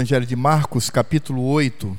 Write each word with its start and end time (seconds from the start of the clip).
Evangelho 0.00 0.26
de 0.26 0.36
Marcos, 0.36 0.90
capítulo 0.90 1.44
8. 1.44 1.98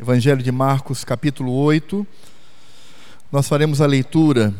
Evangelho 0.00 0.42
de 0.42 0.50
Marcos, 0.50 1.04
capítulo 1.04 1.52
8. 1.52 2.04
Nós 3.30 3.46
faremos 3.46 3.80
a 3.80 3.86
leitura 3.86 4.52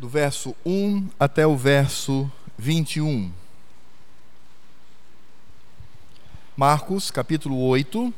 do 0.00 0.08
verso 0.08 0.52
1 0.66 1.10
até 1.20 1.46
o 1.46 1.56
verso 1.56 2.28
21. 2.58 3.45
Marcos, 6.58 7.10
capítulo 7.10 7.60
8, 7.66 8.14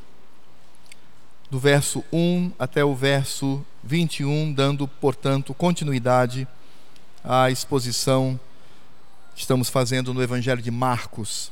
do 1.50 1.58
verso 1.58 2.04
1 2.12 2.52
até 2.56 2.84
o 2.84 2.94
verso 2.94 3.66
21, 3.82 4.52
dando, 4.52 4.86
portanto, 4.86 5.52
continuidade 5.52 6.46
à 7.24 7.50
exposição 7.50 8.38
que 9.34 9.40
estamos 9.40 9.68
fazendo 9.68 10.14
no 10.14 10.22
Evangelho 10.22 10.62
de 10.62 10.70
Marcos. 10.70 11.50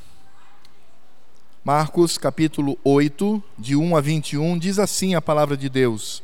Marcos, 1.61 2.17
capítulo 2.17 2.77
8, 2.85 3.43
de 3.59 3.75
1 3.75 3.97
a 3.97 3.99
21, 3.99 4.57
diz 4.57 4.79
assim 4.79 5.13
a 5.13 5.21
palavra 5.21 5.57
de 5.57 5.67
Deus. 5.67 6.23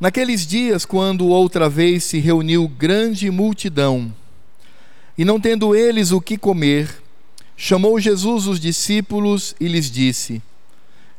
Naqueles 0.00 0.46
dias, 0.46 0.86
quando 0.86 1.26
outra 1.26 1.68
vez 1.68 2.04
se 2.04 2.20
reuniu 2.20 2.66
grande 2.66 3.30
multidão, 3.30 4.10
e 5.18 5.26
não 5.26 5.38
tendo 5.38 5.76
eles 5.76 6.10
o 6.10 6.22
que 6.22 6.38
comer, 6.38 7.03
Chamou 7.56 8.00
Jesus 8.00 8.46
os 8.46 8.58
discípulos 8.58 9.54
e 9.60 9.68
lhes 9.68 9.90
disse: 9.90 10.42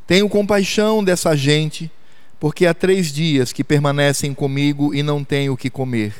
Tenho 0.06 0.28
compaixão 0.28 1.02
dessa 1.02 1.34
gente, 1.36 1.90
porque 2.38 2.66
há 2.66 2.74
três 2.74 3.12
dias 3.12 3.52
que 3.52 3.64
permanecem 3.64 4.34
comigo 4.34 4.94
e 4.94 5.02
não 5.02 5.24
tenho 5.24 5.54
o 5.54 5.56
que 5.56 5.70
comer. 5.70 6.14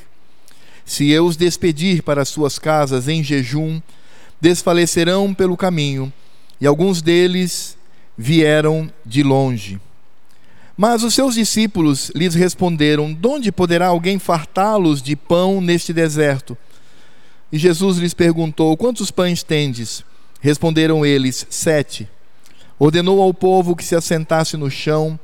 Se 0.85 1.11
eu 1.11 1.27
os 1.27 1.37
despedir 1.37 2.03
para 2.03 2.25
suas 2.25 2.59
casas 2.59 3.09
em 3.09 3.23
jejum, 3.23 3.81
desfalecerão 4.41 5.35
pelo 5.35 5.57
caminho, 5.57 6.13
e 6.61 6.67
alguns 6.67 7.03
deles 7.03 7.77
vieram 8.17 8.91
de 9.05 9.23
longe. 9.23 9.79
Mas 10.77 11.03
os 11.03 11.15
seus 11.15 11.35
discípulos 11.35 12.11
lhes 12.15 12.35
responderam: 12.35 13.13
De 13.13 13.27
onde 13.27 13.53
poderá 13.53 13.89
alguém 13.89 14.19
fartá-los 14.19 15.03
de 15.03 15.17
pão 15.17 15.61
neste 15.61 15.93
deserto? 15.93 16.57
E 17.51 17.59
Jesus 17.59 17.99
lhes 17.99 18.15
perguntou: 18.15 18.77
Quantos 18.77 19.11
pães 19.11 19.43
tendes? 19.43 20.05
Responderam 20.41 21.05
eles: 21.05 21.47
Sete. 21.49 22.09
Ordenou 22.79 23.23
ao 23.23 23.33
povo 23.33 23.75
que 23.75 23.85
se 23.85 23.95
assentasse 23.95 24.57
no 24.57 24.71
chão, 24.71 25.19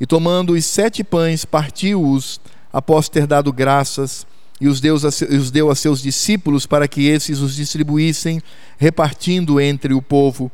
e 0.00 0.06
tomando 0.06 0.54
os 0.54 0.64
sete 0.64 1.04
pães, 1.04 1.44
partiu-os, 1.44 2.40
após 2.72 3.08
ter 3.08 3.26
dado 3.26 3.52
graças, 3.52 4.26
e 4.60 4.66
os, 4.66 4.80
os 4.82 5.50
deu 5.50 5.70
a 5.70 5.74
seus 5.74 6.02
discípulos 6.02 6.66
para 6.66 6.88
que 6.88 7.06
esses 7.06 7.38
os 7.38 7.54
distribuíssem, 7.54 8.42
repartindo 8.76 9.60
entre 9.60 9.94
o 9.94 10.02
povo. 10.02 10.50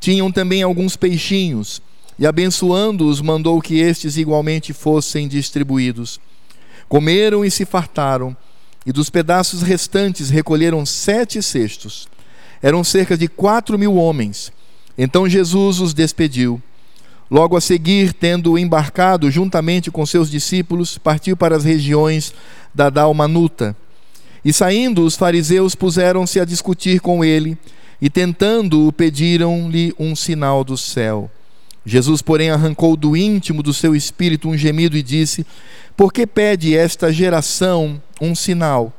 Tinham 0.00 0.32
também 0.32 0.62
alguns 0.62 0.96
peixinhos, 0.96 1.82
e 2.18 2.26
abençoando-os, 2.26 3.20
mandou 3.20 3.60
que 3.60 3.78
estes 3.78 4.16
igualmente 4.16 4.72
fossem 4.72 5.28
distribuídos. 5.28 6.18
Comeram 6.88 7.44
e 7.44 7.50
se 7.50 7.66
fartaram 7.66 8.36
e 8.86 8.92
dos 8.92 9.10
pedaços 9.10 9.62
restantes 9.62 10.30
recolheram 10.30 10.84
sete 10.84 11.42
cestos. 11.42 12.08
Eram 12.62 12.84
cerca 12.84 13.16
de 13.16 13.28
quatro 13.28 13.78
mil 13.78 13.94
homens. 13.96 14.52
Então 14.96 15.28
Jesus 15.28 15.80
os 15.80 15.94
despediu. 15.94 16.62
Logo 17.30 17.56
a 17.56 17.60
seguir, 17.60 18.12
tendo 18.12 18.58
embarcado 18.58 19.30
juntamente 19.30 19.90
com 19.90 20.04
seus 20.04 20.30
discípulos, 20.30 20.98
partiu 20.98 21.36
para 21.36 21.56
as 21.56 21.64
regiões 21.64 22.32
da 22.74 22.90
Dalmanuta. 22.90 23.74
E 24.44 24.52
saindo, 24.52 25.04
os 25.04 25.16
fariseus 25.16 25.74
puseram-se 25.74 26.38
a 26.38 26.44
discutir 26.44 27.00
com 27.00 27.24
ele, 27.24 27.56
e 28.00 28.10
tentando-o, 28.10 28.92
pediram-lhe 28.92 29.94
um 29.98 30.14
sinal 30.14 30.62
do 30.62 30.76
céu. 30.76 31.30
Jesus, 31.86 32.22
porém, 32.22 32.50
arrancou 32.50 32.96
do 32.96 33.16
íntimo 33.16 33.62
do 33.62 33.74
seu 33.74 33.94
espírito 33.94 34.48
um 34.48 34.56
gemido 34.56 34.96
e 34.96 35.02
disse: 35.02 35.46
Por 35.96 36.12
que 36.12 36.26
pede 36.26 36.76
esta 36.76 37.12
geração 37.12 38.00
um 38.20 38.34
sinal? 38.34 38.92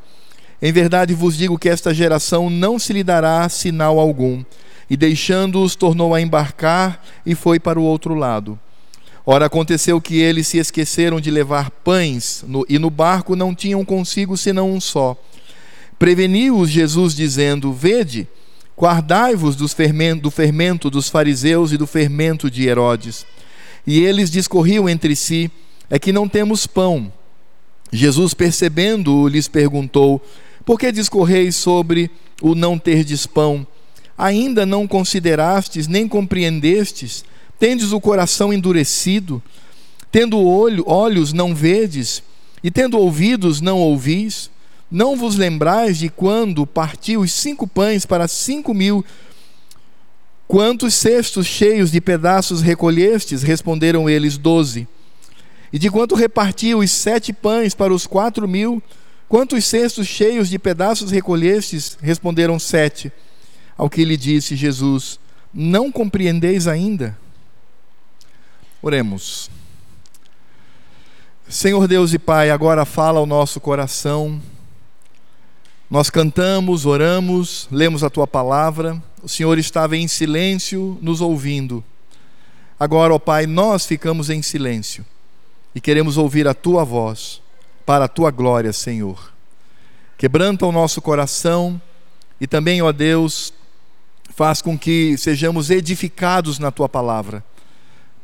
Em 0.62 0.72
verdade 0.72 1.14
vos 1.14 1.36
digo 1.36 1.58
que 1.58 1.70
esta 1.70 1.94
geração 1.94 2.50
não 2.50 2.78
se 2.78 2.94
lhe 2.94 3.04
dará 3.04 3.48
sinal 3.50 4.00
algum. 4.00 4.44
E 4.88 4.96
deixando-os, 4.96 5.76
tornou 5.76 6.14
a 6.14 6.22
embarcar 6.22 7.04
e 7.26 7.34
foi 7.34 7.60
para 7.60 7.80
o 7.80 7.84
outro 7.84 8.14
lado. 8.14 8.60
Ora, 9.26 9.48
aconteceu 9.48 10.00
que 10.00 10.20
eles 10.20 10.48
se 10.48 10.60
esqueceram 10.60 11.20
de 11.20 11.32
levar 11.32 11.72
pães, 11.72 12.46
no, 12.48 12.64
e 12.70 12.78
no 12.78 12.92
barco 12.92 13.36
não 13.36 13.56
tinham 13.56 13.84
consigo 13.84 14.38
senão 14.38 14.72
um 14.72 14.80
só. 14.80 15.18
Preveniu-os 15.98 16.70
Jesus, 16.70 17.16
dizendo: 17.16 17.74
Vede, 17.74 18.28
Guardai-vos 18.78 19.56
do 19.56 20.32
fermento 20.32 20.90
dos 20.90 21.08
fariseus 21.08 21.72
e 21.72 21.78
do 21.78 21.88
fermento 21.88 22.52
de 22.52 22.68
Herodes. 22.68 23.26
E 23.88 24.02
eles 24.02 24.30
discorriam 24.30 24.90
entre 24.90 25.16
si: 25.16 25.50
É 25.90 25.98
que 25.98 26.12
não 26.12 26.28
temos 26.28 26.68
pão. 26.68 27.12
Jesus, 27.92 28.34
percebendo-o, 28.34 29.28
lhes 29.28 29.48
perguntou: 29.48 30.22
Por 30.66 30.78
que 30.78 30.92
discorreis 30.92 31.56
sobre 31.56 32.12
o 32.42 32.54
não 32.54 32.78
terdes 32.78 33.26
pão? 33.26 33.66
Ainda 34.18 34.66
não 34.66 34.88
considerastes, 34.88 35.88
nem 35.88 36.08
compreendestes? 36.08 37.24
Tendes 37.58 37.94
o 37.94 38.02
coração 38.02 38.52
endurecido? 38.52 39.42
Tendo 40.12 40.40
olho, 40.40 40.84
olhos, 40.88 41.32
não 41.32 41.54
vedes? 41.54 42.24
E 42.64 42.72
tendo 42.72 42.98
ouvidos, 42.98 43.62
não 43.62 43.80
ouvis? 43.80 44.50
Não 44.96 45.18
vos 45.18 45.36
lembrais 45.36 45.98
de 45.98 46.08
quando 46.08 46.66
partiu 46.66 47.20
os 47.20 47.34
cinco 47.34 47.68
pães 47.68 48.06
para 48.06 48.30
cinco 48.30 48.74
mil? 48.74 49.04
Quantos 50.48 50.94
cestos 50.94 51.46
cheios 51.46 51.92
de 51.92 52.00
pedaços 52.00 52.62
recolhestes? 52.62 53.44
Responderam 53.44 54.10
eles, 54.10 54.38
doze. 54.38 54.88
E 55.74 55.78
de 55.78 55.92
quanto 55.92 56.16
repartiu 56.16 56.80
os 56.80 56.92
sete 56.92 57.34
pães 57.34 57.76
para 57.76 57.94
os 57.94 58.08
quatro 58.08 58.48
mil? 58.48 58.82
Quantos 59.28 59.66
cestos 59.66 60.08
cheios 60.08 60.48
de 60.48 60.58
pedaços 60.58 61.12
recolhestes? 61.12 61.98
Responderam 62.02 62.58
sete. 62.58 63.12
Ao 63.78 63.90
que 63.90 64.06
lhe 64.06 64.16
disse 64.16 64.56
Jesus: 64.56 65.20
Não 65.54 65.92
compreendeis 65.92 66.68
ainda? 66.68 67.18
Oremos. 68.82 69.52
Senhor 71.50 71.86
Deus 71.86 72.14
e 72.14 72.18
Pai, 72.18 72.50
agora 72.50 72.86
fala 72.86 73.20
ao 73.20 73.26
nosso 73.26 73.60
coração 73.60 74.42
nós 75.90 76.10
cantamos, 76.10 76.86
oramos, 76.86 77.68
lemos 77.72 78.04
a 78.04 78.10
tua 78.10 78.26
palavra, 78.26 79.02
o 79.22 79.30
Senhor 79.30 79.58
estava 79.60 79.96
em 79.96 80.08
silêncio 80.08 80.98
nos 81.02 81.22
ouvindo. 81.22 81.84
Agora, 82.80 83.14
ó 83.14 83.20
Pai, 83.20 83.46
nós 83.46 83.86
ficamos 83.86 84.30
em 84.30 84.42
silêncio 84.42 85.06
e 85.76 85.80
queremos 85.80 86.18
ouvir 86.18 86.48
a 86.48 86.54
tua 86.54 86.84
voz 86.84 87.42
para 87.86 88.06
a 88.06 88.08
tua 88.08 88.32
glória, 88.32 88.74
Senhor. 88.74 89.32
Quebranta 90.18 90.66
o 90.66 90.72
nosso 90.72 91.02
coração 91.02 91.80
e 92.42 92.48
também, 92.48 92.82
ó 92.82 92.92
Deus, 92.92 93.54
faz 94.36 94.62
com 94.62 94.78
que 94.78 95.16
sejamos 95.18 95.70
edificados 95.70 96.58
na 96.58 96.72
tua 96.72 96.90
palavra, 96.90 97.44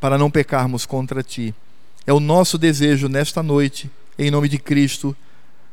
para 0.00 0.18
não 0.18 0.30
pecarmos 0.30 0.84
contra 0.84 1.22
ti. 1.22 1.54
É 2.04 2.12
o 2.12 2.18
nosso 2.18 2.58
desejo 2.58 3.08
nesta 3.08 3.40
noite, 3.40 3.88
em 4.18 4.30
nome 4.30 4.48
de 4.48 4.58
Cristo 4.58 5.16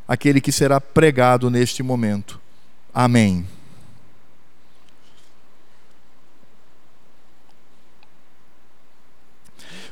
aquele 0.09 0.41
que 0.41 0.51
será 0.51 0.81
pregado 0.81 1.51
neste 1.51 1.83
momento. 1.83 2.41
Amém. 2.91 3.45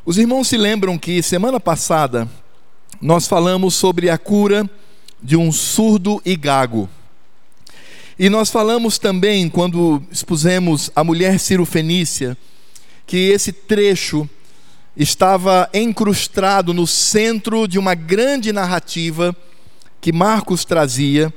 Os 0.03 0.17
irmãos 0.17 0.47
se 0.47 0.57
lembram 0.57 0.97
que 0.97 1.21
semana 1.21 1.59
passada 1.59 2.27
nós 2.99 3.27
falamos 3.27 3.75
sobre 3.75 4.09
a 4.09 4.17
cura 4.17 4.67
de 5.21 5.37
um 5.37 5.51
surdo 5.51 6.19
e 6.25 6.35
gago. 6.35 6.89
E 8.17 8.27
nós 8.27 8.49
falamos 8.49 8.97
também, 8.97 9.47
quando 9.47 10.01
expusemos 10.11 10.89
a 10.95 11.03
mulher 11.03 11.39
cirofenícia, 11.39 12.35
que 13.05 13.17
esse 13.17 13.51
trecho 13.51 14.27
estava 14.95 15.69
encrustado 15.75 16.73
no 16.73 16.87
centro 16.87 17.67
de 17.67 17.77
uma 17.77 17.93
grande 17.93 18.51
narrativa 18.51 19.35
que 20.01 20.11
Marcos 20.11 20.63
trazia, 20.65 21.33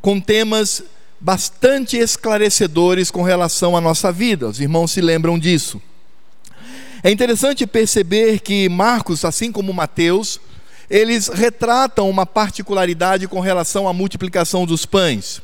com 0.00 0.20
temas 0.20 0.82
bastante 1.20 1.96
esclarecedores 1.96 3.10
com 3.10 3.22
relação 3.22 3.76
à 3.76 3.80
nossa 3.80 4.12
vida. 4.12 4.48
Os 4.48 4.60
irmãos 4.60 4.92
se 4.92 5.00
lembram 5.00 5.38
disso. 5.38 5.80
É 7.02 7.10
interessante 7.10 7.66
perceber 7.66 8.40
que 8.40 8.68
Marcos, 8.68 9.24
assim 9.24 9.52
como 9.52 9.72
Mateus, 9.72 10.40
eles 10.88 11.28
retratam 11.28 12.08
uma 12.08 12.26
particularidade 12.26 13.26
com 13.26 13.40
relação 13.40 13.88
à 13.88 13.92
multiplicação 13.92 14.66
dos 14.66 14.84
pães. 14.84 15.42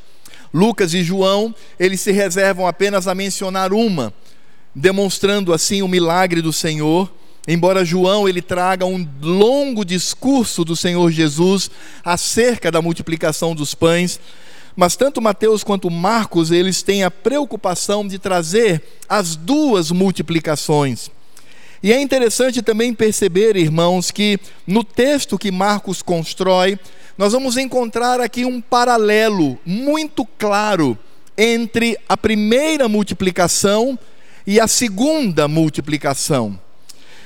Lucas 0.52 0.94
e 0.94 1.02
João, 1.02 1.55
eles 1.78 2.00
se 2.00 2.12
reservam 2.12 2.67
apenas 2.67 3.06
a 3.06 3.14
mencionar 3.14 3.72
uma, 3.72 4.12
demonstrando 4.75 5.52
assim 5.52 5.82
o 5.82 5.88
milagre 5.88 6.43
do 6.43 6.52
Senhor. 6.52 7.11
Embora 7.52 7.85
João 7.85 8.29
ele 8.29 8.41
traga 8.41 8.87
um 8.87 9.05
longo 9.20 9.85
discurso 9.85 10.64
do 10.64 10.76
Senhor 10.76 11.11
Jesus 11.11 11.69
acerca 12.05 12.70
da 12.70 12.81
multiplicação 12.81 13.56
dos 13.56 13.75
pães, 13.75 14.20
mas 14.76 14.94
tanto 14.94 15.20
Mateus 15.20 15.64
quanto 15.64 15.91
Marcos 15.91 16.52
eles 16.52 16.81
têm 16.81 17.02
a 17.02 17.11
preocupação 17.11 18.06
de 18.06 18.20
trazer 18.20 18.81
as 19.08 19.35
duas 19.35 19.91
multiplicações. 19.91 21.11
E 21.82 21.93
é 21.93 22.00
interessante 22.00 22.62
também 22.62 22.94
perceber, 22.94 23.56
irmãos, 23.56 24.12
que 24.12 24.38
no 24.64 24.85
texto 24.85 25.37
que 25.37 25.50
Marcos 25.50 26.03
constrói, 26.03 26.79
nós 27.19 27.32
vamos 27.32 27.56
encontrar 27.56 28.20
aqui 28.20 28.44
um 28.44 28.61
paralelo 28.61 29.58
muito 29.67 30.25
claro 30.38 30.96
entre 31.37 31.99
a 32.08 32.17
primeira 32.17 32.88
multiplicação 32.88 33.99
e 34.46 34.61
a 34.61 34.69
segunda 34.69 35.49
multiplicação. 35.49 36.56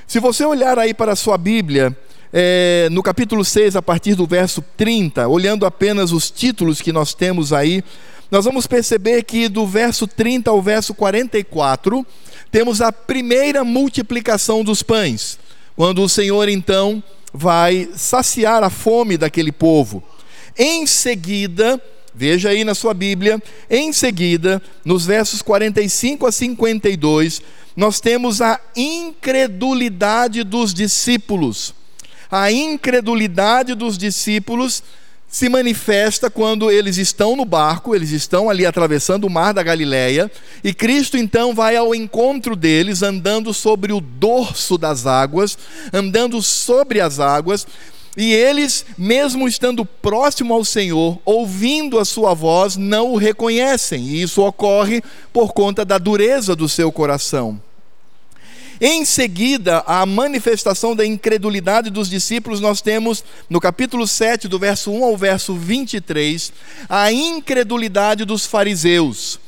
Se 0.07 0.21
você 0.21 0.45
olhar 0.45 0.79
aí 0.79 0.93
para 0.93 1.13
a 1.13 1.17
sua 1.17 1.39
Bíblia, 1.39 1.97
é, 2.33 2.89
no 2.91 3.03
capítulo 3.03 3.45
6, 3.45 3.75
a 3.75 3.83
partir 3.83 4.15
do 4.15 4.27
verso 4.27 4.63
30, 4.77 5.27
olhando 5.29 5.65
apenas 5.65 6.13
os 6.13 6.31
títulos 6.31 6.81
que 6.81 6.93
nós 6.93 7.15
temos 7.15 7.53
aí, 7.53 7.83
nós 8.31 8.45
vamos 8.45 8.67
perceber 8.67 9.23
que 9.23 9.49
do 9.49 9.67
verso 9.67 10.07
30 10.07 10.51
ao 10.51 10.61
verso 10.61 10.95
44, 10.95 12.07
temos 12.51 12.81
a 12.81 12.93
primeira 12.93 13.65
multiplicação 13.65 14.63
dos 14.63 14.83
pães, 14.83 15.39
quando 15.75 16.03
o 16.03 16.09
Senhor 16.09 16.49
então 16.49 17.03
vai 17.33 17.89
saciar 17.97 18.63
a 18.63 18.71
fome 18.71 19.17
daquele 19.17 19.51
povo. 19.51 20.03
Em 20.57 20.87
seguida, 20.87 21.83
veja 22.15 22.51
aí 22.51 22.65
na 22.65 22.75
sua 22.75 22.95
Bíblia, 22.95 23.43
em 23.69 23.93
seguida, 23.93 24.63
nos 24.85 25.05
versos 25.05 25.43
45 25.43 26.27
a 26.27 26.33
52, 26.33 27.43
nós 27.77 28.01
temos 28.01 28.41
a 28.41 28.61
incredulidade 28.77 30.45
dos 30.45 30.73
discípulos. 30.73 31.75
A 32.31 32.51
incredulidade 32.51 33.75
dos 33.75 33.99
discípulos 33.99 34.83
se 35.35 35.49
manifesta 35.49 36.31
quando 36.31 36.71
eles 36.71 36.97
estão 36.97 37.35
no 37.35 37.45
barco, 37.45 37.93
eles 37.93 38.13
estão 38.13 38.49
ali 38.49 38.65
atravessando 38.65 39.25
o 39.25 39.31
mar 39.31 39.53
da 39.53 39.65
Galileia, 39.65 40.31
e 40.63 40.73
Cristo 40.73 41.17
então 41.17 41.53
vai 41.53 41.75
ao 41.75 41.93
encontro 41.93 42.55
deles, 42.55 43.03
andando 43.03 43.53
sobre 43.53 43.93
o 43.93 44.01
dorso 44.01 44.79
das 44.79 45.07
águas, 45.07 45.59
andando 45.93 46.41
sobre 46.41 47.01
as 47.01 47.19
águas, 47.19 47.67
e 48.17 48.33
eles, 48.33 48.87
mesmo 48.97 49.49
estando 49.49 49.85
próximo 49.85 50.55
ao 50.55 50.65
Senhor, 50.65 51.21
ouvindo 51.25 51.99
a 51.99 52.05
sua 52.05 52.33
voz, 52.33 52.77
não 52.77 53.13
o 53.13 53.17
reconhecem, 53.17 54.03
e 54.03 54.23
isso 54.23 54.43
ocorre 54.43 55.03
por 55.33 55.53
conta 55.53 55.85
da 55.85 55.99
dureza 55.99 56.55
do 56.55 56.69
seu 56.69 56.93
coração. 56.93 57.61
Em 58.81 59.05
seguida, 59.05 59.83
a 59.87 60.05
manifestação 60.05 60.95
da 60.95 61.07
incredulidade 61.07 61.91
dos 61.91 62.09
discípulos, 62.09 62.61
nós 62.61 62.81
temos 62.81 63.25
no 63.49 63.61
capítulo 63.61 64.07
7, 64.07 64.49
do 64.49 64.59
verso 64.59 64.91
1 64.91 65.05
ao 65.05 65.17
verso 65.17 65.55
23, 65.55 66.53
a 66.89 67.13
incredulidade 67.13 68.25
dos 68.25 68.47
fariseus. 68.47 69.41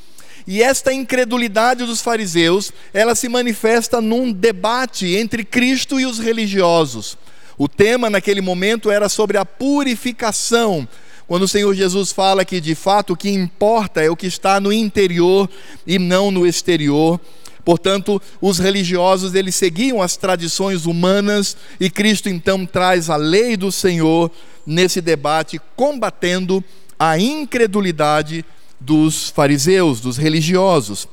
E 0.47 0.63
esta 0.63 0.93
incredulidade 0.93 1.85
dos 1.85 2.01
fariseus, 2.01 2.73
ela 2.95 3.17
se 3.17 3.29
manifesta 3.29 4.01
num 4.01 4.33
debate 4.33 5.17
entre 5.17 5.45
Cristo 5.45 5.99
e 5.99 6.07
os 6.07 6.21
religiosos. 6.21 7.19
O 7.59 7.69
tema 7.69 8.11
naquele 8.11 8.41
momento 8.41 8.91
era 8.91 9.09
sobre 9.09 9.39
a 9.39 9.45
purificação. 9.45 10.87
Quando 11.27 11.43
o 11.43 11.49
Senhor 11.49 11.75
Jesus 11.75 12.13
fala 12.13 12.45
que 12.45 12.61
de 12.61 12.75
fato 12.75 13.15
o 13.15 13.17
que 13.17 13.31
importa 13.31 14.01
é 14.03 14.11
o 14.11 14.17
que 14.17 14.27
está 14.27 14.61
no 14.61 14.73
interior 14.73 15.49
e 15.87 15.99
não 15.99 16.31
no 16.31 16.47
exterior. 16.47 17.21
Portanto, 17.65 18.23
os 18.41 18.59
religiosos 18.61 19.35
eles 19.35 19.57
seguiam 19.57 20.01
as 20.01 20.17
tradições 20.17 20.87
humanas 20.87 21.57
e 21.81 21.91
Cristo 21.91 22.29
então 22.29 22.65
traz 22.65 23.11
a 23.11 23.17
lei 23.17 23.57
do 23.57 23.73
Senhor 23.73 24.31
nesse 24.65 25.01
debate 25.01 25.61
combatendo 25.75 26.63
a 26.99 27.19
incredulidade 27.19 28.45
dos 28.79 29.31
fariseus, 29.31 30.01
dos 30.01 30.17
religiosos. 30.17 31.09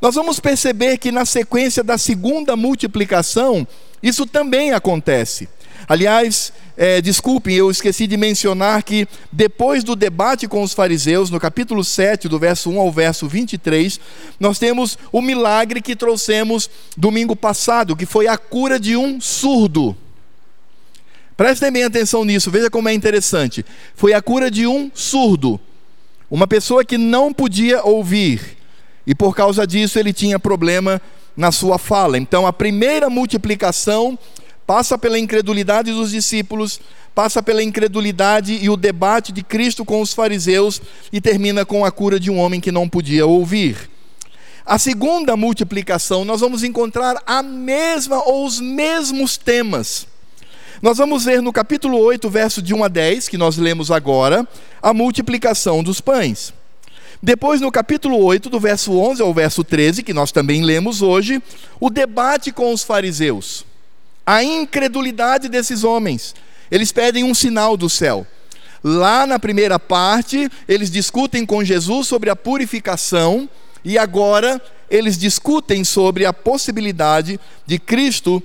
Nós 0.00 0.14
vamos 0.14 0.38
perceber 0.38 0.98
que 0.98 1.10
na 1.10 1.24
sequência 1.24 1.82
da 1.82 1.96
segunda 1.96 2.54
multiplicação, 2.54 3.66
isso 4.02 4.26
também 4.26 4.72
acontece. 4.72 5.48
Aliás, 5.88 6.52
é, 6.76 7.00
desculpem, 7.00 7.54
eu 7.54 7.70
esqueci 7.70 8.08
de 8.08 8.16
mencionar 8.16 8.82
que 8.82 9.06
depois 9.30 9.84
do 9.84 9.94
debate 9.94 10.48
com 10.48 10.62
os 10.62 10.72
fariseus, 10.72 11.30
no 11.30 11.38
capítulo 11.38 11.84
7, 11.84 12.28
do 12.28 12.38
verso 12.40 12.70
1 12.70 12.80
ao 12.80 12.90
verso 12.90 13.28
23, 13.28 14.00
nós 14.40 14.58
temos 14.58 14.98
o 15.12 15.22
milagre 15.22 15.80
que 15.80 15.94
trouxemos 15.94 16.68
domingo 16.96 17.36
passado, 17.36 17.94
que 17.94 18.04
foi 18.04 18.26
a 18.26 18.36
cura 18.36 18.80
de 18.80 18.96
um 18.96 19.20
surdo. 19.20 19.96
Prestem 21.36 21.70
bem 21.70 21.84
atenção 21.84 22.24
nisso, 22.24 22.50
veja 22.50 22.68
como 22.68 22.88
é 22.88 22.94
interessante. 22.94 23.64
Foi 23.94 24.12
a 24.12 24.20
cura 24.20 24.50
de 24.50 24.66
um 24.66 24.90
surdo, 24.92 25.60
uma 26.28 26.48
pessoa 26.48 26.84
que 26.84 26.98
não 26.98 27.32
podia 27.32 27.84
ouvir, 27.84 28.56
e 29.06 29.14
por 29.14 29.36
causa 29.36 29.64
disso 29.64 30.00
ele 30.00 30.12
tinha 30.12 30.36
problema 30.36 31.00
na 31.36 31.52
sua 31.52 31.78
fala. 31.78 32.18
Então, 32.18 32.44
a 32.44 32.52
primeira 32.52 33.08
multiplicação 33.08 34.18
passa 34.66 34.98
pela 34.98 35.18
incredulidade 35.18 35.92
dos 35.92 36.10
discípulos, 36.10 36.80
passa 37.14 37.42
pela 37.42 37.62
incredulidade 37.62 38.58
e 38.60 38.68
o 38.68 38.76
debate 38.76 39.32
de 39.32 39.42
Cristo 39.42 39.84
com 39.84 40.00
os 40.00 40.12
fariseus 40.12 40.82
e 41.12 41.20
termina 41.20 41.64
com 41.64 41.84
a 41.84 41.90
cura 41.90 42.18
de 42.18 42.30
um 42.30 42.38
homem 42.38 42.60
que 42.60 42.72
não 42.72 42.88
podia 42.88 43.24
ouvir. 43.24 43.88
A 44.64 44.78
segunda 44.78 45.36
multiplicação, 45.36 46.24
nós 46.24 46.40
vamos 46.40 46.64
encontrar 46.64 47.22
a 47.24 47.42
mesma 47.42 48.20
ou 48.24 48.44
os 48.44 48.60
mesmos 48.60 49.36
temas. 49.36 50.08
Nós 50.82 50.98
vamos 50.98 51.24
ver 51.24 51.40
no 51.40 51.52
capítulo 51.52 51.98
8, 51.98 52.28
verso 52.28 52.60
de 52.60 52.74
1 52.74 52.84
a 52.84 52.88
10, 52.88 53.28
que 53.28 53.38
nós 53.38 53.56
lemos 53.56 53.92
agora, 53.92 54.46
a 54.82 54.92
multiplicação 54.92 55.84
dos 55.84 56.00
pães. 56.00 56.52
Depois, 57.22 57.60
no 57.60 57.70
capítulo 57.70 58.18
8, 58.18 58.50
do 58.50 58.60
verso 58.60 58.92
11 58.92 59.22
ao 59.22 59.32
verso 59.32 59.62
13, 59.62 60.02
que 60.02 60.12
nós 60.12 60.32
também 60.32 60.62
lemos 60.62 61.00
hoje, 61.00 61.40
o 61.80 61.88
debate 61.88 62.52
com 62.52 62.72
os 62.72 62.82
fariseus 62.82 63.64
a 64.26 64.42
incredulidade 64.42 65.48
desses 65.48 65.84
homens. 65.84 66.34
Eles 66.70 66.90
pedem 66.90 67.22
um 67.22 67.32
sinal 67.32 67.76
do 67.76 67.88
céu. 67.88 68.26
Lá 68.82 69.26
na 69.26 69.38
primeira 69.38 69.78
parte, 69.78 70.50
eles 70.68 70.90
discutem 70.90 71.46
com 71.46 71.64
Jesus 71.64 72.08
sobre 72.08 72.28
a 72.28 72.36
purificação, 72.36 73.48
e 73.84 73.96
agora 73.96 74.60
eles 74.90 75.16
discutem 75.16 75.84
sobre 75.84 76.26
a 76.26 76.32
possibilidade 76.32 77.38
de 77.64 77.78
Cristo 77.78 78.42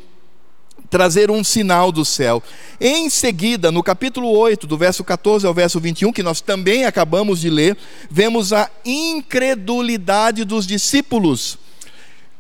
trazer 0.90 1.32
um 1.32 1.44
sinal 1.44 1.92
do 1.92 2.04
céu. 2.04 2.44
Em 2.80 3.10
seguida, 3.10 3.72
no 3.72 3.82
capítulo 3.82 4.30
8, 4.30 4.68
do 4.68 4.78
verso 4.78 5.04
14 5.04 5.48
ao 5.48 5.54
verso 5.54 5.80
21, 5.80 6.12
que 6.12 6.22
nós 6.22 6.42
também 6.42 6.86
acabamos 6.86 7.40
de 7.40 7.50
ler, 7.50 7.78
vemos 8.10 8.52
a 8.52 8.70
incredulidade 8.86 10.44
dos 10.44 10.68
discípulos. 10.68 11.58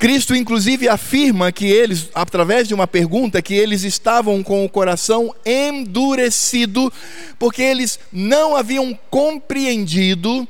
Cristo, 0.01 0.36
inclusive, 0.36 0.89
afirma 0.89 1.51
que 1.51 1.67
eles, 1.67 2.10
através 2.15 2.67
de 2.67 2.74
uma 2.74 2.88
pergunta, 2.88 3.39
que 3.39 3.53
eles 3.53 3.84
estavam 3.84 4.41
com 4.41 4.65
o 4.65 4.70
coração 4.70 5.31
endurecido, 5.46 6.91
porque 7.38 7.62
eles 7.62 8.00
não 8.12 8.55
haviam 8.55 8.98
compreendido 9.12 10.48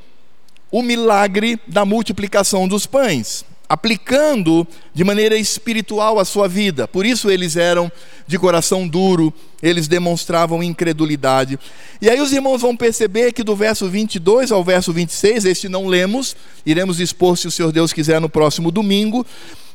o 0.70 0.80
milagre 0.80 1.60
da 1.66 1.84
multiplicação 1.84 2.66
dos 2.66 2.86
pães 2.86 3.44
aplicando 3.72 4.68
de 4.92 5.02
maneira 5.02 5.34
espiritual 5.34 6.18
a 6.18 6.26
sua 6.26 6.46
vida. 6.46 6.86
Por 6.86 7.06
isso 7.06 7.30
eles 7.30 7.56
eram 7.56 7.90
de 8.26 8.38
coração 8.38 8.86
duro, 8.86 9.32
eles 9.62 9.88
demonstravam 9.88 10.62
incredulidade. 10.62 11.58
E 11.98 12.10
aí 12.10 12.20
os 12.20 12.34
irmãos 12.34 12.60
vão 12.60 12.76
perceber 12.76 13.32
que 13.32 13.42
do 13.42 13.56
verso 13.56 13.88
22 13.88 14.52
ao 14.52 14.62
verso 14.62 14.92
26, 14.92 15.46
este 15.46 15.70
não 15.70 15.86
lemos, 15.86 16.36
iremos 16.66 17.00
expor 17.00 17.38
se 17.38 17.48
o 17.48 17.50
Senhor 17.50 17.72
Deus 17.72 17.94
quiser 17.94 18.20
no 18.20 18.28
próximo 18.28 18.70
domingo, 18.70 19.24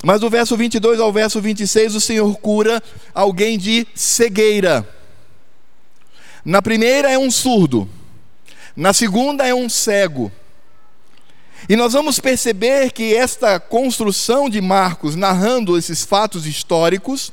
mas 0.04 0.22
do 0.22 0.30
verso 0.30 0.56
22 0.56 1.00
ao 1.00 1.12
verso 1.12 1.42
26 1.42 1.96
o 1.96 2.00
Senhor 2.00 2.38
cura 2.38 2.84
alguém 3.16 3.58
de 3.58 3.88
cegueira. 3.96 4.88
Na 6.46 6.62
primeira 6.62 7.12
é 7.12 7.18
um 7.18 7.32
surdo, 7.32 7.90
na 8.76 8.94
segunda 8.94 9.48
é 9.48 9.56
um 9.56 9.68
cego. 9.68 10.32
E 11.68 11.76
nós 11.76 11.94
vamos 11.94 12.20
perceber 12.20 12.92
que 12.92 13.14
esta 13.14 13.60
construção 13.60 14.50
de 14.50 14.62
Marcos, 14.62 15.16
narrando 15.16 15.78
esses 15.78 16.04
fatos 16.04 16.46
históricos, 16.46 17.32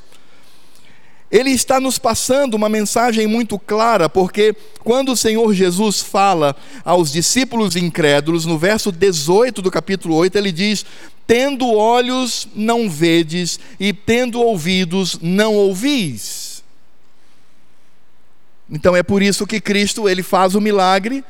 ele 1.31 1.51
está 1.51 1.79
nos 1.79 1.97
passando 1.97 2.53
uma 2.53 2.69
mensagem 2.69 3.27
muito 3.27 3.57
clara, 3.57 4.07
porque 4.07 4.55
quando 4.83 5.11
o 5.11 5.17
Senhor 5.17 5.53
Jesus 5.53 6.01
fala 6.01 6.55
aos 6.83 7.11
discípulos 7.11 7.75
incrédulos, 7.75 8.45
no 8.45 8.57
verso 8.57 8.91
18 8.91 9.61
do 9.61 9.71
capítulo 9.71 10.15
8, 10.15 10.37
ele 10.37 10.51
diz: 10.51 10.85
Tendo 11.25 11.73
olhos, 11.73 12.47
não 12.55 12.89
vedes, 12.89 13.59
e 13.79 13.91
tendo 13.91 14.39
ouvidos, 14.39 15.17
não 15.21 15.55
ouvis. 15.55 16.63
Então 18.69 18.95
é 18.95 19.03
por 19.03 19.21
isso 19.21 19.45
que 19.45 19.61
Cristo 19.61 20.07
ele 20.09 20.23
faz 20.23 20.55
o 20.55 20.61
milagre 20.61 21.23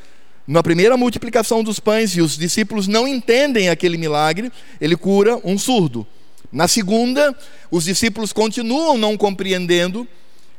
na 0.46 0.62
primeira 0.62 0.96
multiplicação 0.96 1.64
dos 1.64 1.80
pães, 1.80 2.16
e 2.16 2.20
os 2.20 2.36
discípulos 2.36 2.86
não 2.86 3.08
entendem 3.08 3.68
aquele 3.68 3.96
milagre, 3.96 4.52
ele 4.80 4.96
cura 4.96 5.40
um 5.42 5.58
surdo. 5.58 6.06
Na 6.52 6.68
segunda, 6.68 7.36
os 7.70 7.84
discípulos 7.84 8.32
continuam 8.32 8.96
não 8.96 9.16
compreendendo 9.16 10.06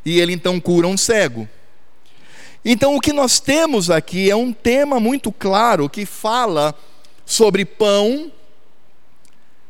e 0.06 0.20
ele 0.20 0.34
então 0.34 0.60
cura 0.60 0.88
um 0.88 0.98
cego. 0.98 1.48
Então, 2.66 2.96
o 2.96 3.00
que 3.00 3.14
nós 3.14 3.40
temos 3.40 3.90
aqui 3.90 4.30
é 4.30 4.36
um 4.36 4.52
tema 4.52 5.00
muito 5.00 5.32
claro 5.32 5.90
que 5.90 6.06
fala 6.06 6.76
sobre 7.26 7.64
pão, 7.64 8.30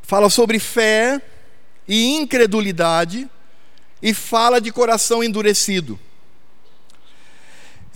fala 0.02 0.30
sobre 0.30 0.58
fé 0.58 1.22
e 1.88 2.16
incredulidade 2.16 3.30
e 4.02 4.14
fala 4.14 4.60
de 4.60 4.72
coração 4.72 5.24
endurecido. 5.24 6.00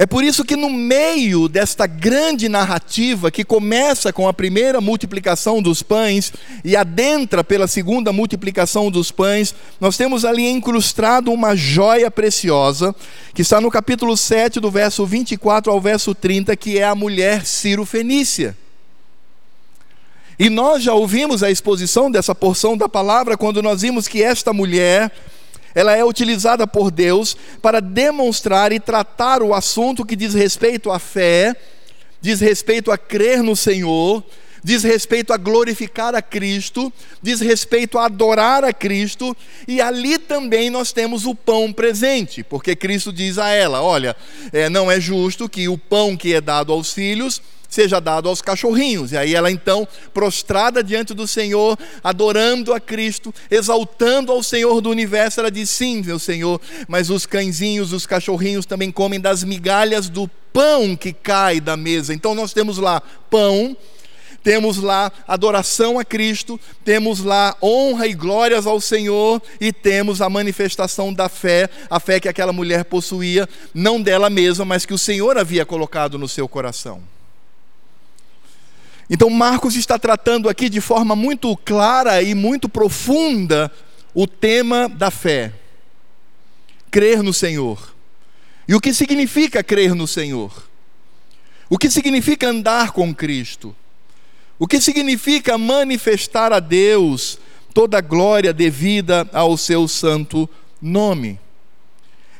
É 0.01 0.05
por 0.07 0.23
isso 0.23 0.43
que, 0.43 0.55
no 0.55 0.67
meio 0.67 1.47
desta 1.47 1.85
grande 1.85 2.49
narrativa, 2.49 3.29
que 3.29 3.43
começa 3.43 4.11
com 4.11 4.27
a 4.27 4.33
primeira 4.33 4.81
multiplicação 4.81 5.61
dos 5.61 5.83
pães 5.83 6.33
e 6.65 6.75
adentra 6.75 7.43
pela 7.43 7.67
segunda 7.67 8.11
multiplicação 8.11 8.89
dos 8.89 9.11
pães, 9.11 9.53
nós 9.79 9.97
temos 9.97 10.25
ali 10.25 10.49
incrustado 10.49 11.31
uma 11.31 11.55
joia 11.55 12.09
preciosa, 12.09 12.95
que 13.31 13.43
está 13.43 13.61
no 13.61 13.69
capítulo 13.69 14.17
7, 14.17 14.59
do 14.59 14.71
verso 14.71 15.05
24 15.05 15.71
ao 15.71 15.79
verso 15.79 16.15
30, 16.15 16.55
que 16.55 16.79
é 16.79 16.83
a 16.83 16.95
mulher 16.95 17.45
Ciro 17.45 17.85
Fenícia. 17.85 18.57
E 20.39 20.49
nós 20.49 20.81
já 20.81 20.95
ouvimos 20.95 21.43
a 21.43 21.51
exposição 21.51 22.09
dessa 22.09 22.33
porção 22.33 22.75
da 22.75 22.89
palavra 22.89 23.37
quando 23.37 23.61
nós 23.61 23.83
vimos 23.83 24.07
que 24.07 24.23
esta 24.23 24.51
mulher 24.51 25.11
ela 25.73 25.95
é 25.95 26.03
utilizada 26.03 26.67
por 26.67 26.91
Deus 26.91 27.35
para 27.61 27.79
demonstrar 27.79 28.71
e 28.71 28.79
tratar 28.79 29.41
o 29.41 29.53
assunto 29.53 30.05
que 30.05 30.15
diz 30.15 30.33
respeito 30.33 30.91
à 30.91 30.99
fé, 30.99 31.55
diz 32.19 32.39
respeito 32.39 32.91
a 32.91 32.97
crer 32.97 33.41
no 33.41 33.55
Senhor, 33.55 34.23
diz 34.63 34.83
respeito 34.83 35.33
a 35.33 35.37
glorificar 35.37 36.13
a 36.13 36.21
Cristo, 36.21 36.91
diz 37.21 37.39
respeito 37.39 37.97
a 37.97 38.05
adorar 38.05 38.63
a 38.63 38.73
Cristo, 38.73 39.35
e 39.67 39.81
ali 39.81 40.17
também 40.17 40.69
nós 40.69 40.91
temos 40.91 41.25
o 41.25 41.33
pão 41.33 41.73
presente, 41.73 42.43
porque 42.43 42.75
Cristo 42.75 43.11
diz 43.11 43.37
a 43.37 43.49
ela: 43.49 43.81
Olha, 43.81 44.15
é, 44.53 44.69
não 44.69 44.91
é 44.91 44.99
justo 44.99 45.49
que 45.49 45.67
o 45.67 45.77
pão 45.77 46.15
que 46.15 46.33
é 46.33 46.41
dado 46.41 46.71
aos 46.71 46.93
filhos 46.93 47.41
seja 47.71 48.01
dado 48.01 48.27
aos 48.27 48.41
cachorrinhos. 48.41 49.13
E 49.13 49.17
aí 49.17 49.33
ela 49.33 49.49
então, 49.49 49.87
prostrada 50.13 50.83
diante 50.83 51.13
do 51.13 51.25
Senhor, 51.25 51.79
adorando 52.03 52.73
a 52.73 52.79
Cristo, 52.79 53.33
exaltando 53.49 54.31
ao 54.31 54.43
Senhor 54.43 54.81
do 54.81 54.89
universo, 54.89 55.39
ela 55.39 55.49
diz: 55.49 55.69
Sim, 55.69 56.03
meu 56.03 56.19
Senhor, 56.19 56.61
mas 56.87 57.09
os 57.09 57.25
cãezinhos, 57.25 57.93
os 57.93 58.05
cachorrinhos 58.05 58.65
também 58.65 58.91
comem 58.91 59.19
das 59.19 59.43
migalhas 59.43 60.09
do 60.09 60.29
pão 60.51 60.95
que 60.97 61.13
cai 61.13 61.61
da 61.61 61.77
mesa. 61.77 62.13
Então 62.13 62.35
nós 62.35 62.51
temos 62.51 62.77
lá 62.77 63.01
pão, 63.29 63.77
temos 64.43 64.77
lá 64.77 65.09
adoração 65.25 65.97
a 65.97 66.03
Cristo, 66.03 66.59
temos 66.83 67.23
lá 67.23 67.55
honra 67.63 68.05
e 68.05 68.13
glórias 68.13 68.67
ao 68.67 68.81
Senhor 68.81 69.41
e 69.61 69.71
temos 69.71 70.21
a 70.21 70.29
manifestação 70.29 71.13
da 71.13 71.29
fé, 71.29 71.69
a 71.89 72.01
fé 72.01 72.19
que 72.19 72.27
aquela 72.27 72.51
mulher 72.51 72.83
possuía, 72.83 73.47
não 73.73 74.01
dela 74.01 74.29
mesma, 74.29 74.65
mas 74.65 74.85
que 74.85 74.93
o 74.93 74.97
Senhor 74.97 75.37
havia 75.37 75.65
colocado 75.65 76.17
no 76.17 76.27
seu 76.27 76.49
coração. 76.49 77.01
Então, 79.13 79.29
Marcos 79.29 79.75
está 79.75 79.99
tratando 79.99 80.47
aqui 80.47 80.69
de 80.69 80.79
forma 80.79 81.17
muito 81.17 81.53
clara 81.57 82.23
e 82.23 82.33
muito 82.33 82.69
profunda 82.69 83.69
o 84.13 84.25
tema 84.25 84.87
da 84.87 85.11
fé. 85.11 85.51
Crer 86.89 87.21
no 87.21 87.33
Senhor. 87.33 87.93
E 88.65 88.73
o 88.73 88.79
que 88.79 88.93
significa 88.93 89.61
crer 89.61 89.93
no 89.93 90.07
Senhor? 90.07 90.65
O 91.69 91.77
que 91.77 91.91
significa 91.91 92.47
andar 92.47 92.91
com 92.91 93.13
Cristo? 93.13 93.75
O 94.57 94.65
que 94.65 94.79
significa 94.79 95.57
manifestar 95.57 96.53
a 96.53 96.61
Deus 96.61 97.37
toda 97.73 97.97
a 97.97 98.01
glória 98.01 98.53
devida 98.53 99.29
ao 99.33 99.57
seu 99.57 99.89
santo 99.89 100.49
nome? 100.81 101.37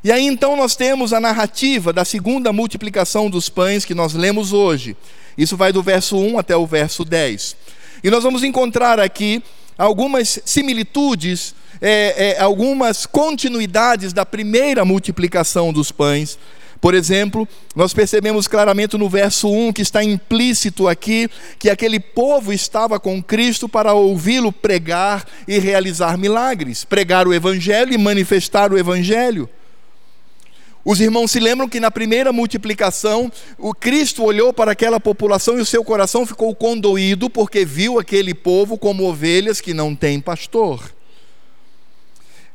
E 0.06 0.10
aí 0.10 0.26
então 0.26 0.56
nós 0.56 0.78
temos 0.78 1.12
a 1.12 1.20
narrativa 1.20 1.92
da 1.92 2.06
segunda 2.06 2.54
multiplicação 2.54 3.30
dos 3.30 3.50
pães 3.50 3.84
que 3.84 3.94
nós 3.94 4.14
lemos 4.14 4.54
hoje. 4.54 4.96
Isso 5.38 5.58
vai 5.58 5.72
do 5.72 5.82
verso 5.82 6.18
1 6.18 6.38
até 6.38 6.56
o 6.56 6.66
verso 6.66 7.04
10. 7.06 7.56
E 8.04 8.10
nós 8.10 8.24
vamos 8.24 8.44
encontrar 8.44 9.00
aqui 9.00 9.44
algumas 9.78 10.40
similitudes, 10.46 11.56
é, 11.82 12.30
é, 12.30 12.42
algumas 12.42 13.06
continuidades 13.06 14.14
da 14.14 14.26
primeira 14.26 14.86
multiplicação 14.86 15.72
dos 15.72 15.92
pães. 15.92 16.38
Por 16.80 16.96
exemplo, 16.96 17.48
nós 17.76 17.94
percebemos 17.94 18.48
claramente 18.48 18.98
no 18.98 19.08
verso 19.08 19.48
1 19.48 19.72
que 19.72 19.84
está 19.84 20.04
implícito 20.04 20.88
aqui 20.88 21.30
que 21.60 21.70
aquele 21.70 22.00
povo 22.00 22.52
estava 22.52 23.00
com 23.00 23.22
Cristo 23.22 23.70
para 23.70 23.94
ouvi-lo 23.94 24.52
pregar 24.52 25.24
e 25.48 25.60
realizar 25.60 26.18
milagres, 26.18 26.84
pregar 26.84 27.28
o 27.28 27.34
Evangelho 27.34 27.94
e 27.94 28.00
manifestar 28.00 28.74
o 28.74 28.80
Evangelho. 28.80 29.48
Os 30.84 31.00
irmãos 31.00 31.30
se 31.30 31.40
lembram 31.40 31.70
que 31.70 31.80
na 31.80 31.92
primeira 31.92 32.34
multiplicação, 32.34 33.32
o 33.58 33.74
Cristo 33.74 34.24
olhou 34.24 34.52
para 34.52 34.72
aquela 34.72 35.00
população 35.00 35.58
e 35.58 35.62
o 35.62 35.66
seu 35.66 35.84
coração 35.84 36.26
ficou 36.26 36.56
condoído 36.56 37.30
porque 37.30 37.64
viu 37.64 38.00
aquele 38.00 38.34
povo 38.34 38.78
como 38.78 39.08
ovelhas 39.08 39.62
que 39.62 39.76
não 39.76 39.96
têm 39.96 40.20
pastor. 40.20 40.92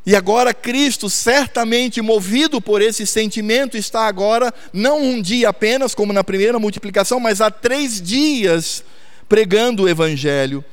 E 0.05 0.15
agora 0.15 0.53
Cristo, 0.53 1.09
certamente 1.09 2.01
movido 2.01 2.61
por 2.61 2.83
esse 2.83 3.07
sentimento, 3.07 3.77
está 3.77 4.07
agora, 4.07 4.53
não 4.73 5.01
um 5.01 5.23
dia 5.23 5.49
apenas, 5.49 5.95
como 5.95 6.13
na 6.13 6.25
primeira 6.25 6.59
multiplicação, 6.59 7.21
mas 7.21 7.41
há 7.41 7.51
três 7.51 8.01
dias 8.01 8.85
pregando 9.29 9.85
o 9.85 9.89
Evangelho. 9.89 10.65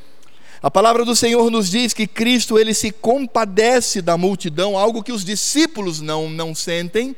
A 0.62 0.72
palavra 0.72 1.04
do 1.04 1.16
Senhor 1.16 1.52
nos 1.52 1.70
diz 1.70 1.94
que 1.94 2.08
Cristo 2.08 2.58
ele 2.58 2.74
se 2.74 2.92
compadece 2.92 4.02
da 4.02 4.18
multidão, 4.18 4.78
algo 4.78 5.04
que 5.04 5.12
os 5.12 5.26
discípulos 5.26 6.00
não, 6.00 6.30
não 6.30 6.56
sentem 6.56 7.16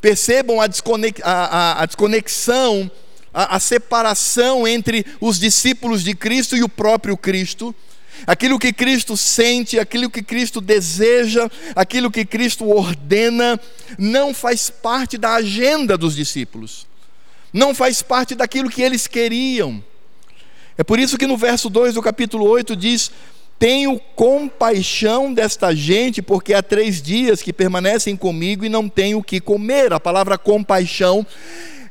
Percebam 0.00 0.60
a, 0.60 0.66
desconex, 0.66 1.20
a, 1.22 1.32
a, 1.32 1.82
a 1.82 1.86
desconexão, 1.86 2.90
a, 3.32 3.56
a 3.56 3.60
separação 3.60 4.66
entre 4.66 5.04
os 5.20 5.38
discípulos 5.38 6.02
de 6.02 6.14
Cristo 6.14 6.56
e 6.56 6.62
o 6.62 6.68
próprio 6.68 7.16
Cristo 7.16 7.74
aquilo 8.26 8.58
que 8.58 8.72
Cristo 8.72 9.16
sente, 9.16 9.78
aquilo 9.78 10.10
que 10.10 10.22
Cristo 10.22 10.60
deseja, 10.60 11.48
aquilo 11.74 12.10
que 12.10 12.24
Cristo 12.24 12.68
ordena, 12.68 13.60
não 13.98 14.34
faz 14.34 14.70
parte 14.70 15.16
da 15.16 15.34
agenda 15.34 15.96
dos 15.96 16.14
discípulos, 16.14 16.86
não 17.52 17.74
faz 17.74 18.02
parte 18.02 18.34
daquilo 18.34 18.70
que 18.70 18.82
eles 18.82 19.06
queriam. 19.06 19.82
É 20.76 20.84
por 20.84 20.98
isso 20.98 21.18
que 21.18 21.26
no 21.26 21.36
verso 21.36 21.68
2 21.68 21.94
do 21.94 22.02
capítulo 22.02 22.46
8 22.46 22.74
diz: 22.76 23.10
tenho 23.60 24.00
compaixão 24.16 25.34
desta 25.34 25.76
gente, 25.76 26.22
porque 26.22 26.54
há 26.54 26.62
três 26.62 27.02
dias 27.02 27.42
que 27.42 27.52
permanecem 27.52 28.16
comigo 28.16 28.64
e 28.64 28.70
não 28.70 28.88
tenho 28.88 29.18
o 29.18 29.22
que 29.22 29.38
comer. 29.38 29.92
A 29.92 30.00
palavra 30.00 30.38
compaixão 30.38 31.26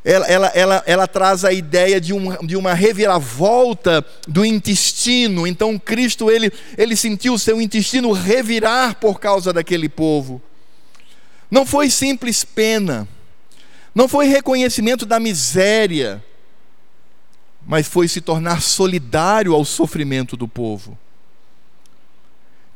ela, 0.04 0.26
ela, 0.26 0.48
ela, 0.48 0.84
ela, 0.88 1.08
traz 1.08 1.46
a 1.46 1.54
ideia 1.54 2.02
de, 2.02 2.12
um, 2.12 2.44
de 2.44 2.58
uma 2.58 2.74
reviravolta 2.74 4.04
do 4.28 4.44
intestino. 4.44 5.46
Então 5.46 5.78
Cristo 5.78 6.32
ele, 6.32 6.52
ele 6.76 6.96
sentiu 6.96 7.36
o 7.36 7.40
seu 7.40 7.62
intestino 7.62 8.12
revirar 8.14 8.96
por 8.96 9.20
causa 9.20 9.54
daquele 9.54 9.88
povo. 9.88 10.42
Não 11.52 11.68
foi 11.68 11.92
simples 11.92 12.44
pena, 12.44 13.08
não 13.94 14.08
foi 14.08 14.26
reconhecimento 14.26 15.06
da 15.06 15.20
miséria, 15.20 16.24
mas 17.64 17.88
foi 17.88 18.08
se 18.08 18.22
tornar 18.22 18.60
solidário 18.64 19.54
ao 19.54 19.64
sofrimento 19.64 20.36
do 20.36 20.48
povo. 20.48 20.98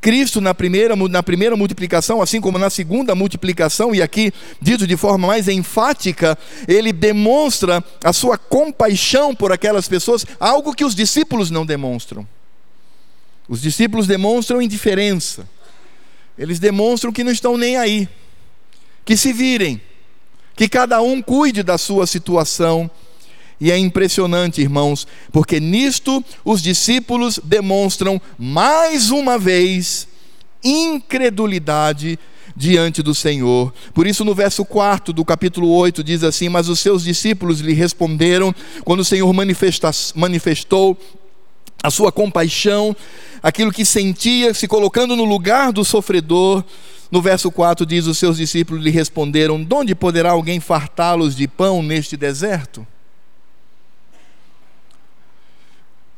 Cristo, 0.04 0.42
na 0.42 0.54
primeira, 0.54 0.98
na 0.98 1.24
primeira 1.24 1.56
multiplicação, 1.56 2.22
assim 2.22 2.42
como 2.42 2.60
na 2.60 2.70
segunda 2.70 3.16
multiplicação, 3.16 3.96
e 3.96 4.02
aqui 4.02 4.34
dito 4.62 4.86
de 4.86 4.98
forma 4.98 5.28
mais 5.28 5.48
enfática, 5.48 6.38
ele 6.68 6.92
demonstra 6.92 7.82
a 8.04 8.12
sua 8.12 8.38
compaixão 8.38 9.34
por 9.34 9.54
aquelas 9.54 9.88
pessoas, 9.88 10.26
algo 10.42 10.76
que 10.76 10.84
os 10.84 10.94
discípulos 10.94 11.50
não 11.50 11.66
demonstram. 11.66 12.28
Os 13.48 13.62
discípulos 13.62 14.06
demonstram 14.06 14.62
indiferença, 14.62 15.48
eles 16.38 16.60
demonstram 16.60 17.14
que 17.14 17.24
não 17.24 17.32
estão 17.32 17.58
nem 17.58 17.78
aí, 17.78 18.10
que 19.06 19.16
se 19.16 19.32
virem, 19.32 19.82
que 20.54 20.68
cada 20.68 21.02
um 21.02 21.22
cuide 21.22 21.64
da 21.64 21.78
sua 21.78 22.06
situação 22.06 22.92
e 23.64 23.72
é 23.72 23.78
impressionante, 23.78 24.60
irmãos, 24.60 25.08
porque 25.32 25.58
nisto 25.58 26.22
os 26.44 26.62
discípulos 26.62 27.40
demonstram 27.42 28.22
mais 28.38 29.10
uma 29.10 29.40
vez 29.40 30.06
incredulidade 30.62 32.20
diante 32.58 33.02
do 33.02 33.16
Senhor. 33.16 33.74
Por 33.94 34.06
isso, 34.06 34.26
no 34.26 34.36
verso 34.36 34.66
4 34.66 35.14
do 35.14 35.24
capítulo 35.24 35.70
8, 35.70 36.04
diz 36.04 36.26
assim: 36.26 36.50
Mas 36.50 36.68
os 36.68 36.82
seus 36.82 37.06
discípulos 37.06 37.62
lhe 37.62 37.72
responderam, 37.72 38.54
quando 38.84 39.00
o 39.00 39.06
Senhor 39.06 39.32
manifestou 39.34 40.98
a 41.82 41.90
sua 41.90 42.12
compaixão, 42.12 42.94
aquilo 43.42 43.72
que 43.72 43.86
sentia, 43.86 44.54
se 44.54 44.68
colocando 44.68 45.16
no 45.16 45.24
lugar 45.24 45.72
do 45.72 45.86
sofredor. 45.86 46.66
No 47.10 47.22
verso 47.22 47.50
4 47.50 47.86
diz: 47.86 48.08
Os 48.08 48.18
seus 48.18 48.36
discípulos 48.36 48.84
lhe 48.84 48.92
responderam: 48.92 49.64
De 49.64 49.74
onde 49.74 49.96
poderá 49.96 50.32
alguém 50.32 50.60
fartá-los 50.60 51.34
de 51.34 51.48
pão 51.48 51.82
neste 51.82 52.18
deserto? 52.18 52.86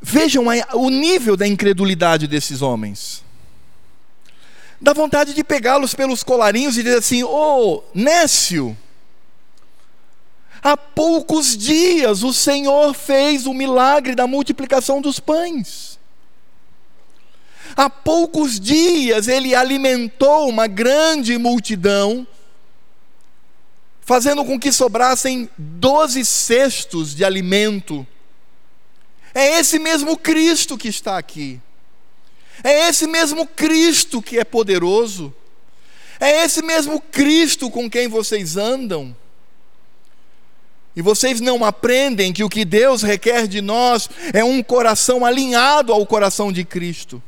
Vejam 0.08 0.46
o 0.76 0.90
nível 0.92 1.36
da 1.36 1.48
incredulidade 1.48 2.28
desses 2.28 2.62
homens. 2.62 3.24
dá 4.80 4.94
vontade 4.94 5.34
de 5.34 5.44
pegá-los 5.44 5.96
pelos 5.96 6.22
colarinhos 6.22 6.78
e 6.78 6.84
dizer 6.84 7.00
assim: 7.00 7.24
Ô, 7.24 7.30
oh, 7.34 7.84
Nécio, 7.92 8.78
há 10.62 10.78
poucos 10.78 11.58
dias 11.58 12.22
o 12.22 12.32
Senhor 12.32 12.94
fez 12.94 13.48
o 13.48 13.54
milagre 13.54 14.14
da 14.14 14.28
multiplicação 14.28 15.02
dos 15.02 15.20
pães. 15.20 15.98
Há 17.76 17.90
poucos 17.90 18.60
dias 18.60 19.28
ele 19.28 19.56
alimentou 19.56 20.48
uma 20.48 20.68
grande 20.68 21.36
multidão, 21.40 22.28
fazendo 24.02 24.46
com 24.46 24.60
que 24.60 24.72
sobrassem 24.72 25.50
doze 25.58 26.24
cestos 26.24 27.16
de 27.16 27.26
alimento. 27.26 28.06
É 29.36 29.60
esse 29.60 29.77
mesmo 29.77 30.18
Cristo 30.18 30.77
que 30.77 30.88
está 30.88 31.18
aqui. 31.18 31.60
É 32.63 32.88
esse 32.88 33.06
mesmo 33.06 33.46
Cristo 33.46 34.22
que 34.22 34.39
é 34.39 34.46
poderoso. 34.46 35.34
É 36.22 36.46
esse 36.46 36.62
mesmo 36.62 37.01
Cristo 37.01 37.70
com 37.70 37.89
quem 37.89 38.08
vocês 38.08 38.56
andam. 38.56 39.13
E 40.96 41.01
vocês 41.01 41.42
não 41.42 41.65
aprendem 41.65 42.32
que 42.32 42.46
o 42.46 42.50
que 42.50 42.63
Deus 42.63 43.01
requer 43.01 43.46
de 43.46 43.60
nós 43.60 44.10
é 44.34 44.42
um 44.42 44.63
coração 44.63 45.25
alinhado 45.25 45.92
ao 45.92 46.06
coração 46.06 46.50
de 46.50 46.63
Cristo. 46.63 47.22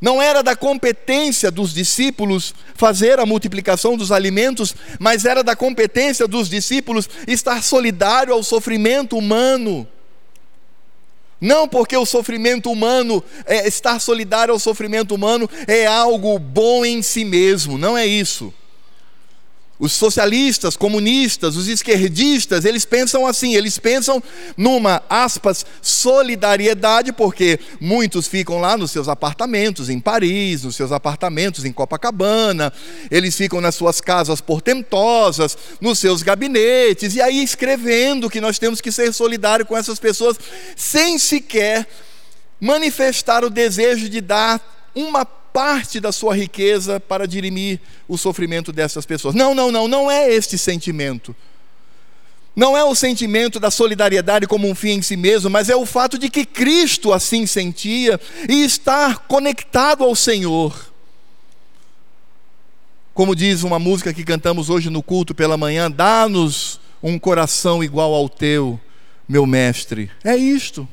Não 0.00 0.20
era 0.20 0.42
da 0.42 0.56
competência 0.56 1.50
dos 1.50 1.74
discípulos 1.74 2.54
fazer 2.74 3.18
a 3.20 3.26
multiplicação 3.26 3.98
dos 3.98 4.10
alimentos, 4.10 4.74
mas 4.98 5.26
era 5.26 5.44
da 5.44 5.54
competência 5.54 6.26
dos 6.26 6.48
discípulos 6.48 7.08
estar 7.26 7.62
solidário 7.62 8.32
ao 8.32 8.42
sofrimento 8.42 9.18
humano. 9.18 9.86
Não 11.44 11.68
porque 11.68 11.94
o 11.94 12.06
sofrimento 12.06 12.72
humano, 12.72 13.22
é, 13.44 13.68
estar 13.68 14.00
solidário 14.00 14.54
ao 14.54 14.58
sofrimento 14.58 15.14
humano 15.14 15.48
é 15.66 15.86
algo 15.86 16.38
bom 16.38 16.86
em 16.86 17.02
si 17.02 17.22
mesmo, 17.22 17.76
não 17.76 17.98
é 17.98 18.06
isso. 18.06 18.50
Os 19.76 19.92
socialistas, 19.92 20.76
comunistas, 20.76 21.56
os 21.56 21.66
esquerdistas, 21.66 22.64
eles 22.64 22.84
pensam 22.84 23.26
assim, 23.26 23.56
eles 23.56 23.76
pensam 23.76 24.22
numa, 24.56 25.02
aspas, 25.10 25.66
solidariedade, 25.82 27.12
porque 27.12 27.58
muitos 27.80 28.28
ficam 28.28 28.60
lá 28.60 28.76
nos 28.76 28.92
seus 28.92 29.08
apartamentos 29.08 29.88
em 29.90 29.98
Paris, 29.98 30.62
nos 30.62 30.76
seus 30.76 30.92
apartamentos 30.92 31.64
em 31.64 31.72
Copacabana, 31.72 32.72
eles 33.10 33.36
ficam 33.36 33.60
nas 33.60 33.74
suas 33.74 34.00
casas 34.00 34.40
portentosas, 34.40 35.58
nos 35.80 35.98
seus 35.98 36.22
gabinetes, 36.22 37.16
e 37.16 37.20
aí 37.20 37.42
escrevendo 37.42 38.30
que 38.30 38.40
nós 38.40 38.60
temos 38.60 38.80
que 38.80 38.92
ser 38.92 39.12
solidários 39.12 39.68
com 39.68 39.76
essas 39.76 39.98
pessoas, 39.98 40.36
sem 40.76 41.18
sequer 41.18 41.84
manifestar 42.60 43.44
o 43.44 43.50
desejo 43.50 44.08
de 44.08 44.20
dar 44.20 44.60
uma 44.94 45.24
parte 45.24 46.00
da 46.00 46.10
sua 46.10 46.34
riqueza 46.34 46.98
para 46.98 47.28
dirimir 47.28 47.80
o 48.08 48.18
sofrimento 48.18 48.72
dessas 48.72 49.06
pessoas. 49.06 49.34
Não, 49.34 49.54
não, 49.54 49.70
não, 49.70 49.86
não 49.86 50.10
é 50.10 50.32
este 50.32 50.58
sentimento. 50.58 51.34
Não 52.56 52.76
é 52.76 52.84
o 52.84 52.94
sentimento 52.94 53.58
da 53.58 53.70
solidariedade 53.70 54.46
como 54.46 54.68
um 54.68 54.74
fim 54.74 54.90
em 54.90 55.02
si 55.02 55.16
mesmo, 55.16 55.50
mas 55.50 55.68
é 55.68 55.74
o 55.74 55.84
fato 55.84 56.16
de 56.16 56.28
que 56.30 56.44
Cristo 56.44 57.12
assim 57.12 57.46
sentia 57.46 58.20
e 58.48 58.64
estar 58.64 59.18
conectado 59.26 60.04
ao 60.04 60.14
Senhor. 60.14 60.92
Como 63.12 63.34
diz 63.34 63.62
uma 63.62 63.78
música 63.78 64.12
que 64.12 64.24
cantamos 64.24 64.70
hoje 64.70 64.90
no 64.90 65.02
culto 65.02 65.34
pela 65.34 65.56
manhã, 65.56 65.90
dá-nos 65.90 66.80
um 67.02 67.18
coração 67.18 67.82
igual 67.82 68.12
ao 68.14 68.28
teu, 68.28 68.78
meu 69.28 69.46
mestre. 69.46 70.10
É 70.22 70.36
isto. 70.36 70.88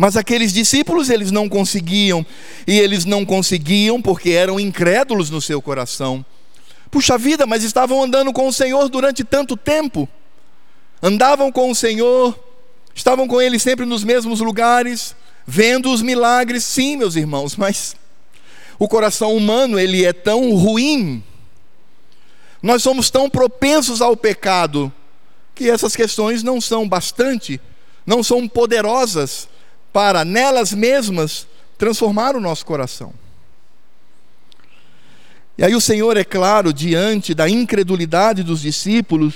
Mas 0.00 0.16
aqueles 0.16 0.50
discípulos, 0.50 1.10
eles 1.10 1.30
não 1.30 1.46
conseguiam, 1.46 2.24
e 2.66 2.80
eles 2.80 3.04
não 3.04 3.22
conseguiam 3.22 4.00
porque 4.00 4.30
eram 4.30 4.58
incrédulos 4.58 5.28
no 5.28 5.42
seu 5.42 5.60
coração. 5.60 6.24
Puxa 6.90 7.18
vida, 7.18 7.46
mas 7.46 7.62
estavam 7.62 8.02
andando 8.02 8.32
com 8.32 8.48
o 8.48 8.52
Senhor 8.52 8.88
durante 8.88 9.22
tanto 9.22 9.58
tempo. 9.58 10.08
Andavam 11.02 11.52
com 11.52 11.70
o 11.70 11.74
Senhor, 11.74 12.34
estavam 12.94 13.28
com 13.28 13.42
Ele 13.42 13.58
sempre 13.58 13.84
nos 13.84 14.02
mesmos 14.02 14.40
lugares, 14.40 15.14
vendo 15.46 15.92
os 15.92 16.00
milagres, 16.00 16.64
sim, 16.64 16.96
meus 16.96 17.14
irmãos, 17.14 17.54
mas 17.54 17.94
o 18.78 18.88
coração 18.88 19.36
humano, 19.36 19.78
ele 19.78 20.06
é 20.06 20.14
tão 20.14 20.54
ruim, 20.54 21.22
nós 22.62 22.82
somos 22.82 23.10
tão 23.10 23.28
propensos 23.28 24.00
ao 24.00 24.16
pecado, 24.16 24.90
que 25.54 25.68
essas 25.68 25.94
questões 25.94 26.42
não 26.42 26.58
são 26.58 26.88
bastante, 26.88 27.60
não 28.06 28.22
são 28.22 28.48
poderosas 28.48 29.49
para 29.92 30.24
nelas 30.24 30.72
mesmas 30.72 31.46
transformar 31.78 32.36
o 32.36 32.40
nosso 32.40 32.64
coração. 32.64 33.12
E 35.56 35.64
aí 35.64 35.74
o 35.74 35.80
Senhor, 35.80 36.16
é 36.16 36.24
claro, 36.24 36.72
diante 36.72 37.34
da 37.34 37.48
incredulidade 37.48 38.42
dos 38.42 38.62
discípulos 38.62 39.34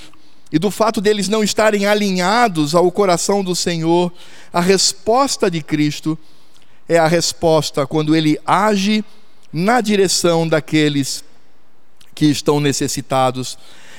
e 0.50 0.58
do 0.58 0.70
fato 0.70 1.00
deles 1.00 1.28
não 1.28 1.44
estarem 1.44 1.86
alinhados 1.86 2.74
ao 2.74 2.90
coração 2.90 3.42
do 3.42 3.54
Senhor, 3.54 4.12
a 4.52 4.60
resposta 4.60 5.50
de 5.50 5.62
Cristo 5.62 6.18
é 6.88 6.96
a 6.96 7.06
resposta 7.06 7.86
quando 7.86 8.14
ele 8.14 8.38
age 8.46 9.04
na 9.52 9.80
direção 9.80 10.46
daqueles 10.46 11.24
que 12.14 12.26
estão 12.26 12.60
necessitados. 12.60 13.58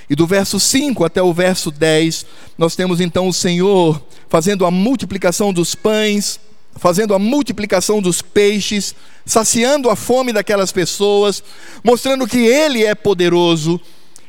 E 0.09 0.15
do 0.15 0.25
verso 0.27 0.59
5 0.59 1.03
até 1.03 1.21
o 1.21 1.33
verso 1.33 1.71
10, 1.71 2.25
nós 2.57 2.75
temos 2.75 3.01
então 3.01 3.27
o 3.27 3.33
Senhor 3.33 4.01
fazendo 4.29 4.65
a 4.65 4.71
multiplicação 4.71 5.51
dos 5.51 5.75
pães, 5.75 6.39
fazendo 6.75 7.13
a 7.13 7.19
multiplicação 7.19 8.01
dos 8.01 8.21
peixes, 8.21 8.93
saciando 9.25 9.89
a 9.89 9.95
fome 9.95 10.33
daquelas 10.33 10.71
pessoas, 10.71 11.43
mostrando 11.83 12.27
que 12.27 12.39
Ele 12.39 12.83
é 12.83 12.93
poderoso, 12.93 13.79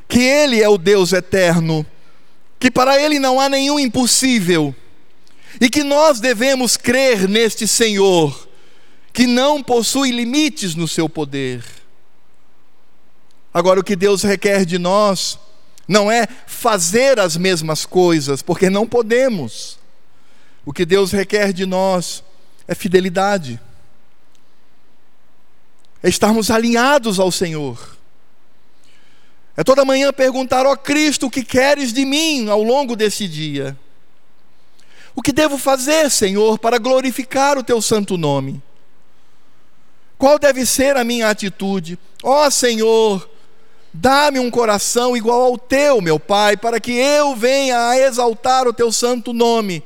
que 0.09 0.21
Ele 0.21 0.63
é 0.63 0.69
o 0.69 0.79
Deus 0.79 1.13
eterno, 1.13 1.85
que 2.59 2.71
para 2.71 3.01
Ele 3.01 3.19
não 3.19 3.41
há 3.41 3.49
nenhum 3.49 3.79
impossível, 3.79 4.75
e 5.61 5.69
que 5.69 5.83
nós 5.83 6.21
devemos 6.21 6.77
crer 6.77 7.29
neste 7.29 7.67
Senhor, 7.67 8.49
que 9.13 9.27
não 9.27 9.63
possui 9.63 10.11
limites 10.11 10.75
no 10.75 10.87
seu 10.87 11.09
poder. 11.09 11.65
Agora, 13.53 13.81
o 13.81 13.85
que 13.85 13.97
Deus 13.97 14.23
requer 14.23 14.67
de 14.67 14.79
nós 14.79 15.39
não 15.89 16.11
é 16.11 16.29
fazer 16.47 17.19
as 17.19 17.37
mesmas 17.37 17.87
coisas, 17.87 18.43
porque 18.43 18.69
não 18.69 18.87
podemos. 18.87 19.79
O 20.65 20.73
que 20.73 20.85
Deus 20.85 21.11
requer 21.13 21.53
de 21.53 21.65
nós 21.65 22.23
é 22.69 22.75
fidelidade, 22.75 23.61
é 26.03 26.09
estarmos 26.09 26.51
alinhados 26.51 27.19
ao 27.19 27.31
Senhor. 27.31 27.97
É 29.57 29.65
toda 29.65 29.85
manhã 29.85 30.13
perguntar, 30.13 30.67
ó 30.67 30.73
oh, 30.73 30.77
Cristo, 30.77 31.27
o 31.27 31.31
que 31.31 31.43
queres 31.43 31.93
de 31.93 32.05
mim 32.05 32.49
ao 32.49 32.63
longo 32.63 32.95
desse 32.95 33.27
dia? 33.27 33.77
O 35.15 35.23
que 35.23 35.33
devo 35.33 35.57
fazer, 35.57 36.11
Senhor, 36.11 36.59
para 36.59 36.77
glorificar 36.77 37.57
o 37.57 37.65
teu 37.65 37.81
santo 37.81 38.19
nome? 38.19 38.63
Qual 40.19 40.39
deve 40.39 40.67
ser 40.67 40.97
a 40.97 41.05
minha 41.05 41.31
atitude? 41.31 41.99
Ó 42.23 42.47
oh, 42.47 42.51
Senhor, 42.51 43.29
dá-me 43.95 44.39
um 44.39 44.51
coração 44.51 45.17
igual 45.17 45.43
ao 45.43 45.59
teu, 45.59 46.03
meu 46.03 46.21
Pai, 46.21 46.57
para 46.57 46.79
que 46.79 46.93
eu 46.93 47.35
venha 47.35 47.89
a 47.89 47.99
exaltar 47.99 48.69
o 48.69 48.75
teu 48.75 48.93
santo 48.93 49.33
nome 49.33 49.83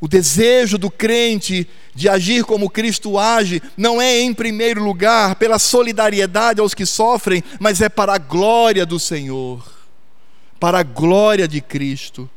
o 0.00 0.06
desejo 0.06 0.76
do 0.76 0.90
crente 0.90 1.66
de 1.94 2.08
agir 2.08 2.44
como 2.44 2.68
Cristo 2.68 3.18
age 3.18 3.62
não 3.76 4.00
é, 4.00 4.20
em 4.20 4.34
primeiro 4.34 4.84
lugar, 4.84 5.36
pela 5.36 5.58
solidariedade 5.58 6.60
aos 6.60 6.74
que 6.74 6.84
sofrem, 6.84 7.42
mas 7.58 7.80
é 7.80 7.88
para 7.88 8.14
a 8.14 8.18
glória 8.18 8.84
do 8.84 8.98
Senhor, 8.98 9.64
para 10.60 10.80
a 10.80 10.82
glória 10.82 11.48
de 11.48 11.60
Cristo. 11.60 12.28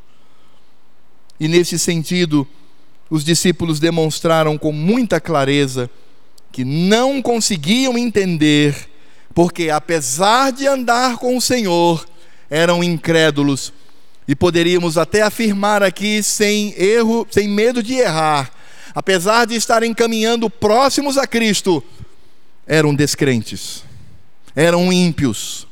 E 1.39 1.47
nesse 1.47 1.77
sentido, 1.77 2.47
os 3.09 3.25
discípulos 3.25 3.79
demonstraram 3.79 4.57
com 4.57 4.71
muita 4.71 5.19
clareza 5.19 5.89
que 6.51 6.63
não 6.63 7.21
conseguiam 7.21 7.97
entender, 7.97 8.89
porque 9.33 9.69
apesar 9.69 10.51
de 10.51 10.65
andar 10.65 11.17
com 11.17 11.35
o 11.35 11.41
Senhor, 11.41 12.07
eram 12.49 12.83
incrédulos 12.83 13.71
e 14.29 14.35
poderíamos 14.35 14.95
até 14.95 15.23
afirmar 15.23 15.81
aqui 15.81 16.21
sem 16.21 16.71
erro, 16.79 17.25
sem 17.31 17.47
medo 17.47 17.81
de 17.81 17.95
errar, 17.95 18.51
apesar 18.93 19.47
de 19.47 19.55
estarem 19.55 19.91
caminhando 19.91 20.51
próximos 20.51 21.17
a 21.17 21.25
Cristo, 21.25 21.83
eram 22.67 22.93
descrentes, 22.93 23.83
eram 24.55 24.93
ímpios. 24.93 25.65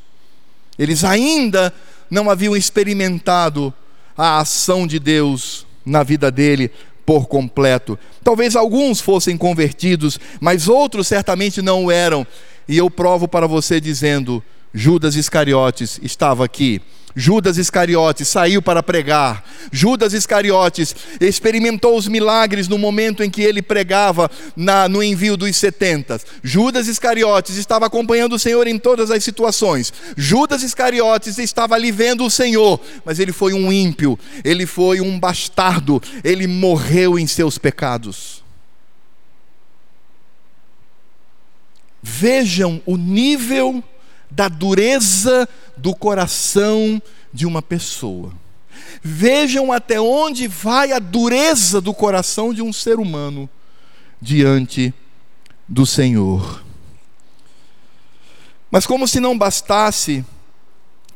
Eles 0.76 1.04
ainda 1.04 1.72
não 2.10 2.28
haviam 2.28 2.56
experimentado 2.56 3.72
a 4.16 4.40
ação 4.40 4.88
de 4.88 4.98
Deus 4.98 5.64
na 5.86 6.02
vida 6.02 6.28
dele 6.28 6.72
por 7.06 7.28
completo. 7.28 7.96
Talvez 8.24 8.56
alguns 8.56 9.00
fossem 9.00 9.36
convertidos, 9.36 10.18
mas 10.40 10.66
outros 10.66 11.06
certamente 11.06 11.62
não 11.62 11.84
o 11.84 11.92
eram. 11.92 12.26
E 12.66 12.76
eu 12.76 12.90
provo 12.90 13.28
para 13.28 13.46
você 13.46 13.80
dizendo: 13.80 14.42
Judas 14.74 15.14
Iscariotes 15.14 16.00
estava 16.02 16.44
aqui 16.44 16.82
Judas 17.20 17.58
Iscariotes 17.58 18.28
saiu 18.28 18.62
para 18.62 18.80
pregar. 18.80 19.42
Judas 19.72 20.12
Iscariotes 20.12 20.94
experimentou 21.20 21.98
os 21.98 22.06
milagres 22.06 22.68
no 22.68 22.78
momento 22.78 23.24
em 23.24 23.28
que 23.28 23.42
ele 23.42 23.60
pregava 23.60 24.30
na, 24.54 24.88
no 24.88 25.02
envio 25.02 25.36
dos 25.36 25.56
setentas. 25.56 26.24
Judas 26.44 26.86
Iscariotes 26.86 27.56
estava 27.56 27.86
acompanhando 27.86 28.34
o 28.34 28.38
Senhor 28.38 28.68
em 28.68 28.78
todas 28.78 29.10
as 29.10 29.24
situações. 29.24 29.92
Judas 30.16 30.62
Iscariotes 30.62 31.38
estava 31.38 31.74
ali 31.74 31.90
vendo 31.90 32.24
o 32.24 32.30
Senhor, 32.30 32.80
mas 33.04 33.18
ele 33.18 33.32
foi 33.32 33.52
um 33.52 33.72
ímpio, 33.72 34.16
ele 34.44 34.64
foi 34.64 35.00
um 35.00 35.18
bastardo, 35.18 36.00
ele 36.22 36.46
morreu 36.46 37.18
em 37.18 37.26
seus 37.26 37.58
pecados. 37.58 38.44
Vejam 42.00 42.80
o 42.86 42.96
nível 42.96 43.82
da 44.30 44.48
dureza 44.48 45.48
do 45.78 45.94
coração 45.94 47.00
de 47.32 47.46
uma 47.46 47.62
pessoa. 47.62 48.32
Vejam 49.02 49.72
até 49.72 50.00
onde 50.00 50.46
vai 50.48 50.92
a 50.92 50.98
dureza 50.98 51.80
do 51.80 51.94
coração 51.94 52.52
de 52.52 52.62
um 52.62 52.72
ser 52.72 52.98
humano 52.98 53.48
diante 54.20 54.92
do 55.66 55.86
Senhor. 55.86 56.62
Mas, 58.70 58.86
como 58.86 59.08
se 59.08 59.20
não 59.20 59.36
bastasse 59.36 60.24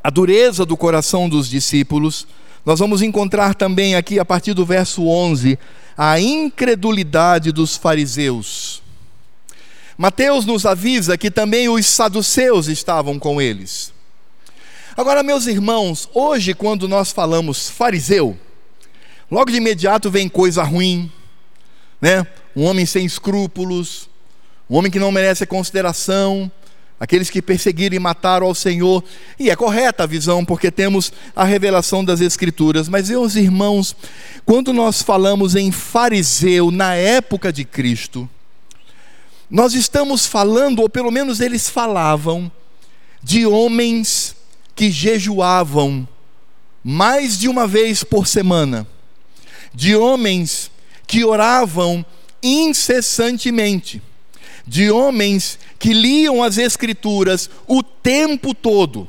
a 0.03 0.09
dureza 0.09 0.65
do 0.65 0.75
coração 0.75 1.29
dos 1.29 1.47
discípulos, 1.47 2.27
nós 2.65 2.79
vamos 2.79 3.01
encontrar 3.01 3.53
também 3.53 3.95
aqui, 3.95 4.19
a 4.19 4.25
partir 4.25 4.53
do 4.53 4.65
verso 4.65 5.05
11, 5.07 5.59
a 5.97 6.19
incredulidade 6.19 7.51
dos 7.51 7.77
fariseus. 7.77 8.81
Mateus 9.97 10.45
nos 10.45 10.65
avisa 10.65 11.17
que 11.17 11.29
também 11.29 11.69
os 11.69 11.85
saduceus 11.85 12.67
estavam 12.67 13.19
com 13.19 13.39
eles. 13.39 13.92
Agora, 14.95 15.23
meus 15.23 15.47
irmãos, 15.47 16.07
hoje, 16.13 16.53
quando 16.53 16.87
nós 16.87 17.11
falamos 17.11 17.67
fariseu, 17.67 18.37
logo 19.29 19.49
de 19.49 19.57
imediato 19.57 20.11
vem 20.11 20.29
coisa 20.29 20.61
ruim, 20.61 21.11
né? 21.99 22.27
Um 22.55 22.65
homem 22.65 22.85
sem 22.85 23.03
escrúpulos, 23.03 24.07
um 24.69 24.75
homem 24.75 24.91
que 24.91 24.99
não 24.99 25.11
merece 25.11 25.47
consideração, 25.47 26.51
aqueles 26.99 27.31
que 27.31 27.41
perseguiram 27.41 27.95
e 27.95 27.99
mataram 27.99 28.45
ao 28.45 28.53
Senhor. 28.53 29.03
E 29.39 29.49
é 29.49 29.55
correta 29.55 30.03
a 30.03 30.07
visão, 30.07 30.45
porque 30.45 30.69
temos 30.69 31.11
a 31.35 31.43
revelação 31.43 32.05
das 32.05 32.21
Escrituras. 32.21 32.87
Mas, 32.87 33.09
meus 33.09 33.35
irmãos, 33.35 33.95
quando 34.45 34.71
nós 34.71 35.01
falamos 35.01 35.55
em 35.55 35.71
fariseu 35.71 36.69
na 36.69 36.93
época 36.93 37.51
de 37.51 37.65
Cristo, 37.65 38.29
nós 39.49 39.73
estamos 39.73 40.27
falando, 40.27 40.83
ou 40.83 40.89
pelo 40.89 41.09
menos 41.09 41.39
eles 41.39 41.67
falavam, 41.67 42.51
de 43.23 43.47
homens 43.47 44.35
que 44.75 44.91
jejuavam 44.91 46.07
mais 46.83 47.39
de 47.39 47.47
uma 47.47 47.65
vez 47.65 48.03
por 48.03 48.27
semana, 48.27 48.85
de 49.73 49.95
homens 49.95 50.69
que 51.07 51.23
oravam 51.23 52.05
incessantemente, 52.41 54.01
de 54.67 54.91
homens 54.91 55.57
que 55.79 55.93
liam 55.93 56.43
as 56.43 56.57
Escrituras 56.57 57.49
o 57.67 57.81
tempo 57.81 58.53
todo, 58.53 59.07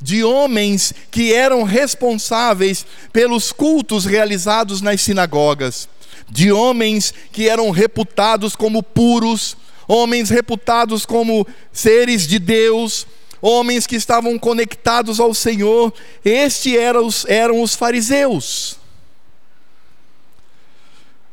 de 0.00 0.22
homens 0.22 0.94
que 1.10 1.32
eram 1.32 1.62
responsáveis 1.62 2.86
pelos 3.12 3.52
cultos 3.52 4.04
realizados 4.04 4.80
nas 4.80 5.00
sinagogas, 5.00 5.88
de 6.28 6.52
homens 6.52 7.12
que 7.32 7.48
eram 7.48 7.70
reputados 7.70 8.54
como 8.54 8.82
puros, 8.82 9.56
homens 9.88 10.30
reputados 10.30 11.04
como 11.04 11.46
seres 11.72 12.26
de 12.26 12.38
Deus, 12.38 13.06
homens 13.40 13.86
que 13.86 13.96
estavam 13.96 14.38
conectados 14.38 15.20
ao 15.20 15.32
Senhor. 15.34 15.92
Estes 16.24 16.74
eram 16.74 17.06
os, 17.06 17.24
eram 17.26 17.62
os 17.62 17.74
fariseus. 17.74 18.78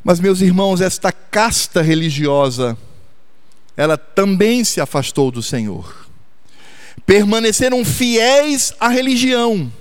Mas, 0.03 0.19
meus 0.19 0.39
irmãos, 0.39 0.79
esta 0.79 1.11
casta 1.11 1.81
religiosa, 1.81 2.77
ela 3.75 3.97
também 3.97 4.63
se 4.63 4.79
afastou 4.79 5.29
do 5.29 5.43
Senhor. 5.43 6.07
Permaneceram 7.05 7.83
fiéis 7.85 8.73
à 8.79 8.87
religião, 8.87 9.71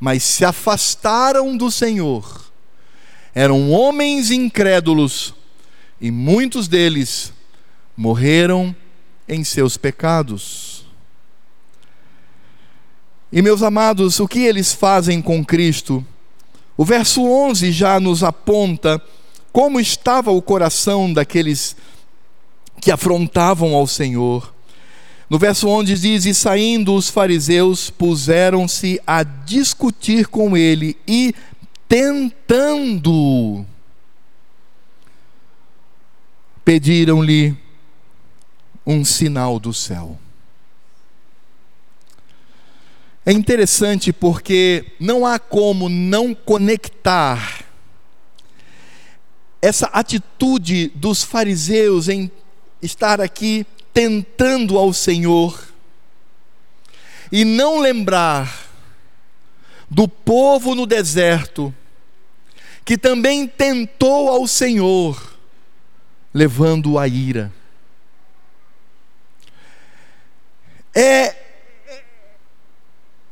mas 0.00 0.22
se 0.22 0.44
afastaram 0.44 1.56
do 1.56 1.70
Senhor. 1.70 2.50
Eram 3.34 3.70
homens 3.70 4.30
incrédulos 4.30 5.34
e 6.00 6.10
muitos 6.10 6.68
deles 6.68 7.32
morreram 7.96 8.74
em 9.28 9.42
seus 9.44 9.76
pecados. 9.76 10.75
E 13.36 13.42
meus 13.42 13.62
amados, 13.62 14.18
o 14.18 14.26
que 14.26 14.38
eles 14.38 14.72
fazem 14.72 15.20
com 15.20 15.44
Cristo? 15.44 16.02
O 16.74 16.86
verso 16.86 17.22
11 17.22 17.70
já 17.70 18.00
nos 18.00 18.24
aponta 18.24 18.98
como 19.52 19.78
estava 19.78 20.30
o 20.30 20.40
coração 20.40 21.12
daqueles 21.12 21.76
que 22.80 22.90
afrontavam 22.90 23.74
ao 23.74 23.86
Senhor. 23.86 24.54
No 25.28 25.38
verso 25.38 25.68
11 25.68 25.94
diz: 25.96 26.24
E 26.24 26.32
saindo 26.32 26.94
os 26.94 27.10
fariseus, 27.10 27.90
puseram-se 27.90 28.98
a 29.06 29.22
discutir 29.22 30.28
com 30.28 30.56
ele 30.56 30.96
e 31.06 31.34
tentando, 31.86 33.66
pediram-lhe 36.64 37.54
um 38.86 39.04
sinal 39.04 39.60
do 39.60 39.74
céu. 39.74 40.16
É 43.28 43.32
interessante 43.32 44.12
porque 44.12 44.92
não 45.00 45.26
há 45.26 45.36
como 45.36 45.88
não 45.88 46.32
conectar 46.32 47.64
essa 49.60 49.86
atitude 49.86 50.92
dos 50.94 51.24
fariseus 51.24 52.08
em 52.08 52.30
estar 52.80 53.20
aqui 53.20 53.66
tentando 53.92 54.78
ao 54.78 54.92
Senhor 54.92 55.60
e 57.32 57.44
não 57.44 57.80
lembrar 57.80 58.68
do 59.90 60.06
povo 60.06 60.76
no 60.76 60.86
deserto 60.86 61.74
que 62.84 62.96
também 62.96 63.48
tentou 63.48 64.28
ao 64.28 64.46
Senhor, 64.46 65.36
levando 66.32 66.96
a 66.96 67.08
ira. 67.08 67.52
É 70.94 71.45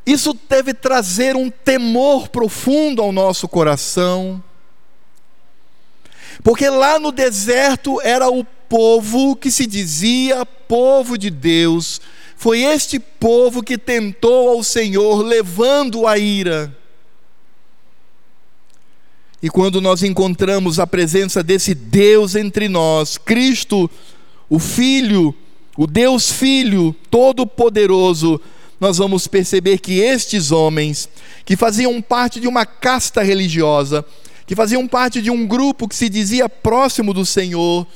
isso 0.07 0.39
deve 0.49 0.75
trazer 0.75 1.35
um 1.35 1.51
temor 1.51 2.29
profundo 2.29 3.01
ao 3.01 3.11
nosso 3.11 3.49
coração. 3.49 4.43
Porque 6.43 6.69
lá 6.69 6.99
no 6.99 7.11
deserto 7.11 8.01
era 8.03 8.29
o 8.29 8.45
povo 8.69 9.35
que 9.35 9.51
se 9.51 9.67
dizia 9.67 10.45
povo 10.45 11.17
de 11.17 11.31
Deus. 11.31 12.01
Foi 12.37 12.63
este 12.63 12.99
povo 12.99 13.63
que 13.63 13.79
tentou 13.79 14.51
ao 14.51 14.63
Senhor, 14.63 15.23
levando 15.23 16.07
a 16.07 16.19
ira. 16.19 16.77
E 19.43 19.49
quando 19.49 19.81
nós 19.81 20.03
encontramos 20.03 20.79
a 20.79 20.87
presença 20.87 21.43
desse 21.43 21.75
Deus 21.75 22.35
entre 22.35 22.69
nós, 22.69 23.17
Cristo, 23.17 23.91
o 24.49 24.59
Filho, 24.59 25.35
o 25.77 25.87
Deus 25.87 26.31
Filho 26.31 26.95
Todo-Poderoso, 27.11 28.41
nós 28.85 28.99
vamos 28.99 29.27
perceber 29.27 29.79
que 29.79 29.99
estes 30.01 30.53
homens, 30.53 31.09
que 31.47 31.57
faziam 31.57 32.03
parte 32.03 32.39
de 32.39 32.47
uma 32.47 32.67
casta 32.67 33.23
religiosa, 33.23 34.05
que 34.47 34.55
faziam 34.55 34.87
parte 34.87 35.23
de 35.23 35.31
um 35.31 35.47
grupo 35.47 35.89
que 35.89 35.97
se 35.97 36.11
dizia 36.11 36.51
próximo 36.51 37.15
do 37.15 37.25
Senhor, 37.25 37.87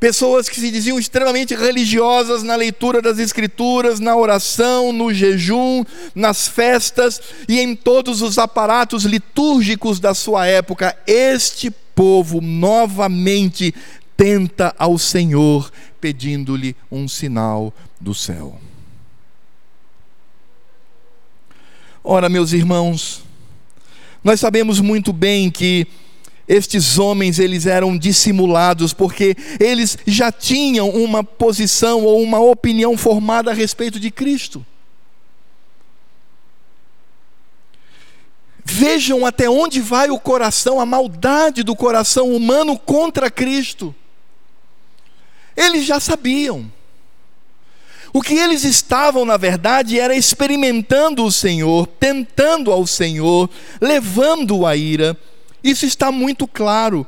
pessoas 0.00 0.48
que 0.48 0.58
se 0.58 0.72
diziam 0.72 0.98
extremamente 0.98 1.54
religiosas 1.54 2.42
na 2.42 2.56
leitura 2.56 3.00
das 3.00 3.20
Escrituras, 3.20 4.00
na 4.00 4.16
oração, 4.16 4.92
no 4.92 5.14
jejum, 5.14 5.84
nas 6.16 6.48
festas 6.48 7.20
e 7.48 7.60
em 7.60 7.76
todos 7.76 8.22
os 8.22 8.38
aparatos 8.38 9.04
litúrgicos 9.04 10.00
da 10.00 10.14
sua 10.14 10.48
época, 10.48 10.98
este 11.06 11.70
povo 11.94 12.40
novamente 12.40 13.72
tenta 14.16 14.74
ao 14.76 14.98
Senhor 14.98 15.70
pedindo-lhe 16.00 16.74
um 16.90 17.06
sinal 17.06 17.72
do 18.00 18.12
céu. 18.12 18.58
Ora, 22.02 22.28
meus 22.28 22.52
irmãos, 22.52 23.22
nós 24.24 24.40
sabemos 24.40 24.80
muito 24.80 25.12
bem 25.12 25.50
que 25.50 25.86
estes 26.48 26.98
homens 26.98 27.38
eles 27.38 27.66
eram 27.66 27.96
dissimulados 27.96 28.92
porque 28.92 29.36
eles 29.60 29.98
já 30.06 30.32
tinham 30.32 30.88
uma 30.88 31.22
posição 31.22 32.02
ou 32.02 32.22
uma 32.22 32.40
opinião 32.40 32.96
formada 32.96 33.50
a 33.50 33.54
respeito 33.54 34.00
de 34.00 34.10
Cristo. 34.10 34.64
Vejam 38.64 39.26
até 39.26 39.48
onde 39.48 39.80
vai 39.80 40.10
o 40.10 40.18
coração, 40.18 40.80
a 40.80 40.86
maldade 40.86 41.62
do 41.62 41.76
coração 41.76 42.34
humano 42.34 42.78
contra 42.78 43.30
Cristo. 43.30 43.94
Eles 45.56 45.84
já 45.84 46.00
sabiam. 46.00 46.70
O 48.12 48.20
que 48.20 48.34
eles 48.34 48.64
estavam, 48.64 49.24
na 49.24 49.36
verdade, 49.36 49.98
era 49.98 50.16
experimentando 50.16 51.24
o 51.24 51.30
Senhor, 51.30 51.86
tentando 51.86 52.72
ao 52.72 52.86
Senhor, 52.86 53.48
levando 53.80 54.66
a 54.66 54.74
ira. 54.74 55.16
Isso 55.62 55.86
está 55.86 56.10
muito 56.10 56.46
claro. 56.48 57.06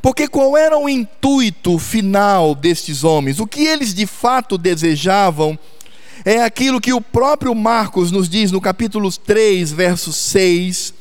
Porque 0.00 0.26
qual 0.26 0.56
era 0.56 0.76
o 0.76 0.88
intuito 0.88 1.78
final 1.78 2.56
destes 2.56 3.04
homens? 3.04 3.38
O 3.38 3.46
que 3.46 3.64
eles 3.64 3.94
de 3.94 4.04
fato 4.04 4.58
desejavam 4.58 5.56
é 6.24 6.42
aquilo 6.42 6.80
que 6.80 6.92
o 6.92 7.00
próprio 7.00 7.54
Marcos 7.54 8.10
nos 8.10 8.28
diz 8.28 8.50
no 8.50 8.60
capítulo 8.60 9.10
3, 9.12 9.70
verso 9.70 10.12
6, 10.12 10.92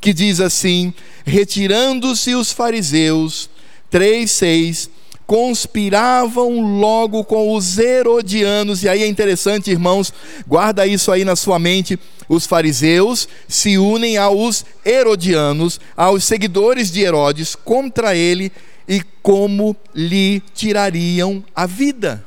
que 0.00 0.12
diz 0.12 0.40
assim: 0.40 0.92
Retirando-se 1.24 2.34
os 2.34 2.50
fariseus, 2.50 3.48
3, 3.88 4.28
6, 4.28 4.90
conspiravam 5.30 6.80
logo 6.80 7.22
com 7.22 7.54
os 7.54 7.78
herodianos, 7.78 8.82
e 8.82 8.88
aí 8.88 9.04
é 9.04 9.06
interessante, 9.06 9.70
irmãos, 9.70 10.12
guarda 10.44 10.88
isso 10.88 11.12
aí 11.12 11.24
na 11.24 11.36
sua 11.36 11.56
mente. 11.56 11.96
Os 12.28 12.46
fariseus 12.46 13.28
se 13.46 13.78
unem 13.78 14.16
aos 14.16 14.64
herodianos, 14.84 15.78
aos 15.96 16.24
seguidores 16.24 16.90
de 16.90 17.02
Herodes, 17.02 17.54
contra 17.54 18.12
ele 18.12 18.50
e 18.88 19.04
como 19.22 19.76
lhe 19.94 20.40
tirariam 20.52 21.44
a 21.54 21.64
vida. 21.64 22.26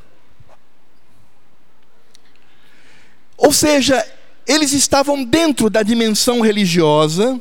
Ou 3.35 3.51
seja, 3.51 4.01
eles 4.47 4.71
estavam 4.71 5.25
dentro 5.25 5.69
da 5.69 5.83
dimensão 5.83 6.39
religiosa, 6.39 7.37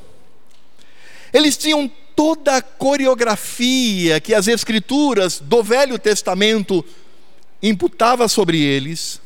eles 1.33 1.57
tinham 1.57 1.89
toda 2.15 2.57
a 2.57 2.63
coreografia 2.63 4.21
que 4.21 4.35
as 4.35 4.49
escrituras 4.49 5.41
do 5.41 5.63
Velho 5.63 5.99
Testamento 5.99 6.85
imputava 7.63 8.29
sobre 8.29 8.61
eles. 8.61 9.21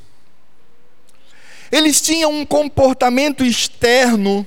Eles 1.71 2.01
tinham 2.01 2.31
um 2.31 2.47
comportamento 2.47 3.45
externo 3.45 4.47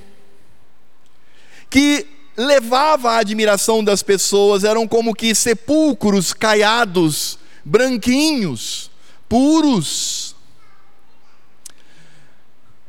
que 1.70 2.06
levava 2.38 3.12
à 3.12 3.18
admiração 3.18 3.84
das 3.84 4.02
pessoas, 4.02 4.64
eram 4.64 4.88
como 4.88 5.14
que 5.14 5.36
sepulcros 5.36 6.34
caiados, 6.34 7.38
branquinhos, 7.66 8.90
puros. 9.28 10.36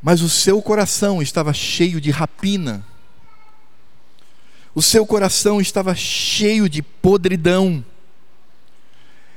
Mas 0.01 0.23
o 0.23 0.29
seu 0.29 0.63
coração 0.63 1.21
estava 1.21 1.53
cheio 1.53 2.01
de 2.01 2.11
rapina 2.11 2.87
o 4.75 4.83
seu 4.83 5.07
coração 5.07 5.61
estava 5.61 5.95
cheio 5.95 6.69
de 6.69 6.83
podridão. 6.83 7.85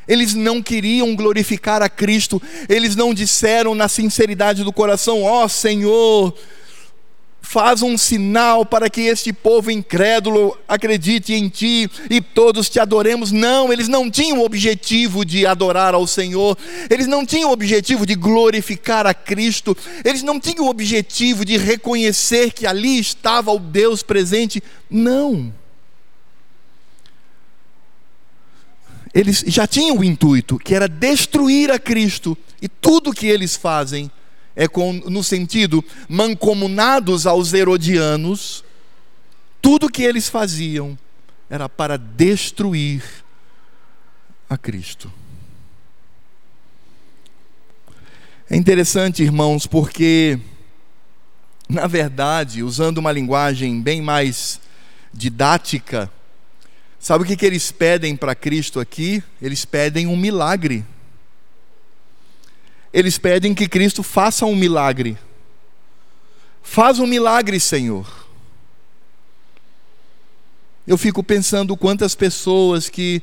Eles 0.08 0.34
não 0.34 0.62
queriam 0.62 1.16
glorificar 1.16 1.82
a 1.82 1.90
Cristo, 1.90 2.42
eles 2.68 2.96
não 2.96 3.14
disseram 3.14 3.74
na 3.74 3.88
sinceridade 3.88 4.64
do 4.64 4.74
coração: 4.74 5.24
Ó 5.24 5.46
oh, 5.46 5.50
Senhor, 5.50 6.36
faz 7.44 7.82
um 7.84 7.98
sinal 7.98 8.66
para 8.66 8.90
que 8.90 9.02
este 9.02 9.34
povo 9.34 9.70
incrédulo 9.70 10.58
acredite 10.66 11.34
em 11.34 11.50
ti 11.50 11.92
e 12.10 12.22
todos 12.22 12.70
te 12.70 12.80
adoremos. 12.80 13.32
Não, 13.32 13.72
eles 13.72 13.90
não 13.90 14.10
tinham 14.10 14.40
o 14.40 14.46
objetivo 14.46 15.26
de 15.26 15.46
adorar 15.46 15.94
ao 15.94 16.08
Senhor, 16.08 16.58
eles 16.90 17.06
não 17.06 17.26
tinham 17.26 17.50
o 17.50 17.54
objetivo 17.54 18.06
de 18.06 18.16
glorificar 18.16 19.06
a 19.06 19.14
Cristo, 19.14 19.78
eles 20.04 20.24
não 20.24 20.40
tinham 20.40 20.66
o 20.66 20.70
objetivo 20.70 21.44
de 21.44 21.58
reconhecer 21.58 22.54
que 22.54 22.66
ali 22.66 22.98
estava 22.98 23.52
o 23.52 23.60
Deus 23.60 24.02
presente. 24.02 24.64
Não. 24.90 25.54
Eles 29.14 29.44
já 29.46 29.68
tinham 29.68 29.98
o 29.98 30.04
intuito, 30.04 30.58
que 30.58 30.74
era 30.74 30.88
destruir 30.88 31.70
a 31.70 31.78
Cristo, 31.78 32.36
e 32.62 32.68
tudo 32.68 33.14
que 33.14 33.28
eles 33.28 33.56
fazem 33.56 34.10
é 34.56 34.68
com, 34.68 34.94
no 34.94 35.24
sentido 35.24 35.84
mancomunados 36.08 37.26
aos 37.26 37.54
herodianos, 37.54 38.64
tudo 39.62 39.90
que 39.90 40.04
eles 40.04 40.30
faziam 40.30 40.98
era 41.50 41.68
para 41.68 41.98
destruir 41.98 43.04
a 44.50 44.58
Cristo. 44.58 45.12
É 48.50 48.56
interessante, 48.56 49.24
irmãos, 49.24 49.66
porque, 49.66 50.38
na 51.68 51.88
verdade, 51.88 52.62
usando 52.62 53.00
uma 53.00 53.12
linguagem 53.12 53.82
bem 53.82 54.02
mais 54.02 54.60
didática, 55.14 56.12
sabe 57.00 57.24
o 57.24 57.28
que, 57.28 57.38
que 57.38 57.46
eles 57.46 57.72
pedem 57.72 58.16
para 58.16 58.36
Cristo 58.36 58.80
aqui? 58.80 59.24
Eles 59.42 59.66
pedem 59.66 60.08
um 60.08 60.18
milagre 60.18 60.86
eles 62.94 63.18
pedem 63.18 63.56
que 63.56 63.68
Cristo 63.68 64.04
faça 64.04 64.46
um 64.46 64.56
milagre. 64.56 65.18
Faz 66.62 67.00
um 67.00 67.08
milagre, 67.08 67.60
Senhor. 67.60 68.28
Eu 70.86 70.98
fico 70.98 71.24
pensando 71.24 71.76
quantas 71.76 72.14
pessoas 72.14 72.90
que 72.90 73.22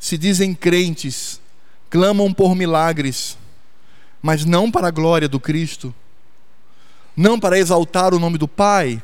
se 0.00 0.18
dizem 0.18 0.52
crentes 0.52 1.40
clamam 1.88 2.34
por 2.34 2.56
milagres, 2.56 3.38
mas 4.20 4.44
não 4.44 4.68
para 4.68 4.88
a 4.88 4.90
glória 4.90 5.28
do 5.28 5.38
Cristo, 5.38 5.94
não 7.16 7.38
para 7.38 7.58
exaltar 7.58 8.12
o 8.12 8.18
nome 8.18 8.36
do 8.36 8.48
Pai, 8.48 9.00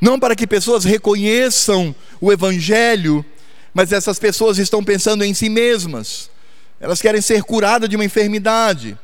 não 0.00 0.18
para 0.18 0.34
que 0.34 0.46
pessoas 0.46 0.84
reconheçam 0.84 1.94
o 2.20 2.32
Evangelho, 2.32 3.24
mas 3.72 3.92
essas 3.92 4.18
pessoas 4.18 4.58
estão 4.58 4.82
pensando 4.82 5.22
em 5.22 5.32
si 5.32 5.48
mesmas 5.48 6.30
elas 6.80 7.00
querem 7.00 7.20
ser 7.20 7.42
curadas 7.42 7.88
de 7.88 7.96
uma 7.96 8.04
enfermidade, 8.04 8.98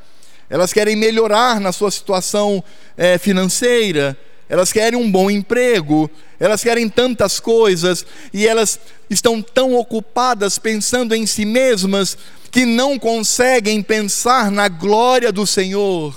elas 0.49 0.71
querem 0.71 0.95
melhorar 0.95 1.59
na 1.59 1.71
sua 1.71 1.89
situação 1.89 2.63
é, 2.95 3.17
financeira, 3.17 4.17
elas 4.47 4.71
querem 4.71 4.99
um 4.99 5.11
bom 5.11 5.31
emprego, 5.31 6.09
elas 6.39 6.61
querem 6.61 6.87
tantas 6.87 7.39
coisas 7.39 8.05
e 8.33 8.45
elas 8.45 8.79
estão 9.09 9.41
tão 9.41 9.73
ocupadas 9.73 10.59
pensando 10.59 11.15
em 11.15 11.25
si 11.25 11.45
mesmas 11.45 12.17
que 12.51 12.65
não 12.65 12.99
conseguem 12.99 13.81
pensar 13.81 14.51
na 14.51 14.67
glória 14.67 15.31
do 15.31 15.47
Senhor. 15.47 16.15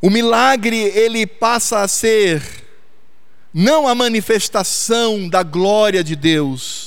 O 0.00 0.08
milagre 0.10 0.76
ele 0.76 1.26
passa 1.26 1.80
a 1.80 1.88
ser 1.88 2.42
não 3.52 3.86
a 3.86 3.94
manifestação 3.94 5.28
da 5.28 5.42
glória 5.42 6.02
de 6.02 6.16
Deus, 6.16 6.83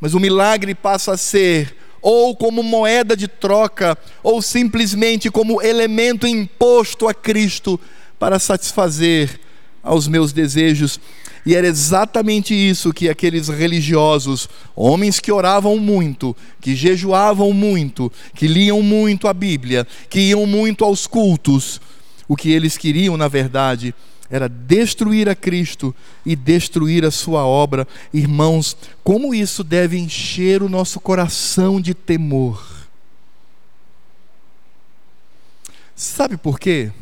mas 0.00 0.14
o 0.14 0.20
milagre 0.20 0.74
passa 0.74 1.12
a 1.12 1.16
ser 1.16 1.76
ou 2.02 2.34
como 2.34 2.62
moeda 2.62 3.16
de 3.16 3.28
troca, 3.28 3.96
ou 4.22 4.40
simplesmente 4.40 5.30
como 5.30 5.60
elemento 5.60 6.26
imposto 6.26 7.06
a 7.06 7.14
Cristo 7.14 7.78
para 8.18 8.38
satisfazer 8.38 9.38
aos 9.82 10.08
meus 10.08 10.32
desejos. 10.32 11.00
E 11.44 11.54
era 11.54 11.66
exatamente 11.66 12.54
isso 12.54 12.92
que 12.92 13.08
aqueles 13.08 13.48
religiosos, 13.48 14.48
homens 14.76 15.18
que 15.18 15.32
oravam 15.32 15.78
muito, 15.78 16.36
que 16.60 16.74
jejuavam 16.74 17.52
muito, 17.52 18.12
que 18.34 18.46
liam 18.46 18.82
muito 18.82 19.26
a 19.26 19.32
Bíblia, 19.32 19.86
que 20.08 20.20
iam 20.20 20.46
muito 20.46 20.84
aos 20.84 21.06
cultos, 21.06 21.80
o 22.28 22.36
que 22.36 22.50
eles 22.50 22.76
queriam, 22.76 23.16
na 23.16 23.26
verdade, 23.26 23.94
era 24.30 24.48
destruir 24.48 25.28
a 25.28 25.34
Cristo 25.34 25.94
e 26.24 26.36
destruir 26.36 27.04
a 27.04 27.10
sua 27.10 27.44
obra. 27.44 27.86
Irmãos, 28.14 28.76
como 29.02 29.34
isso 29.34 29.64
deve 29.64 29.98
encher 29.98 30.62
o 30.62 30.68
nosso 30.68 31.00
coração 31.00 31.80
de 31.80 31.92
temor. 31.92 32.64
Sabe 35.96 36.36
por 36.36 36.58
quê? 36.58 36.92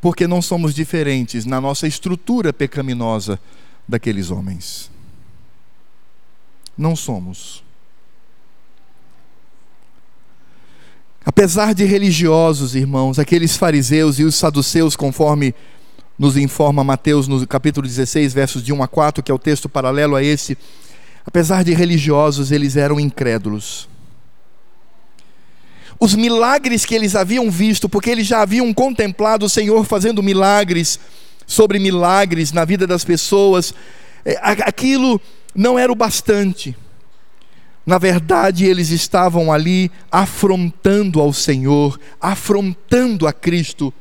Porque 0.00 0.26
não 0.26 0.42
somos 0.42 0.74
diferentes 0.74 1.44
na 1.44 1.60
nossa 1.60 1.88
estrutura 1.88 2.52
pecaminosa 2.52 3.40
daqueles 3.88 4.30
homens. 4.30 4.90
Não 6.76 6.94
somos. 6.94 7.65
Apesar 11.28 11.74
de 11.74 11.84
religiosos, 11.84 12.76
irmãos, 12.76 13.18
aqueles 13.18 13.56
fariseus 13.56 14.20
e 14.20 14.22
os 14.22 14.36
saduceus, 14.36 14.94
conforme 14.94 15.52
nos 16.16 16.36
informa 16.36 16.84
Mateus 16.84 17.26
no 17.26 17.44
capítulo 17.48 17.84
16, 17.84 18.32
versos 18.32 18.62
de 18.62 18.72
1 18.72 18.80
a 18.80 18.86
4, 18.86 19.24
que 19.24 19.32
é 19.32 19.34
o 19.34 19.38
texto 19.38 19.68
paralelo 19.68 20.14
a 20.14 20.22
esse, 20.22 20.56
apesar 21.26 21.64
de 21.64 21.74
religiosos, 21.74 22.52
eles 22.52 22.76
eram 22.76 23.00
incrédulos. 23.00 23.88
Os 25.98 26.14
milagres 26.14 26.84
que 26.84 26.94
eles 26.94 27.16
haviam 27.16 27.50
visto, 27.50 27.88
porque 27.88 28.08
eles 28.08 28.28
já 28.28 28.42
haviam 28.42 28.72
contemplado 28.72 29.46
o 29.46 29.50
Senhor 29.50 29.84
fazendo 29.84 30.22
milagres 30.22 31.00
sobre 31.44 31.80
milagres 31.80 32.52
na 32.52 32.64
vida 32.64 32.86
das 32.86 33.04
pessoas, 33.04 33.74
é, 34.24 34.38
aquilo 34.40 35.20
não 35.52 35.76
era 35.76 35.90
o 35.90 35.96
bastante. 35.96 36.76
Na 37.86 37.98
verdade, 37.98 38.64
eles 38.64 38.90
estavam 38.90 39.52
ali 39.52 39.92
afrontando 40.10 41.20
ao 41.20 41.32
Senhor, 41.32 42.00
afrontando 42.20 43.28
a 43.28 43.32
Cristo, 43.32 43.94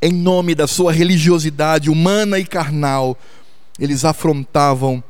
em 0.00 0.12
nome 0.12 0.54
da 0.54 0.66
sua 0.66 0.92
religiosidade 0.92 1.88
humana 1.88 2.38
e 2.38 2.44
carnal. 2.44 3.16
Eles 3.80 4.04
afrontavam 4.04 5.02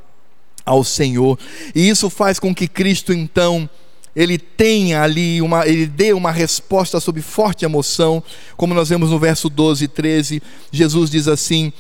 ao 0.65 0.85
Senhor. 0.85 1.37
E 1.75 1.89
isso 1.89 2.09
faz 2.09 2.39
com 2.39 2.55
que 2.55 2.69
Cristo 2.69 3.13
então 3.13 3.69
ele 4.15 4.39
tenha 4.39 5.03
ali 5.03 5.41
uma, 5.43 5.67
ele 5.67 5.87
dê 5.87 6.13
uma 6.13 6.31
resposta 6.31 6.99
sob 7.01 7.21
forte 7.23 7.65
emoção, 7.65 8.23
como 8.57 8.75
nós 8.75 8.89
vemos 8.89 9.11
no 9.11 9.19
verso 9.19 9.49
12 9.49 9.85
e 9.85 9.89
13. 9.89 10.43
Jesus 10.73 11.11
diz 11.11 11.29
assim: 11.29 11.73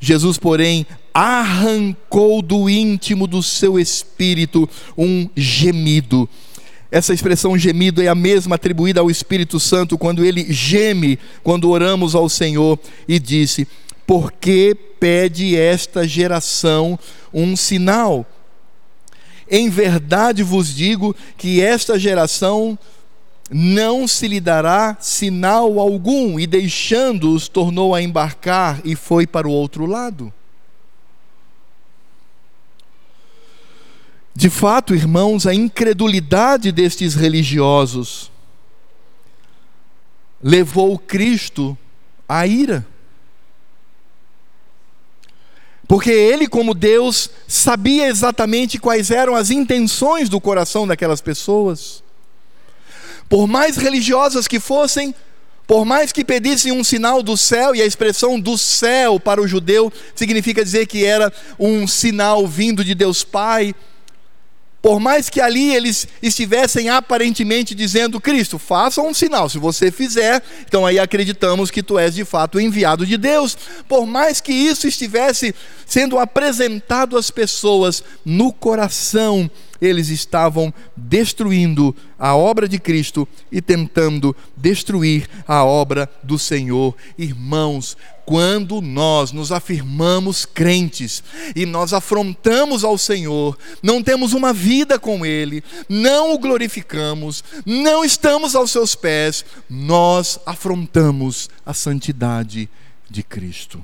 Jesus, 0.00 0.38
porém, 0.38 0.86
arrancou 1.14 2.42
do 2.42 2.68
íntimo 2.68 3.28
do 3.28 3.40
seu 3.40 3.78
espírito 3.78 4.68
um 4.98 5.30
gemido. 5.36 6.28
Essa 6.90 7.14
expressão 7.14 7.56
gemido 7.56 8.02
é 8.02 8.08
a 8.08 8.14
mesma 8.14 8.56
atribuída 8.56 9.00
ao 9.00 9.10
Espírito 9.10 9.58
Santo 9.60 9.96
quando 9.96 10.24
ele 10.24 10.52
geme 10.52 11.18
quando 11.42 11.70
oramos 11.70 12.14
ao 12.14 12.28
Senhor 12.28 12.78
e 13.06 13.18
disse: 13.18 13.66
Por 14.06 14.32
que 14.32 14.76
pede 14.98 15.56
esta 15.56 16.06
geração 16.06 16.98
um 17.32 17.56
sinal? 17.56 18.26
Em 19.50 19.68
verdade 19.68 20.42
vos 20.42 20.74
digo 20.74 21.14
que 21.36 21.60
esta 21.60 21.98
geração 21.98 22.78
não 23.50 24.08
se 24.08 24.26
lhe 24.26 24.40
dará 24.40 24.96
sinal 25.00 25.78
algum, 25.78 26.40
e 26.40 26.46
deixando-os, 26.46 27.46
tornou 27.46 27.94
a 27.94 28.00
embarcar 28.00 28.80
e 28.84 28.96
foi 28.96 29.26
para 29.26 29.46
o 29.46 29.50
outro 29.50 29.84
lado. 29.84 30.32
De 34.34 34.50
fato, 34.50 34.94
irmãos, 34.94 35.46
a 35.46 35.54
incredulidade 35.54 36.72
destes 36.72 37.14
religiosos 37.14 38.32
levou 40.42 40.98
Cristo 40.98 41.78
à 42.28 42.46
ira. 42.46 42.86
Porque 45.86 46.10
ele, 46.10 46.48
como 46.48 46.74
Deus, 46.74 47.30
sabia 47.46 48.08
exatamente 48.08 48.78
quais 48.78 49.10
eram 49.10 49.36
as 49.36 49.50
intenções 49.50 50.28
do 50.28 50.40
coração 50.40 50.86
daquelas 50.86 51.20
pessoas. 51.20 52.02
Por 53.28 53.46
mais 53.46 53.76
religiosas 53.76 54.48
que 54.48 54.58
fossem, 54.58 55.14
por 55.66 55.84
mais 55.84 56.10
que 56.10 56.24
pedissem 56.24 56.72
um 56.72 56.82
sinal 56.82 57.22
do 57.22 57.36
céu, 57.36 57.74
e 57.74 57.80
a 57.80 57.86
expressão 57.86 58.40
do 58.40 58.58
céu 58.58 59.20
para 59.20 59.40
o 59.40 59.46
judeu 59.46 59.92
significa 60.14 60.64
dizer 60.64 60.86
que 60.86 61.04
era 61.04 61.32
um 61.58 61.86
sinal 61.86 62.46
vindo 62.48 62.84
de 62.84 62.94
Deus 62.94 63.22
Pai, 63.22 63.74
por 64.84 65.00
mais 65.00 65.30
que 65.30 65.40
ali 65.40 65.74
eles 65.74 66.06
estivessem 66.22 66.90
aparentemente 66.90 67.74
dizendo, 67.74 68.20
Cristo, 68.20 68.58
faça 68.58 69.00
um 69.00 69.14
sinal, 69.14 69.48
se 69.48 69.56
você 69.56 69.90
fizer, 69.90 70.42
então 70.68 70.84
aí 70.84 70.98
acreditamos 70.98 71.70
que 71.70 71.82
tu 71.82 71.98
és 71.98 72.14
de 72.14 72.22
fato 72.22 72.60
enviado 72.60 73.06
de 73.06 73.16
Deus. 73.16 73.56
Por 73.88 74.04
mais 74.04 74.42
que 74.42 74.52
isso 74.52 74.86
estivesse 74.86 75.54
sendo 75.86 76.18
apresentado 76.18 77.16
às 77.16 77.30
pessoas 77.30 78.04
no 78.26 78.52
coração, 78.52 79.50
eles 79.84 80.08
estavam 80.08 80.72
destruindo 80.96 81.94
a 82.18 82.34
obra 82.34 82.68
de 82.68 82.78
Cristo 82.78 83.28
e 83.50 83.60
tentando 83.60 84.34
destruir 84.56 85.28
a 85.46 85.64
obra 85.64 86.10
do 86.22 86.38
Senhor. 86.38 86.94
Irmãos, 87.18 87.96
quando 88.24 88.80
nós 88.80 89.32
nos 89.32 89.52
afirmamos 89.52 90.46
crentes 90.46 91.22
e 91.54 91.66
nós 91.66 91.92
afrontamos 91.92 92.82
ao 92.82 92.96
Senhor, 92.96 93.58
não 93.82 94.02
temos 94.02 94.32
uma 94.32 94.52
vida 94.52 94.98
com 94.98 95.26
Ele, 95.26 95.62
não 95.88 96.34
o 96.34 96.38
glorificamos, 96.38 97.44
não 97.66 98.04
estamos 98.04 98.54
aos 98.54 98.70
seus 98.70 98.94
pés, 98.94 99.44
nós 99.68 100.38
afrontamos 100.46 101.50
a 101.66 101.74
santidade 101.74 102.68
de 103.10 103.22
Cristo. 103.22 103.82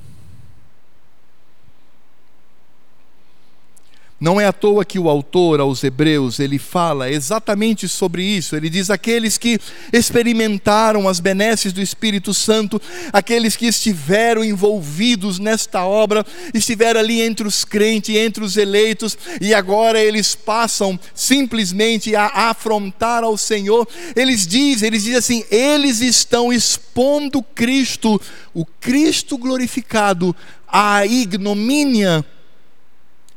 Não 4.20 4.38
é 4.38 4.44
à 4.44 4.52
toa 4.52 4.84
que 4.84 4.98
o 4.98 5.08
autor 5.08 5.60
aos 5.60 5.82
Hebreus, 5.82 6.40
ele 6.40 6.58
fala 6.58 7.10
exatamente 7.10 7.88
sobre 7.88 8.22
isso. 8.22 8.54
Ele 8.54 8.68
diz 8.68 8.90
aqueles 8.90 9.38
que 9.38 9.58
experimentaram 9.90 11.08
as 11.08 11.20
benesses 11.20 11.72
do 11.72 11.80
Espírito 11.80 12.34
Santo, 12.34 12.78
aqueles 13.14 13.56
que 13.56 13.64
estiveram 13.64 14.44
envolvidos 14.44 15.38
nesta 15.38 15.86
obra, 15.86 16.22
estiveram 16.52 17.00
ali 17.00 17.22
entre 17.22 17.48
os 17.48 17.64
crentes, 17.64 18.14
entre 18.14 18.44
os 18.44 18.58
eleitos, 18.58 19.16
e 19.40 19.54
agora 19.54 19.98
eles 19.98 20.34
passam 20.34 21.00
simplesmente 21.14 22.14
a 22.14 22.50
afrontar 22.50 23.24
ao 23.24 23.38
Senhor. 23.38 23.88
Eles 24.14 24.46
dizem, 24.46 24.88
eles 24.88 25.04
dizem 25.04 25.18
assim: 25.18 25.44
eles 25.50 26.02
estão 26.02 26.52
expondo 26.52 27.42
Cristo, 27.42 28.20
o 28.52 28.66
Cristo 28.66 29.38
glorificado, 29.38 30.36
à 30.68 31.06
ignomínia 31.06 32.22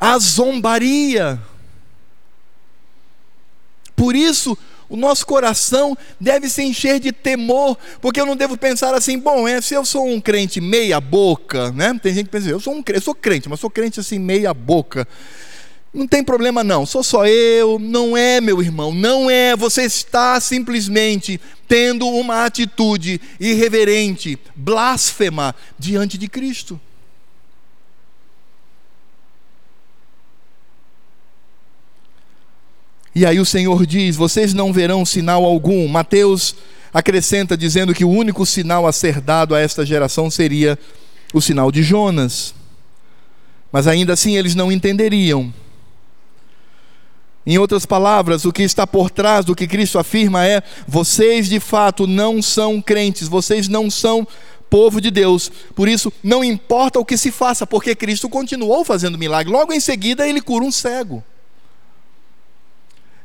a 0.03 0.19
zombaria. 0.19 1.39
Por 3.95 4.17
isso, 4.17 4.57
o 4.89 4.97
nosso 4.97 5.25
coração 5.25 5.97
deve 6.19 6.49
se 6.49 6.61
encher 6.61 6.99
de 6.99 7.13
temor, 7.13 7.77
porque 8.01 8.19
eu 8.19 8.25
não 8.25 8.35
devo 8.35 8.57
pensar 8.57 8.93
assim, 8.93 9.17
bom, 9.17 9.47
é, 9.47 9.61
se 9.61 9.73
eu 9.73 9.85
sou 9.85 10.05
um 10.05 10.19
crente 10.19 10.59
meia 10.59 10.99
boca, 10.99 11.71
né? 11.71 11.97
Tem 12.03 12.13
gente 12.13 12.25
que 12.25 12.31
pensa, 12.31 12.49
eu 12.49 12.59
sou 12.59 12.73
um 12.73 12.83
crente, 12.83 12.99
eu 12.99 13.05
sou 13.05 13.15
crente, 13.15 13.47
mas 13.47 13.61
sou 13.61 13.69
crente 13.69 13.97
assim 14.01 14.19
meia 14.19 14.53
boca. 14.53 15.07
Não 15.93 16.05
tem 16.05 16.21
problema 16.21 16.65
não, 16.65 16.85
sou 16.85 17.01
só 17.01 17.25
eu, 17.25 17.79
não 17.79 18.17
é, 18.17 18.41
meu 18.41 18.61
irmão, 18.61 18.93
não 18.93 19.29
é. 19.29 19.55
Você 19.55 19.83
está 19.83 20.37
simplesmente 20.41 21.39
tendo 21.65 22.09
uma 22.09 22.43
atitude 22.43 23.21
irreverente, 23.39 24.37
blasfema 24.53 25.55
diante 25.79 26.17
de 26.17 26.27
Cristo. 26.27 26.77
E 33.15 33.25
aí 33.25 33.39
o 33.39 33.45
Senhor 33.45 33.85
diz: 33.85 34.15
Vocês 34.15 34.53
não 34.53 34.73
verão 34.73 35.05
sinal 35.05 35.43
algum. 35.43 35.87
Mateus 35.87 36.55
acrescenta 36.93 37.57
dizendo 37.57 37.93
que 37.93 38.05
o 38.05 38.09
único 38.09 38.45
sinal 38.45 38.87
a 38.87 38.91
ser 38.91 39.19
dado 39.19 39.55
a 39.55 39.59
esta 39.59 39.85
geração 39.85 40.29
seria 40.29 40.77
o 41.33 41.41
sinal 41.41 41.71
de 41.71 41.83
Jonas. 41.83 42.53
Mas 43.71 43.87
ainda 43.87 44.13
assim 44.13 44.37
eles 44.37 44.55
não 44.55 44.71
entenderiam. 44.71 45.53
Em 47.45 47.57
outras 47.57 47.85
palavras, 47.85 48.45
o 48.45 48.53
que 48.53 48.63
está 48.63 48.87
por 48.87 49.09
trás 49.09 49.43
do 49.43 49.55
que 49.55 49.67
Cristo 49.67 49.99
afirma 49.99 50.45
é: 50.45 50.63
vocês 50.87 51.49
de 51.49 51.59
fato 51.59 52.07
não 52.07 52.41
são 52.41 52.81
crentes, 52.81 53.27
vocês 53.27 53.67
não 53.67 53.91
são 53.91 54.27
povo 54.69 55.01
de 55.01 55.11
Deus. 55.11 55.51
Por 55.75 55.87
isso, 55.87 56.11
não 56.23 56.43
importa 56.43 56.99
o 56.99 57.05
que 57.05 57.17
se 57.17 57.31
faça, 57.31 57.67
porque 57.67 57.95
Cristo 57.95 58.29
continuou 58.29 58.83
fazendo 58.85 59.17
milagre. 59.17 59.51
Logo 59.51 59.73
em 59.73 59.79
seguida, 59.79 60.27
ele 60.27 60.41
cura 60.41 60.63
um 60.65 60.71
cego. 60.71 61.23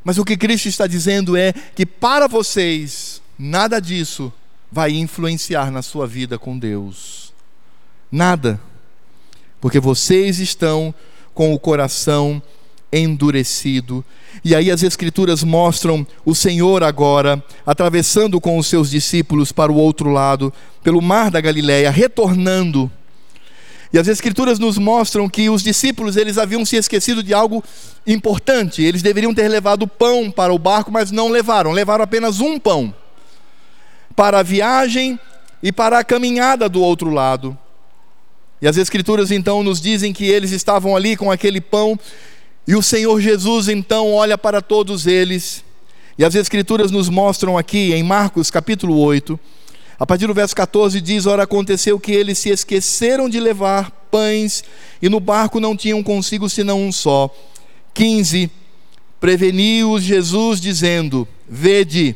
Mas 0.09 0.16
o 0.16 0.25
que 0.25 0.38
Cristo 0.38 0.71
está 0.71 0.87
dizendo 0.87 1.37
é 1.37 1.53
que 1.53 1.85
para 1.85 2.27
vocês, 2.27 3.21
nada 3.38 3.79
disso 3.79 4.33
vai 4.73 4.92
influenciar 4.92 5.71
na 5.71 5.83
sua 5.83 6.07
vida 6.07 6.38
com 6.38 6.59
Deus. 6.59 7.31
Nada. 8.11 8.59
Porque 9.61 9.79
vocês 9.79 10.38
estão 10.38 10.94
com 11.35 11.53
o 11.53 11.59
coração 11.59 12.42
endurecido. 12.90 14.03
E 14.42 14.55
aí 14.55 14.71
as 14.71 14.83
Escrituras 14.83 15.44
mostram 15.44 16.07
o 16.25 16.35
Senhor 16.35 16.83
agora 16.83 17.44
atravessando 17.66 18.40
com 18.40 18.57
os 18.57 18.66
seus 18.66 18.88
discípulos 18.88 19.53
para 19.53 19.71
o 19.71 19.77
outro 19.77 20.09
lado, 20.09 20.51
pelo 20.83 21.03
mar 21.03 21.31
da 21.31 21.38
Galileia, 21.38 21.90
retornando 21.90 22.90
e 23.92 23.98
as 23.98 24.07
escrituras 24.07 24.59
nos 24.59 24.77
mostram 24.77 25.29
que 25.29 25.48
os 25.48 25.62
discípulos 25.62 26.16
eles 26.16 26.37
haviam 26.37 26.64
se 26.64 26.77
esquecido 26.77 27.22
de 27.22 27.33
algo 27.33 27.64
importante. 28.07 28.83
Eles 28.83 29.01
deveriam 29.01 29.33
ter 29.33 29.48
levado 29.48 29.87
pão 29.87 30.31
para 30.31 30.53
o 30.53 30.59
barco, 30.59 30.92
mas 30.92 31.11
não 31.11 31.29
levaram. 31.29 31.72
Levaram 31.72 32.05
apenas 32.05 32.40
um 32.40 32.59
pão 32.59 32.94
para 34.14 34.40
a 34.40 34.42
viagem 34.42 35.18
e 35.62 35.72
para 35.72 35.98
a 35.98 36.05
caminhada 36.05 36.68
do 36.68 36.83
outro 36.83 37.11
lado. 37.11 37.57
E 38.61 38.68
as 38.68 38.77
escrituras 38.77 39.31
então 39.31 39.62
nos 39.62 39.81
dizem 39.81 40.12
que 40.12 40.27
eles 40.27 40.51
estavam 40.51 40.94
ali 40.94 41.16
com 41.16 41.31
aquele 41.31 41.61
pão 41.61 41.98
e 42.66 42.74
o 42.74 42.83
Senhor 42.83 43.18
Jesus 43.20 43.68
então 43.68 44.12
olha 44.12 44.37
para 44.37 44.61
todos 44.61 45.07
eles. 45.07 45.64
E 46.18 46.24
as 46.24 46.35
escrituras 46.35 46.90
nos 46.90 47.09
mostram 47.09 47.57
aqui 47.57 47.94
em 47.94 48.03
Marcos 48.03 48.51
capítulo 48.51 48.98
8, 48.98 49.40
a 49.99 50.07
partir 50.07 50.27
do 50.27 50.35
verso 50.35 50.55
14 50.55 51.01
diz: 51.01 51.27
Ora, 51.27 51.43
aconteceu 51.43 51.99
que 51.99 52.13
eles 52.13 52.39
se 52.39 52.51
esqueceram 52.51 53.29
de 53.29 53.40
levar 53.40 53.90
pães 54.11 54.63
e 55.03 55.09
no 55.09 55.19
barco 55.19 55.59
não 55.59 55.77
tinham 55.77 56.03
consigo 56.03 56.49
senão 56.49 56.81
um 56.81 56.92
só. 56.92 57.35
15. 57.94 58.51
Preveniu-os 59.19 60.03
Jesus, 60.03 60.61
dizendo: 60.61 61.27
Vede, 61.49 62.15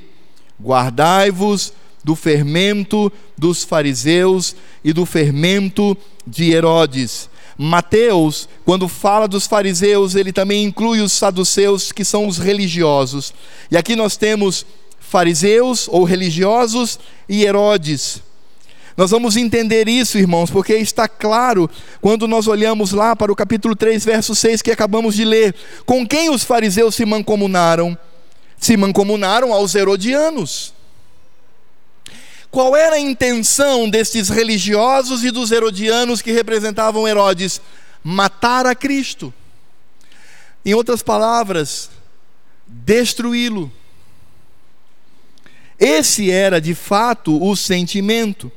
guardai-vos 0.62 1.72
do 2.05 2.14
fermento 2.14 3.12
dos 3.37 3.64
fariseus 3.64 4.55
e 4.85 4.93
do 4.93 5.05
fermento 5.05 5.97
de 6.26 6.53
Herodes. 6.53 7.28
Mateus, 7.59 8.49
quando 8.64 8.89
fala 8.89 9.28
dos 9.28 9.47
fariseus, 9.47 10.14
ele 10.14 10.33
também 10.33 10.64
inclui 10.64 11.01
os 11.01 11.12
saduceus, 11.12 11.93
que 11.93 12.05
são 12.05 12.26
os 12.26 12.39
religiosos. 12.39 13.35
E 13.70 13.76
aqui 13.76 13.95
nós 13.95 14.16
temos 14.16 14.64
fariseus 15.12 15.88
ou 15.88 16.04
religiosos 16.04 16.98
e 17.28 17.44
Herodes. 17.44 18.22
Nós 18.96 19.10
vamos 19.10 19.36
entender 19.36 19.86
isso, 19.86 20.16
irmãos, 20.16 20.50
porque 20.50 20.74
está 20.74 21.06
claro 21.06 21.68
quando 22.00 22.26
nós 22.26 22.46
olhamos 22.46 22.92
lá 22.92 23.14
para 23.14 23.30
o 23.30 23.36
capítulo 23.36 23.76
3, 23.76 24.02
verso 24.06 24.34
6 24.34 24.62
que 24.62 24.70
acabamos 24.70 25.14
de 25.14 25.26
ler. 25.26 25.54
Com 25.84 26.06
quem 26.06 26.30
os 26.30 26.42
fariseus 26.42 26.94
se 26.94 27.04
mancomunaram? 27.04 27.96
Se 28.58 28.74
mancomunaram 28.74 29.52
aos 29.52 29.74
herodianos. 29.74 30.72
Qual 32.50 32.74
era 32.74 32.96
a 32.96 33.00
intenção 33.00 33.90
destes 33.90 34.30
religiosos 34.30 35.24
e 35.24 35.30
dos 35.30 35.50
herodianos 35.52 36.22
que 36.22 36.32
representavam 36.32 37.06
Herodes? 37.06 37.60
Matar 38.02 38.64
a 38.66 38.74
Cristo. 38.74 39.32
Em 40.64 40.72
outras 40.72 41.02
palavras, 41.02 41.90
destruí-lo. 42.66 43.70
Esse 45.83 46.30
era 46.30 46.61
de 46.61 46.76
fato 46.76 47.45
o 47.45 47.57
sentimento. 47.57 48.53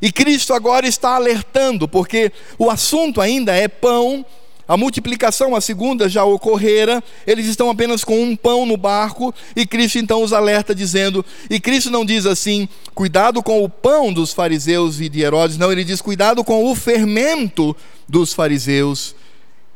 E 0.00 0.10
Cristo 0.10 0.54
agora 0.54 0.88
está 0.88 1.14
alertando, 1.14 1.86
porque 1.86 2.32
o 2.58 2.70
assunto 2.70 3.20
ainda 3.20 3.54
é 3.54 3.68
pão, 3.68 4.24
a 4.66 4.74
multiplicação, 4.74 5.54
a 5.54 5.60
segunda, 5.60 6.08
já 6.08 6.24
ocorrera, 6.24 7.04
eles 7.26 7.44
estão 7.44 7.68
apenas 7.68 8.02
com 8.04 8.22
um 8.22 8.34
pão 8.34 8.64
no 8.64 8.78
barco, 8.78 9.34
e 9.54 9.66
Cristo 9.66 9.98
então 9.98 10.22
os 10.22 10.32
alerta, 10.32 10.74
dizendo: 10.74 11.22
e 11.50 11.60
Cristo 11.60 11.90
não 11.90 12.06
diz 12.06 12.24
assim, 12.24 12.66
cuidado 12.94 13.42
com 13.42 13.62
o 13.62 13.68
pão 13.68 14.10
dos 14.10 14.32
fariseus 14.32 14.98
e 14.98 15.10
de 15.10 15.20
Herodes, 15.20 15.58
não, 15.58 15.70
ele 15.70 15.84
diz: 15.84 16.00
cuidado 16.00 16.42
com 16.42 16.64
o 16.64 16.74
fermento 16.74 17.76
dos 18.08 18.32
fariseus 18.32 19.14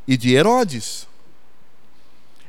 e 0.08 0.16
de 0.16 0.32
Herodes. 0.32 1.06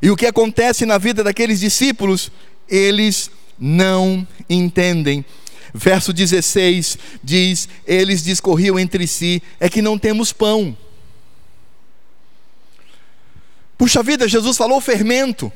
E 0.02 0.10
o 0.10 0.16
que 0.16 0.26
acontece 0.26 0.86
na 0.86 0.98
vida 0.98 1.22
daqueles 1.22 1.60
discípulos? 1.60 2.32
Eles 2.70 3.30
não 3.60 4.28
entendem 4.50 5.24
verso 5.76 6.14
16 6.14 6.98
diz: 7.22 7.68
Eles 7.86 8.24
discorriam 8.24 8.80
entre 8.80 9.06
si, 9.06 9.44
é 9.60 9.70
que 9.70 9.82
não 9.82 10.00
temos 10.00 10.32
pão. 10.32 10.76
Puxa 13.78 14.02
vida, 14.02 14.28
Jesus 14.28 14.56
falou 14.56 14.80
fermento, 14.80 15.52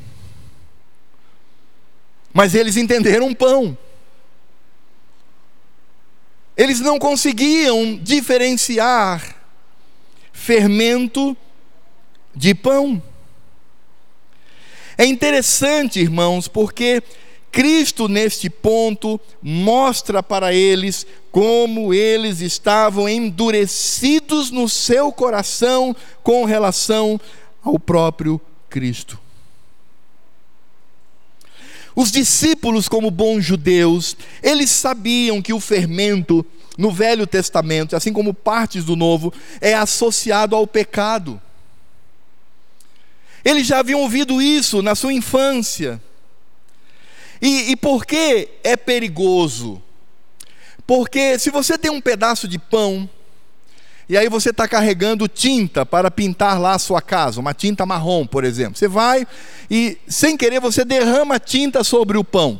mas 2.34 2.54
eles 2.54 2.76
entenderam 2.76 3.34
pão. 3.34 3.78
Eles 6.58 6.82
não 6.82 7.00
conseguiam 7.00 7.98
diferenciar 7.98 9.38
fermento 10.34 11.36
de 12.36 12.54
pão. 12.54 13.02
É 14.98 15.06
interessante, 15.06 16.02
irmãos, 16.02 16.50
porque 16.50 17.02
Cristo, 17.52 18.08
neste 18.08 18.50
ponto, 18.50 19.20
mostra 19.42 20.22
para 20.22 20.54
eles 20.54 21.06
como 21.32 21.94
eles 21.94 22.42
estavam 22.42 23.08
endurecidos 23.10 24.52
no 24.52 24.70
seu 24.70 25.12
coração 25.12 25.96
com 26.24 26.46
relação 26.46 27.20
ao 27.64 27.80
próprio 27.80 28.40
Cristo. 28.70 29.20
Os 31.96 32.12
discípulos, 32.12 32.88
como 32.88 33.12
bons 33.12 33.44
judeus, 33.44 34.16
eles 34.42 34.70
sabiam 34.70 35.42
que 35.42 35.52
o 35.52 35.60
fermento 35.60 36.46
no 36.78 36.92
Velho 36.92 37.28
Testamento, 37.28 37.96
assim 37.96 38.14
como 38.14 38.34
partes 38.34 38.86
do 38.86 38.96
Novo, 38.96 39.34
é 39.60 39.74
associado 39.74 40.56
ao 40.56 40.66
pecado. 40.66 41.42
Eles 43.44 43.68
já 43.68 43.80
haviam 43.80 44.02
ouvido 44.02 44.42
isso 44.42 44.82
na 44.82 44.96
sua 44.96 45.12
infância. 45.12 46.02
E, 47.42 47.72
e 47.72 47.76
por 47.76 48.06
que 48.06 48.50
é 48.64 48.76
perigoso? 48.76 49.82
Porque 50.86 51.38
se 51.38 51.50
você 51.50 51.78
tem 51.78 51.92
um 51.92 52.02
pedaço 52.02 52.48
de 52.48 52.58
pão, 52.58 53.10
e 54.10 54.18
aí 54.18 54.28
você 54.28 54.50
está 54.50 54.68
carregando 54.68 55.28
tinta 55.28 55.86
para 55.86 56.10
pintar 56.10 56.60
lá 56.60 56.74
a 56.74 56.80
sua 56.80 57.00
casa, 57.00 57.40
uma 57.40 57.54
tinta 57.54 57.86
marrom, 57.86 58.26
por 58.26 58.44
exemplo. 58.44 58.76
Você 58.76 58.88
vai 58.88 59.28
e, 59.70 60.00
sem 60.08 60.36
querer, 60.36 60.60
você 60.60 60.84
derrama 60.84 61.40
tinta 61.40 61.84
sobre 61.84 62.18
o 62.18 62.24
pão. 62.24 62.60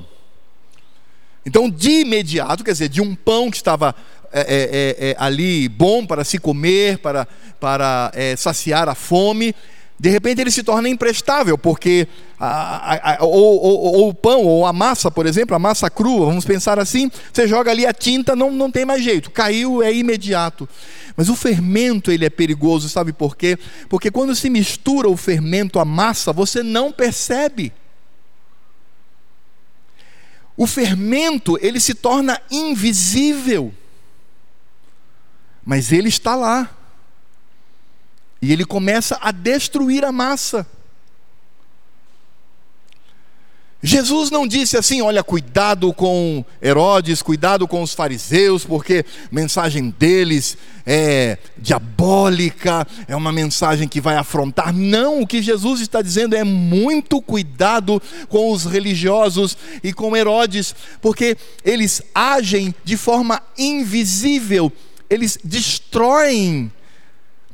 Então, 1.44 1.68
de 1.68 2.02
imediato, 2.02 2.64
quer 2.64 2.74
dizer, 2.74 2.90
de 2.90 3.02
um 3.02 3.16
pão 3.16 3.50
que 3.50 3.58
estava 3.58 3.96
é, 4.32 4.42
é, 4.42 5.08
é, 5.08 5.10
é 5.10 5.16
ali 5.18 5.68
bom 5.68 6.06
para 6.06 6.24
se 6.24 6.38
comer, 6.38 7.00
para, 7.00 7.28
para 7.60 8.12
é, 8.14 8.36
saciar 8.36 8.88
a 8.88 8.94
fome, 8.94 9.56
de 10.00 10.10
repente 10.10 10.40
ele 10.40 10.50
se 10.50 10.64
torna 10.64 10.88
imprestável, 10.88 11.58
porque 11.58 12.08
a, 12.40 12.94
a, 12.96 13.16
a, 13.16 13.24
ou, 13.26 13.62
ou, 13.62 13.80
ou, 13.96 14.10
o 14.10 14.14
pão, 14.14 14.44
ou 14.44 14.66
a 14.66 14.72
massa, 14.72 15.12
por 15.12 15.26
exemplo, 15.26 15.54
a 15.54 15.60
massa 15.60 15.90
crua, 15.90 16.28
vamos 16.28 16.46
pensar 16.46 16.80
assim, 16.80 17.12
você 17.34 17.46
joga 17.46 17.70
ali 17.70 17.86
a 17.86 17.92
tinta, 17.92 18.34
não, 18.34 18.50
não 18.50 18.72
tem 18.72 18.86
mais 18.86 19.04
jeito, 19.04 19.30
caiu, 19.30 19.84
é 19.84 19.94
imediato. 19.94 20.70
Mas 21.18 21.28
o 21.28 21.36
fermento 21.36 22.12
ele 22.12 22.24
é 22.24 22.30
perigoso, 22.30 22.88
sabe 22.88 23.12
por 23.12 23.36
quê? 23.36 23.60
Porque 23.90 24.10
quando 24.10 24.34
se 24.34 24.50
mistura 24.50 25.10
o 25.10 25.18
fermento 25.18 25.80
à 25.80 25.84
massa, 25.84 26.32
você 26.32 26.64
não 26.64 26.94
percebe. 26.94 27.74
O 30.56 30.66
fermento 30.66 31.58
ele 31.62 31.80
se 31.80 31.94
torna 31.94 32.42
invisível, 32.50 33.74
mas 35.66 35.92
ele 35.92 36.08
está 36.08 36.36
lá. 36.36 36.79
E 38.42 38.54
ele 38.54 38.66
começa 38.66 39.18
a 39.22 39.32
destruir 39.32 40.06
a 40.06 40.12
massa. 40.12 40.66
Jesus 43.82 44.30
não 44.30 44.46
disse 44.46 44.78
assim: 44.78 45.02
olha, 45.02 45.24
cuidado 45.24 45.94
com 45.94 46.44
Herodes, 46.62 47.22
cuidado 47.22 47.66
com 47.66 47.82
os 47.82 47.94
fariseus, 47.94 48.66
porque 48.66 49.06
a 49.08 49.28
mensagem 49.34 49.90
deles 49.98 50.58
é 50.86 51.38
diabólica, 51.58 52.86
é 53.08 53.16
uma 53.16 53.32
mensagem 53.32 53.88
que 53.88 54.02
vai 54.02 54.16
afrontar. 54.16 54.74
Não, 54.74 55.22
o 55.22 55.28
que 55.28 55.42
Jesus 55.42 55.80
está 55.80 56.02
dizendo 56.02 56.36
é 56.36 56.44
muito 56.44 57.22
cuidado 57.22 58.02
com 58.28 58.52
os 58.52 58.66
religiosos 58.66 59.58
e 59.82 59.94
com 59.94 60.16
Herodes, 60.16 60.76
porque 61.02 61.38
eles 61.64 62.02
agem 62.14 62.76
de 62.84 62.98
forma 62.98 63.42
invisível, 63.58 64.72
eles 65.10 65.38
destroem 65.42 66.70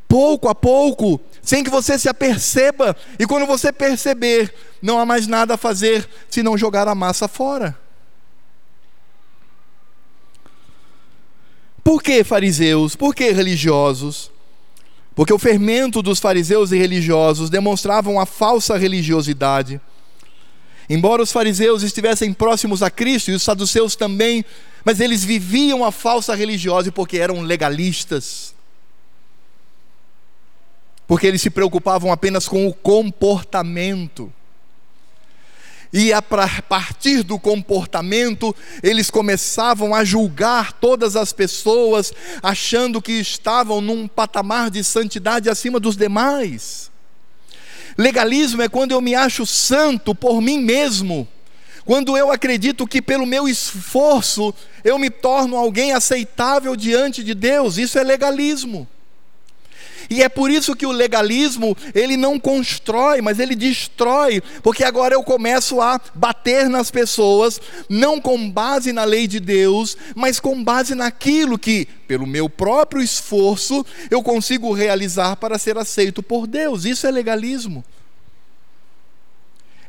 pouco 0.08 0.48
a 0.48 0.56
pouco, 0.56 1.20
sem 1.42 1.64
que 1.64 1.70
você 1.70 1.98
se 1.98 2.08
aperceba, 2.08 2.96
e 3.20 3.26
quando 3.26 3.46
você 3.46 3.72
perceber, 3.72 4.54
não 4.82 5.00
há 5.00 5.06
mais 5.06 5.28
nada 5.28 5.56
a 5.56 5.58
fazer 5.58 6.08
senão 6.30 6.58
jogar 6.58 6.88
a 6.88 6.96
massa 6.96 7.28
fora. 7.28 7.78
Por 11.84 12.02
que 12.02 12.24
fariseus? 12.24 12.96
Por 12.96 13.14
que 13.14 13.32
religiosos? 13.32 14.32
Porque 15.14 15.34
o 15.34 15.38
fermento 15.38 16.02
dos 16.02 16.20
fariseus 16.20 16.72
e 16.72 16.78
religiosos 16.78 17.50
demonstravam 17.50 18.20
a 18.20 18.26
falsa 18.26 18.76
religiosidade. 18.76 19.80
Embora 20.90 21.22
os 21.22 21.32
fariseus 21.32 21.84
estivessem 21.84 22.34
próximos 22.34 22.82
a 22.84 22.90
Cristo 22.90 23.32
e 23.32 23.34
os 23.34 23.44
saduceus 23.44 23.96
também, 23.96 24.44
mas 24.84 25.00
eles 25.00 25.24
viviam 25.24 25.86
a 25.86 25.92
falsa 25.92 26.36
religiosa 26.36 26.92
porque 26.92 27.18
eram 27.18 27.42
legalistas 27.42 28.56
porque 31.08 31.28
eles 31.28 31.42
se 31.42 31.50
preocupavam 31.50 32.12
apenas 32.12 32.48
com 32.48 32.68
o 32.68 32.74
comportamento. 32.74 34.32
E 35.94 36.12
a 36.12 36.22
partir 36.22 37.24
do 37.24 37.40
comportamento, 37.40 38.54
eles 38.84 39.10
começavam 39.10 39.96
a 39.96 40.04
julgar 40.04 40.74
todas 40.74 41.16
as 41.16 41.32
pessoas, 41.32 42.12
achando 42.44 43.02
que 43.02 43.14
estavam 43.14 43.80
num 43.80 44.08
patamar 44.08 44.70
de 44.70 44.84
santidade 44.84 45.50
acima 45.50 45.80
dos 45.80 45.96
demais. 45.96 46.92
Legalismo 47.98 48.62
é 48.62 48.68
quando 48.68 48.92
eu 48.92 49.00
me 49.00 49.16
acho 49.16 49.46
santo 49.46 50.14
por 50.14 50.42
mim 50.42 50.60
mesmo, 50.60 51.26
quando 51.86 52.18
eu 52.18 52.30
acredito 52.32 52.86
que 52.86 53.02
pelo 53.02 53.26
meu 53.26 53.48
esforço 53.48 54.54
eu 54.84 55.00
me 55.00 55.10
torno 55.10 55.56
alguém 55.56 55.94
aceitável 55.94 56.76
diante 56.76 57.24
de 57.24 57.34
Deus, 57.34 57.78
isso 57.78 57.98
é 57.98 58.04
legalismo. 58.04 58.86
E 60.10 60.22
é 60.22 60.30
por 60.30 60.50
isso 60.50 60.76
que 60.76 60.86
o 60.86 60.92
legalismo, 60.92 61.76
ele 61.94 62.18
não 62.18 62.40
constrói, 62.40 63.22
mas 63.22 63.40
ele 63.40 63.56
destrói, 63.56 64.42
porque 64.62 64.84
agora 64.84 65.14
eu 65.14 65.24
começo 65.24 65.82
a 65.82 66.00
bater 66.14 66.70
nas 66.70 66.92
pessoas, 66.92 67.60
não 67.90 68.20
com 68.20 68.50
base 68.50 68.92
na 68.92 69.04
lei 69.04 69.28
de 69.28 69.40
Deus, 69.40 69.98
mas 70.16 70.40
com 70.40 70.64
base 70.64 70.96
naquilo 70.96 71.58
que, 71.58 71.88
pelo 72.08 72.28
meu 72.28 72.50
próprio 72.50 73.02
esforço, 73.02 73.86
eu 74.10 74.22
consigo 74.22 74.74
realizar 74.74 75.36
para 75.36 75.58
ser 75.58 75.78
aceito 75.78 76.22
por 76.22 76.48
Deus. 76.48 76.86
Isso 76.86 77.08
é 77.08 77.12
legalismo. 77.12 77.84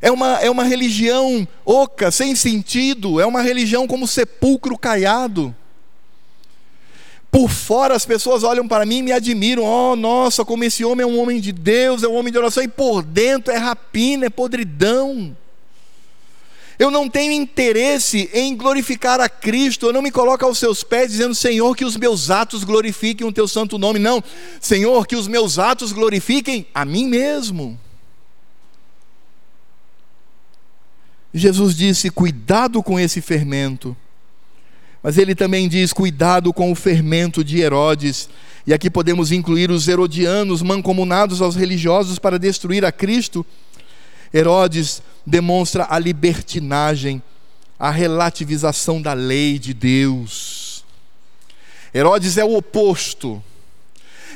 É 0.01 0.11
uma, 0.11 0.35
é 0.41 0.51
uma 0.51 0.65
religião 0.65 1.49
oca, 1.65 2.11
sem 2.11 2.35
sentido, 2.35 3.21
é 3.21 3.27
uma 3.27 3.43
religião 3.43 3.87
como 3.87 4.07
sepulcro 4.07 4.77
caiado. 4.77 5.55
Por 7.31 7.51
fora 7.51 7.95
as 7.95 8.07
pessoas 8.07 8.43
olham 8.43 8.67
para 8.67 8.87
mim 8.87 8.99
e 8.99 9.03
me 9.03 9.13
admiram. 9.13 9.63
Oh, 9.65 9.95
nossa, 9.95 10.45
como 10.45 10.65
esse 10.65 10.85
homem 10.85 11.05
é 11.05 11.07
um 11.07 11.21
homem 11.21 11.41
de 11.41 11.53
Deus, 11.53 12.03
é 12.03 12.09
um 12.09 12.15
homem 12.15 12.33
de 12.33 12.39
oração. 12.39 12.63
E 12.63 12.69
por 12.69 13.03
dentro 13.03 13.53
é 13.53 13.57
rapina, 13.57 14.27
é 14.27 14.31
podridão. 14.31 15.37
Eu 16.79 16.91
não 16.91 17.09
tenho 17.09 17.33
interesse 17.33 18.29
em 18.35 18.55
glorificar 18.55 19.19
a 19.19 19.29
Cristo, 19.29 19.87
eu 19.87 19.93
não 19.93 20.03
me 20.03 20.11
coloco 20.11 20.45
aos 20.45 20.59
seus 20.59 20.85
pés 20.85 21.11
dizendo, 21.11 21.35
Senhor, 21.35 21.75
que 21.75 21.87
os 21.87 21.97
meus 21.97 22.31
atos 22.31 22.65
glorifiquem 22.65 23.27
o 23.27 23.33
teu 23.33 23.49
santo 23.49 23.79
nome. 23.79 23.99
Não, 23.99 24.23
Senhor, 24.61 25.07
que 25.07 25.17
os 25.17 25.27
meus 25.27 25.59
atos 25.59 25.91
glorifiquem 25.91 26.67
a 26.75 26.85
mim 26.85 27.07
mesmo. 27.07 27.81
Jesus 31.33 31.75
disse: 31.75 32.11
cuidado 32.11 32.83
com 32.83 33.01
esse 33.01 33.23
fermento. 33.23 33.97
Mas 35.07 35.19
ele 35.19 35.37
também 35.37 35.69
diz: 35.69 35.93
cuidado 35.93 36.53
com 36.53 36.73
o 36.73 36.75
fermento 36.75 37.45
de 37.45 37.61
Herodes. 37.61 38.29
E 38.67 38.75
aqui 38.75 38.91
podemos 38.91 39.31
incluir 39.31 39.71
os 39.71 39.87
herodianos 39.87 40.63
mancomunados 40.63 41.41
aos 41.41 41.55
religiosos 41.55 42.19
para 42.19 42.41
destruir 42.41 42.85
a 42.85 42.91
Cristo. 42.91 43.47
Herodes 44.35 45.01
demonstra 45.25 45.87
a 45.89 45.97
libertinagem, 45.97 47.23
a 47.79 47.89
relativização 47.89 49.01
da 49.01 49.13
lei 49.13 49.61
de 49.61 49.73
Deus. 49.73 50.85
Herodes 51.95 52.37
é 52.37 52.45
o 52.45 52.57
oposto. 52.57 53.41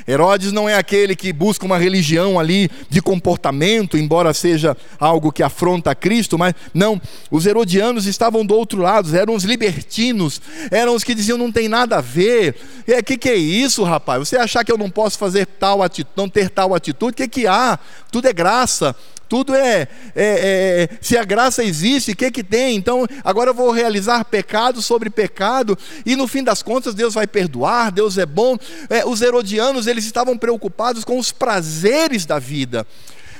Herodes 0.07 0.51
não 0.51 0.67
é 0.67 0.75
aquele 0.75 1.15
que 1.15 1.31
busca 1.33 1.65
uma 1.65 1.77
religião 1.77 2.39
ali 2.39 2.69
de 2.89 3.01
comportamento, 3.01 3.97
embora 3.97 4.33
seja 4.33 4.75
algo 4.99 5.31
que 5.31 5.43
afronta 5.43 5.91
a 5.91 5.95
Cristo, 5.95 6.37
mas 6.37 6.53
não, 6.73 7.01
os 7.29 7.45
herodianos 7.45 8.05
estavam 8.05 8.45
do 8.45 8.55
outro 8.55 8.81
lado, 8.81 9.15
eram 9.15 9.35
os 9.35 9.43
libertinos, 9.43 10.41
eram 10.69 10.95
os 10.95 11.03
que 11.03 11.15
diziam 11.15 11.37
não 11.37 11.51
tem 11.51 11.67
nada 11.67 11.97
a 11.97 12.01
ver. 12.01 12.55
O 12.87 12.91
é, 12.91 13.01
que, 13.01 13.17
que 13.17 13.29
é 13.29 13.35
isso, 13.35 13.83
rapaz? 13.83 14.27
Você 14.27 14.37
achar 14.37 14.63
que 14.63 14.71
eu 14.71 14.77
não 14.77 14.89
posso 14.89 15.17
fazer 15.17 15.45
tal 15.45 15.81
atitude, 15.83 16.13
não 16.15 16.29
ter 16.29 16.49
tal 16.49 16.73
atitude, 16.73 17.11
o 17.11 17.15
que, 17.15 17.27
que 17.27 17.47
há? 17.47 17.79
Tudo 18.11 18.27
é 18.27 18.33
graça 18.33 18.95
tudo 19.31 19.55
é, 19.55 19.83
é, 19.83 19.87
é, 20.13 20.89
se 20.99 21.17
a 21.17 21.23
graça 21.23 21.63
existe, 21.63 22.11
o 22.11 22.15
que 22.17 22.29
que 22.29 22.43
tem? 22.43 22.75
Então, 22.75 23.07
agora 23.23 23.51
eu 23.51 23.53
vou 23.53 23.71
realizar 23.71 24.25
pecado 24.25 24.81
sobre 24.81 25.09
pecado 25.09 25.77
e 26.05 26.17
no 26.17 26.27
fim 26.27 26.43
das 26.43 26.61
contas 26.61 26.93
Deus 26.93 27.13
vai 27.13 27.25
perdoar, 27.25 27.93
Deus 27.93 28.17
é 28.17 28.25
bom. 28.25 28.57
É, 28.89 29.05
os 29.05 29.21
herodianos 29.21 29.87
eles 29.87 30.03
estavam 30.03 30.37
preocupados 30.37 31.05
com 31.05 31.17
os 31.17 31.31
prazeres 31.31 32.25
da 32.25 32.39
vida. 32.39 32.85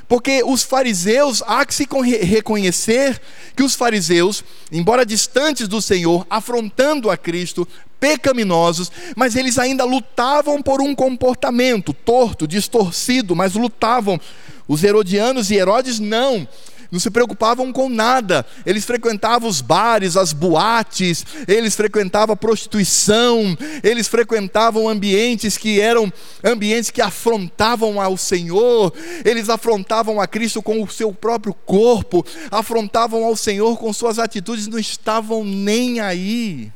Porque 0.08 0.42
os 0.46 0.64
fariseus, 0.64 1.44
há 1.46 1.66
que 1.66 1.76
se 1.76 1.86
reconhecer 2.22 3.22
que 3.54 3.62
os 3.62 3.76
fariseus, 3.76 4.46
embora 4.72 5.06
distantes 5.06 5.68
do 5.68 5.82
Senhor, 5.82 6.26
afrontando 6.30 7.10
a 7.10 7.18
Cristo, 7.18 7.68
pecaminosos, 8.00 8.92
mas 9.16 9.36
eles 9.36 9.60
ainda 9.60 9.84
lutavam 9.84 10.62
por 10.62 10.82
um 10.82 10.96
comportamento 10.96 11.94
torto, 11.94 12.48
distorcido, 12.48 13.36
mas 13.36 13.56
lutavam 13.56 14.20
os 14.68 14.84
herodianos 14.84 15.51
e 15.51 15.55
Herodes 15.55 15.99
não, 15.99 16.47
não 16.91 16.99
se 16.99 17.09
preocupavam 17.09 17.72
com 17.72 17.88
nada. 17.88 18.45
Eles 18.66 18.84
frequentavam 18.84 19.49
os 19.49 19.62
bares, 19.62 20.18
as 20.18 20.34
boates, 20.34 21.26
eles 21.47 21.76
frequentavam 21.76 22.34
a 22.34 22.38
prostituição, 22.38 23.57
eles 23.82 24.07
frequentavam 24.07 24.89
ambientes 24.89 25.57
que 25.57 25.80
eram 25.80 26.12
ambientes 26.43 26.89
que 26.89 27.01
afrontavam 27.01 28.01
ao 28.01 28.18
Senhor, 28.18 28.93
eles 29.24 29.49
afrontavam 29.49 30.20
a 30.20 30.28
Cristo 30.28 30.62
com 30.62 30.84
o 30.84 30.89
seu 30.89 31.14
próprio 31.14 31.53
corpo, 31.53 32.26
afrontavam 32.51 33.24
ao 33.24 33.36
Senhor 33.36 33.78
com 33.78 33.93
suas 33.93 34.20
atitudes, 34.20 34.68
não 34.68 34.80
estavam 34.80 35.45
nem 35.45 36.01
aí. 36.01 36.72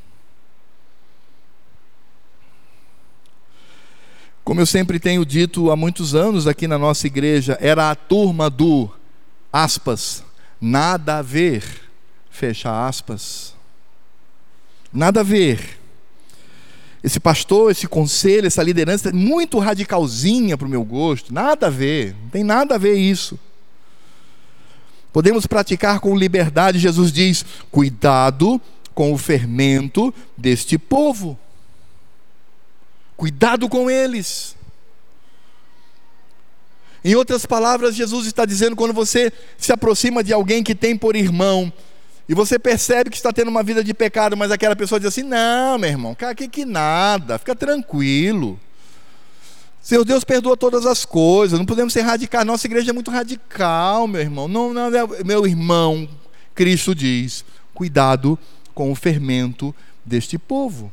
Como 4.45 4.61
eu 4.61 4.65
sempre 4.67 4.99
tenho 4.99 5.25
dito 5.25 5.71
há 5.71 5.75
muitos 5.75 6.13
anos 6.13 6.45
aqui 6.45 6.67
na 6.67 6.77
nossa 6.77 7.07
igreja, 7.07 7.57
era 7.59 7.89
a 7.89 7.95
turma 7.95 8.47
do 8.47 8.87
aspas, 9.51 10.23
nada 10.61 11.17
a 11.17 11.21
ver, 11.23 11.63
fecha 12.29 12.87
aspas. 12.87 13.55
Nada 14.93 15.21
a 15.21 15.23
ver. 15.23 15.79
Esse 17.03 17.19
pastor, 17.19 17.71
esse 17.71 17.87
conselho, 17.87 18.45
essa 18.45 18.61
liderança 18.61 19.09
é 19.09 19.11
muito 19.11 19.57
radicalzinha 19.57 20.55
para 20.55 20.67
o 20.67 20.69
meu 20.69 20.83
gosto, 20.83 21.33
nada 21.33 21.65
a 21.65 21.71
ver, 21.71 22.15
não 22.21 22.29
tem 22.29 22.43
nada 22.43 22.75
a 22.75 22.77
ver 22.77 22.97
isso. 22.97 23.39
Podemos 25.11 25.47
praticar 25.47 25.99
com 25.99 26.15
liberdade, 26.15 26.77
Jesus 26.77 27.11
diz: 27.11 27.43
cuidado 27.71 28.61
com 28.93 29.11
o 29.11 29.17
fermento 29.17 30.13
deste 30.37 30.77
povo. 30.77 31.35
Cuidado 33.17 33.69
com 33.69 33.89
eles. 33.89 34.55
Em 37.03 37.15
outras 37.15 37.45
palavras, 37.45 37.95
Jesus 37.95 38.25
está 38.25 38.45
dizendo: 38.45 38.75
quando 38.75 38.93
você 38.93 39.31
se 39.57 39.71
aproxima 39.71 40.23
de 40.23 40.33
alguém 40.33 40.63
que 40.63 40.75
tem 40.75 40.97
por 40.97 41.15
irmão, 41.15 41.71
e 42.27 42.33
você 42.33 42.57
percebe 42.57 43.09
que 43.09 43.15
está 43.15 43.31
tendo 43.31 43.49
uma 43.49 43.61
vida 43.63 43.83
de 43.83 43.93
pecado, 43.93 44.35
mas 44.35 44.51
aquela 44.51 44.75
pessoa 44.75 44.99
diz 44.99 45.07
assim: 45.07 45.23
não, 45.23 45.77
meu 45.77 45.89
irmão, 45.89 46.15
cara, 46.15 46.35
que, 46.35 46.47
que 46.47 46.65
nada, 46.65 47.37
fica 47.37 47.55
tranquilo. 47.55 48.59
Seu 49.81 50.03
Deus 50.03 50.23
perdoa 50.23 50.57
todas 50.57 50.87
as 50.87 51.05
coisas, 51.05 51.59
não 51.59 51.65
podemos 51.65 51.93
ser 51.93 52.01
radicais. 52.01 52.43
Nossa 52.43 52.65
igreja 52.65 52.89
é 52.89 52.93
muito 52.93 53.11
radical, 53.11 54.07
meu 54.07 54.19
irmão. 54.19 54.47
Não, 54.47 54.73
não, 54.73 54.89
meu 55.23 55.45
irmão, 55.45 56.09
Cristo 56.55 56.95
diz: 56.95 57.45
cuidado 57.73 58.37
com 58.73 58.91
o 58.91 58.95
fermento 58.95 59.73
deste 60.03 60.39
povo 60.39 60.91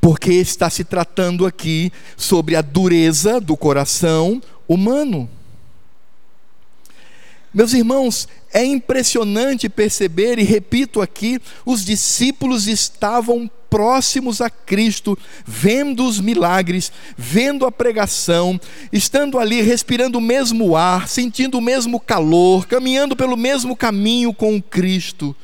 porque 0.00 0.32
está 0.32 0.70
se 0.70 0.84
tratando 0.84 1.46
aqui 1.46 1.92
sobre 2.16 2.56
a 2.56 2.62
dureza 2.62 3.40
do 3.40 3.56
coração 3.56 4.40
humano. 4.68 5.28
Meus 7.54 7.74
irmãos, 7.74 8.26
é 8.52 8.64
impressionante 8.64 9.68
perceber, 9.68 10.38
e 10.38 10.42
repito 10.42 11.02
aqui, 11.02 11.38
os 11.66 11.84
discípulos 11.84 12.66
estavam 12.66 13.50
próximos 13.68 14.40
a 14.40 14.48
Cristo, 14.48 15.18
vendo 15.46 16.06
os 16.06 16.18
milagres, 16.18 16.90
vendo 17.16 17.66
a 17.66 17.72
pregação, 17.72 18.58
estando 18.90 19.38
ali 19.38 19.60
respirando 19.60 20.16
o 20.16 20.20
mesmo 20.20 20.76
ar, 20.76 21.08
sentindo 21.08 21.58
o 21.58 21.62
mesmo 21.62 22.00
calor, 22.00 22.66
caminhando 22.66 23.14
pelo 23.14 23.36
mesmo 23.36 23.76
caminho 23.76 24.32
com 24.32 24.60
Cristo, 24.60 25.36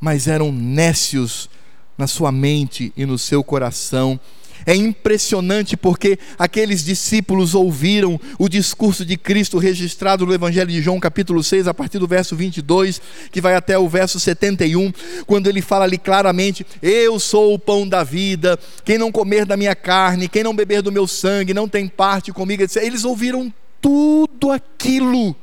mas 0.00 0.26
eram 0.26 0.50
nécios 0.52 1.50
na 1.96 2.06
sua 2.06 2.32
mente 2.32 2.92
e 2.96 3.06
no 3.06 3.18
seu 3.18 3.42
coração. 3.42 4.18
É 4.66 4.74
impressionante 4.74 5.76
porque 5.76 6.18
aqueles 6.38 6.82
discípulos 6.84 7.54
ouviram 7.54 8.18
o 8.38 8.48
discurso 8.48 9.04
de 9.04 9.16
Cristo 9.16 9.58
registrado 9.58 10.24
no 10.24 10.32
Evangelho 10.32 10.70
de 10.70 10.80
João, 10.80 10.98
capítulo 10.98 11.42
6, 11.42 11.68
a 11.68 11.74
partir 11.74 11.98
do 11.98 12.06
verso 12.06 12.34
22, 12.34 13.00
que 13.30 13.40
vai 13.40 13.54
até 13.54 13.78
o 13.78 13.88
verso 13.88 14.18
71, 14.18 14.92
quando 15.26 15.48
ele 15.48 15.60
fala 15.60 15.84
ali 15.84 15.98
claramente: 15.98 16.66
Eu 16.80 17.18
sou 17.20 17.52
o 17.52 17.58
pão 17.58 17.86
da 17.86 18.02
vida, 18.02 18.58
quem 18.84 18.96
não 18.96 19.12
comer 19.12 19.44
da 19.44 19.56
minha 19.56 19.74
carne, 19.74 20.28
quem 20.28 20.42
não 20.42 20.56
beber 20.56 20.80
do 20.80 20.92
meu 20.92 21.06
sangue, 21.06 21.52
não 21.52 21.68
tem 21.68 21.86
parte 21.86 22.32
comigo. 22.32 22.64
Eles 22.80 23.04
ouviram 23.04 23.52
tudo 23.80 24.50
aquilo. 24.50 25.36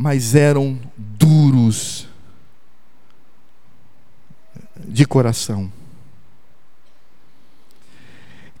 Mas 0.00 0.36
eram 0.36 0.78
duros 0.96 2.06
de 4.86 5.04
coração. 5.04 5.72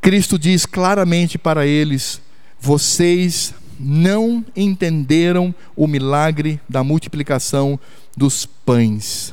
Cristo 0.00 0.36
diz 0.36 0.66
claramente 0.66 1.38
para 1.38 1.64
eles: 1.64 2.20
vocês 2.58 3.54
não 3.78 4.44
entenderam 4.56 5.54
o 5.76 5.86
milagre 5.86 6.60
da 6.68 6.82
multiplicação 6.82 7.78
dos 8.16 8.44
pães. 8.44 9.32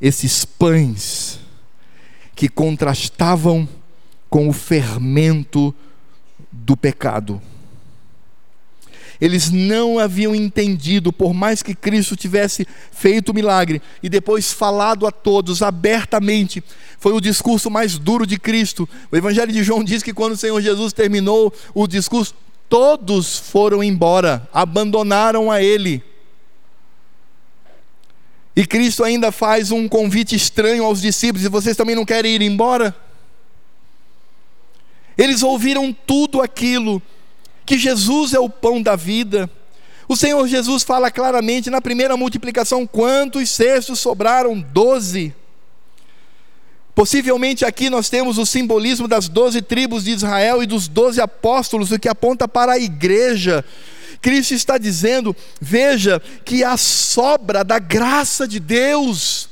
Esses 0.00 0.44
pães 0.44 1.38
que 2.34 2.48
contrastavam 2.48 3.68
com 4.28 4.48
o 4.48 4.52
fermento 4.52 5.74
do 6.50 6.76
pecado. 6.76 7.40
Eles 9.20 9.50
não 9.50 9.98
haviam 9.98 10.34
entendido, 10.34 11.12
por 11.12 11.34
mais 11.34 11.62
que 11.62 11.74
Cristo 11.74 12.14
tivesse 12.14 12.66
feito 12.92 13.30
o 13.30 13.34
milagre 13.34 13.82
e 14.00 14.08
depois 14.08 14.52
falado 14.52 15.06
a 15.06 15.10
todos 15.10 15.60
abertamente. 15.60 16.62
Foi 16.98 17.12
o 17.12 17.20
discurso 17.20 17.68
mais 17.68 17.98
duro 17.98 18.26
de 18.26 18.38
Cristo. 18.38 18.88
O 19.10 19.16
Evangelho 19.16 19.52
de 19.52 19.64
João 19.64 19.82
diz 19.82 20.02
que 20.02 20.14
quando 20.14 20.32
o 20.32 20.36
Senhor 20.36 20.60
Jesus 20.60 20.92
terminou 20.92 21.52
o 21.74 21.86
discurso, 21.88 22.34
todos 22.68 23.38
foram 23.38 23.82
embora, 23.82 24.48
abandonaram 24.52 25.50
a 25.50 25.60
Ele. 25.60 26.02
E 28.54 28.66
Cristo 28.66 29.02
ainda 29.02 29.32
faz 29.32 29.70
um 29.70 29.88
convite 29.88 30.36
estranho 30.36 30.84
aos 30.84 31.00
discípulos: 31.00 31.44
e 31.44 31.48
vocês 31.48 31.76
também 31.76 31.96
não 31.96 32.04
querem 32.04 32.34
ir 32.34 32.42
embora? 32.42 32.94
Eles 35.16 35.42
ouviram 35.42 35.92
tudo 35.92 36.40
aquilo 36.40 37.02
que 37.68 37.76
Jesus 37.76 38.32
é 38.32 38.40
o 38.40 38.48
pão 38.48 38.82
da 38.82 38.96
vida. 38.96 39.48
O 40.08 40.16
Senhor 40.16 40.48
Jesus 40.48 40.82
fala 40.82 41.10
claramente 41.10 41.68
na 41.68 41.82
primeira 41.82 42.16
multiplicação: 42.16 42.86
quantos 42.86 43.50
cestos 43.50 44.00
sobraram? 44.00 44.58
Doze. 44.58 45.34
Possivelmente 46.94 47.66
aqui 47.66 47.90
nós 47.90 48.08
temos 48.08 48.38
o 48.38 48.46
simbolismo 48.46 49.06
das 49.06 49.28
doze 49.28 49.60
tribos 49.60 50.04
de 50.04 50.12
Israel 50.12 50.62
e 50.62 50.66
dos 50.66 50.88
doze 50.88 51.20
apóstolos, 51.20 51.92
o 51.92 51.98
que 51.98 52.08
aponta 52.08 52.48
para 52.48 52.72
a 52.72 52.78
igreja. 52.78 53.62
Cristo 54.22 54.54
está 54.54 54.78
dizendo: 54.78 55.36
veja 55.60 56.22
que 56.46 56.64
a 56.64 56.78
sobra 56.78 57.62
da 57.62 57.78
graça 57.78 58.48
de 58.48 58.58
Deus. 58.58 59.47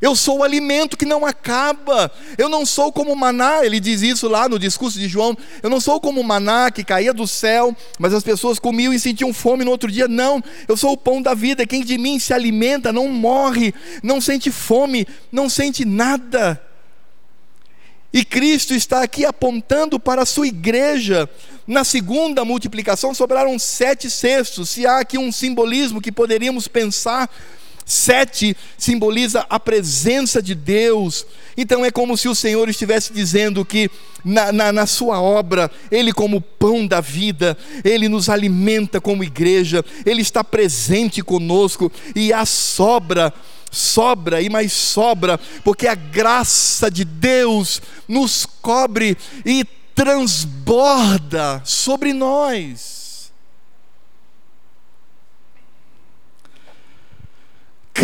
Eu 0.00 0.14
sou 0.14 0.38
o 0.38 0.44
alimento 0.44 0.96
que 0.96 1.04
não 1.04 1.26
acaba. 1.26 2.10
Eu 2.36 2.48
não 2.48 2.64
sou 2.64 2.92
como 2.92 3.14
maná, 3.16 3.64
ele 3.64 3.80
diz 3.80 4.02
isso 4.02 4.28
lá 4.28 4.48
no 4.48 4.58
discurso 4.58 4.98
de 4.98 5.08
João. 5.08 5.36
Eu 5.62 5.68
não 5.68 5.80
sou 5.80 6.00
como 6.00 6.22
maná 6.22 6.70
que 6.70 6.84
caía 6.84 7.12
do 7.12 7.26
céu, 7.26 7.76
mas 7.98 8.14
as 8.14 8.22
pessoas 8.22 8.58
comiam 8.58 8.92
e 8.92 8.98
sentiam 8.98 9.32
fome 9.32 9.64
no 9.64 9.70
outro 9.70 9.90
dia. 9.90 10.06
Não, 10.06 10.42
eu 10.66 10.76
sou 10.76 10.92
o 10.92 10.96
pão 10.96 11.20
da 11.20 11.34
vida. 11.34 11.66
Quem 11.66 11.82
de 11.82 11.98
mim 11.98 12.18
se 12.18 12.32
alimenta 12.32 12.92
não 12.92 13.08
morre, 13.08 13.74
não 14.02 14.20
sente 14.20 14.50
fome, 14.50 15.06
não 15.32 15.48
sente 15.48 15.84
nada. 15.84 16.62
E 18.12 18.24
Cristo 18.24 18.72
está 18.72 19.02
aqui 19.02 19.26
apontando 19.26 20.00
para 20.00 20.22
a 20.22 20.26
sua 20.26 20.46
igreja. 20.46 21.28
Na 21.66 21.84
segunda 21.84 22.44
multiplicação 22.44 23.12
sobraram 23.12 23.58
sete 23.58 24.08
cestos. 24.08 24.70
Se 24.70 24.86
há 24.86 25.00
aqui 25.00 25.18
um 25.18 25.30
simbolismo 25.30 26.00
que 26.00 26.10
poderíamos 26.10 26.66
pensar, 26.66 27.28
sete 27.88 28.54
simboliza 28.76 29.46
a 29.48 29.58
presença 29.58 30.42
de 30.42 30.54
Deus. 30.54 31.26
Então 31.56 31.84
é 31.84 31.90
como 31.90 32.16
se 32.18 32.28
o 32.28 32.34
Senhor 32.34 32.68
estivesse 32.68 33.12
dizendo 33.12 33.64
que 33.64 33.90
na, 34.22 34.52
na, 34.52 34.70
na 34.70 34.86
sua 34.86 35.20
obra, 35.20 35.70
Ele, 35.90 36.12
como 36.12 36.40
pão 36.40 36.86
da 36.86 37.00
vida, 37.00 37.56
Ele 37.82 38.08
nos 38.08 38.28
alimenta 38.28 39.00
como 39.00 39.24
igreja, 39.24 39.82
Ele 40.04 40.20
está 40.20 40.44
presente 40.44 41.22
conosco 41.22 41.90
e 42.14 42.32
a 42.32 42.44
sobra 42.44 43.32
sobra 43.70 44.40
e 44.40 44.48
mais 44.48 44.72
sobra, 44.72 45.38
porque 45.62 45.86
a 45.86 45.94
graça 45.94 46.90
de 46.90 47.04
Deus 47.04 47.82
nos 48.08 48.46
cobre 48.46 49.14
e 49.44 49.62
transborda 49.94 51.60
sobre 51.64 52.14
nós. 52.14 52.97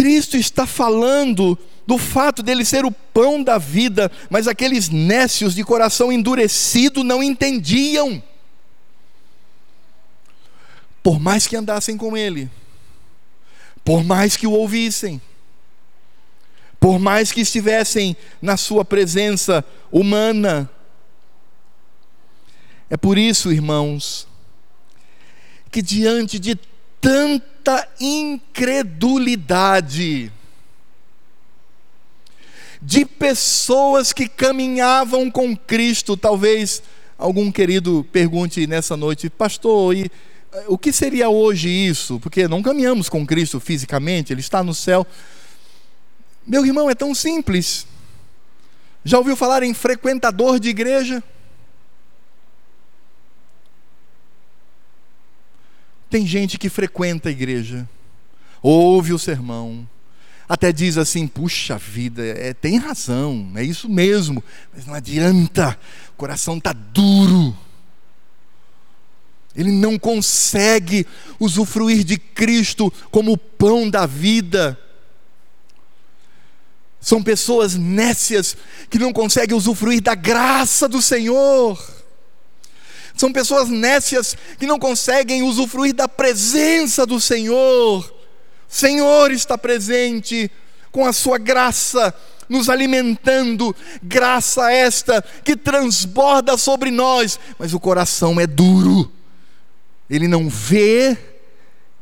Cristo 0.04 0.36
está 0.36 0.66
falando 0.66 1.58
do 1.86 1.96
fato 1.96 2.42
dele 2.42 2.62
ser 2.62 2.84
o 2.84 2.90
pão 2.90 3.42
da 3.42 3.56
vida, 3.56 4.12
mas 4.28 4.46
aqueles 4.46 4.90
nécios 4.90 5.54
de 5.54 5.64
coração 5.64 6.12
endurecido 6.12 7.02
não 7.02 7.22
entendiam. 7.22 8.22
Por 11.02 11.18
mais 11.18 11.46
que 11.46 11.56
andassem 11.56 11.96
com 11.96 12.14
ele, 12.14 12.50
por 13.82 14.04
mais 14.04 14.36
que 14.36 14.46
o 14.46 14.52
ouvissem, 14.52 15.22
por 16.78 16.98
mais 16.98 17.32
que 17.32 17.40
estivessem 17.40 18.14
na 18.42 18.58
sua 18.58 18.84
presença 18.84 19.64
humana. 19.90 20.70
É 22.90 22.96
por 22.98 23.16
isso, 23.16 23.50
irmãos, 23.50 24.28
que 25.70 25.80
diante 25.80 26.38
de 26.38 26.58
tanta 27.04 27.86
incredulidade, 28.00 30.32
de 32.80 33.04
pessoas 33.04 34.10
que 34.12 34.26
caminhavam 34.26 35.30
com 35.30 35.54
Cristo, 35.54 36.16
talvez 36.16 36.82
algum 37.18 37.52
querido 37.52 38.06
pergunte 38.10 38.66
nessa 38.66 38.96
noite, 38.96 39.28
pastor, 39.28 39.94
e 39.94 40.10
eh, 40.52 40.64
o 40.66 40.78
que 40.78 40.90
seria 40.92 41.28
hoje 41.28 41.68
isso? 41.68 42.18
Porque 42.20 42.48
não 42.48 42.62
caminhamos 42.62 43.10
com 43.10 43.26
Cristo 43.26 43.60
fisicamente, 43.60 44.32
Ele 44.32 44.40
está 44.40 44.62
no 44.62 44.74
céu. 44.74 45.06
Meu 46.46 46.64
irmão, 46.64 46.88
é 46.88 46.94
tão 46.94 47.14
simples. 47.14 47.86
Já 49.04 49.18
ouviu 49.18 49.36
falar 49.36 49.62
em 49.62 49.74
frequentador 49.74 50.58
de 50.58 50.70
igreja? 50.70 51.22
Tem 56.14 56.24
gente 56.24 56.58
que 56.58 56.68
frequenta 56.68 57.28
a 57.28 57.32
igreja, 57.32 57.88
ouve 58.62 59.12
o 59.12 59.18
sermão, 59.18 59.84
até 60.48 60.70
diz 60.70 60.96
assim: 60.96 61.26
puxa 61.26 61.76
vida, 61.76 62.24
é, 62.24 62.54
tem 62.54 62.78
razão, 62.78 63.50
é 63.56 63.64
isso 63.64 63.88
mesmo, 63.88 64.40
mas 64.72 64.86
não 64.86 64.94
adianta, 64.94 65.76
o 66.10 66.12
coração 66.12 66.58
está 66.58 66.72
duro. 66.72 67.58
Ele 69.56 69.72
não 69.72 69.98
consegue 69.98 71.04
usufruir 71.40 72.04
de 72.04 72.16
Cristo 72.16 72.92
como 73.10 73.32
o 73.32 73.36
pão 73.36 73.90
da 73.90 74.06
vida. 74.06 74.78
São 77.00 77.24
pessoas 77.24 77.74
nécias 77.74 78.56
que 78.88 79.00
não 79.00 79.12
conseguem 79.12 79.56
usufruir 79.56 80.00
da 80.00 80.14
graça 80.14 80.88
do 80.88 81.02
Senhor. 81.02 82.03
São 83.16 83.32
pessoas 83.32 83.68
nécias 83.68 84.36
que 84.58 84.66
não 84.66 84.78
conseguem 84.78 85.42
usufruir 85.42 85.94
da 85.94 86.08
presença 86.08 87.06
do 87.06 87.20
Senhor. 87.20 88.04
O 88.04 88.12
Senhor 88.68 89.30
está 89.30 89.56
presente 89.56 90.50
com 90.90 91.06
a 91.06 91.12
sua 91.12 91.38
graça, 91.38 92.14
nos 92.48 92.68
alimentando, 92.68 93.74
graça 94.02 94.70
esta 94.70 95.22
que 95.44 95.56
transborda 95.56 96.56
sobre 96.56 96.90
nós, 96.90 97.38
mas 97.58 97.72
o 97.72 97.80
coração 97.80 98.40
é 98.40 98.46
duro, 98.46 99.10
ele 100.08 100.28
não 100.28 100.48
vê 100.48 101.16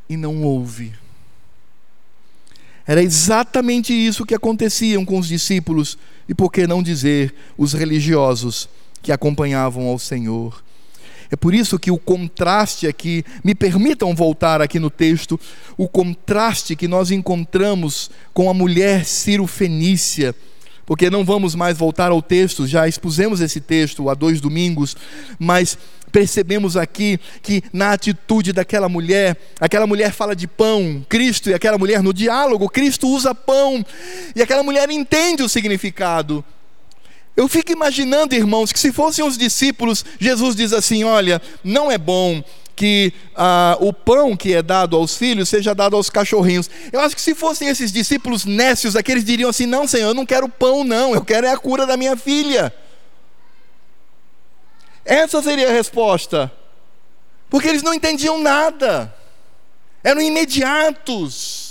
e 0.08 0.16
não 0.16 0.42
ouve. 0.42 0.92
Era 2.86 3.02
exatamente 3.02 3.92
isso 3.92 4.26
que 4.26 4.34
acontecia 4.34 5.02
com 5.06 5.18
os 5.18 5.28
discípulos 5.28 5.96
e, 6.28 6.34
por 6.34 6.50
que 6.50 6.66
não 6.66 6.82
dizer, 6.82 7.34
os 7.56 7.72
religiosos 7.72 8.68
que 9.00 9.12
acompanhavam 9.12 9.86
ao 9.86 9.98
Senhor. 9.98 10.62
É 11.32 11.36
por 11.36 11.54
isso 11.54 11.78
que 11.78 11.90
o 11.90 11.96
contraste 11.96 12.86
aqui, 12.86 13.24
me 13.42 13.54
permitam 13.54 14.14
voltar 14.14 14.60
aqui 14.60 14.78
no 14.78 14.90
texto, 14.90 15.40
o 15.78 15.88
contraste 15.88 16.76
que 16.76 16.86
nós 16.86 17.10
encontramos 17.10 18.10
com 18.34 18.50
a 18.50 18.54
mulher 18.54 19.06
Ciro 19.06 19.46
Fenícia, 19.46 20.34
porque 20.84 21.08
não 21.08 21.24
vamos 21.24 21.54
mais 21.54 21.78
voltar 21.78 22.10
ao 22.10 22.20
texto, 22.20 22.66
já 22.66 22.86
expusemos 22.86 23.40
esse 23.40 23.62
texto 23.62 24.10
há 24.10 24.14
dois 24.14 24.42
domingos, 24.42 24.94
mas 25.38 25.78
percebemos 26.12 26.76
aqui 26.76 27.18
que 27.42 27.62
na 27.72 27.92
atitude 27.92 28.52
daquela 28.52 28.86
mulher, 28.86 29.34
aquela 29.58 29.86
mulher 29.86 30.12
fala 30.12 30.36
de 30.36 30.46
pão, 30.46 31.02
Cristo 31.08 31.48
e 31.48 31.54
aquela 31.54 31.78
mulher 31.78 32.02
no 32.02 32.12
diálogo, 32.12 32.68
Cristo 32.68 33.08
usa 33.08 33.34
pão, 33.34 33.82
e 34.36 34.42
aquela 34.42 34.62
mulher 34.62 34.90
entende 34.90 35.42
o 35.42 35.48
significado. 35.48 36.44
Eu 37.36 37.48
fico 37.48 37.72
imaginando, 37.72 38.34
irmãos, 38.34 38.72
que 38.72 38.78
se 38.78 38.92
fossem 38.92 39.24
os 39.24 39.38
discípulos, 39.38 40.04
Jesus 40.18 40.54
diz 40.54 40.72
assim: 40.72 41.04
olha, 41.04 41.40
não 41.64 41.90
é 41.90 41.96
bom 41.96 42.42
que 42.74 43.12
ah, 43.36 43.76
o 43.80 43.92
pão 43.92 44.36
que 44.36 44.54
é 44.54 44.62
dado 44.62 44.96
aos 44.96 45.16
filhos 45.16 45.48
seja 45.48 45.74
dado 45.74 45.96
aos 45.96 46.10
cachorrinhos. 46.10 46.68
Eu 46.92 47.00
acho 47.00 47.14
que 47.14 47.22
se 47.22 47.34
fossem 47.34 47.68
esses 47.68 47.92
discípulos 47.92 48.44
nécios, 48.44 48.96
aqueles 48.96 49.24
diriam 49.24 49.50
assim: 49.50 49.66
não, 49.66 49.86
Senhor, 49.86 50.08
eu 50.08 50.14
não 50.14 50.26
quero 50.26 50.48
pão, 50.48 50.84
não, 50.84 51.14
eu 51.14 51.24
quero 51.24 51.46
é 51.46 51.50
a 51.50 51.58
cura 51.58 51.86
da 51.86 51.96
minha 51.96 52.16
filha. 52.16 52.74
Essa 55.04 55.42
seria 55.42 55.68
a 55.68 55.72
resposta. 55.72 56.52
Porque 57.48 57.68
eles 57.68 57.82
não 57.82 57.92
entendiam 57.92 58.40
nada, 58.40 59.14
eram 60.02 60.22
imediatos, 60.22 61.61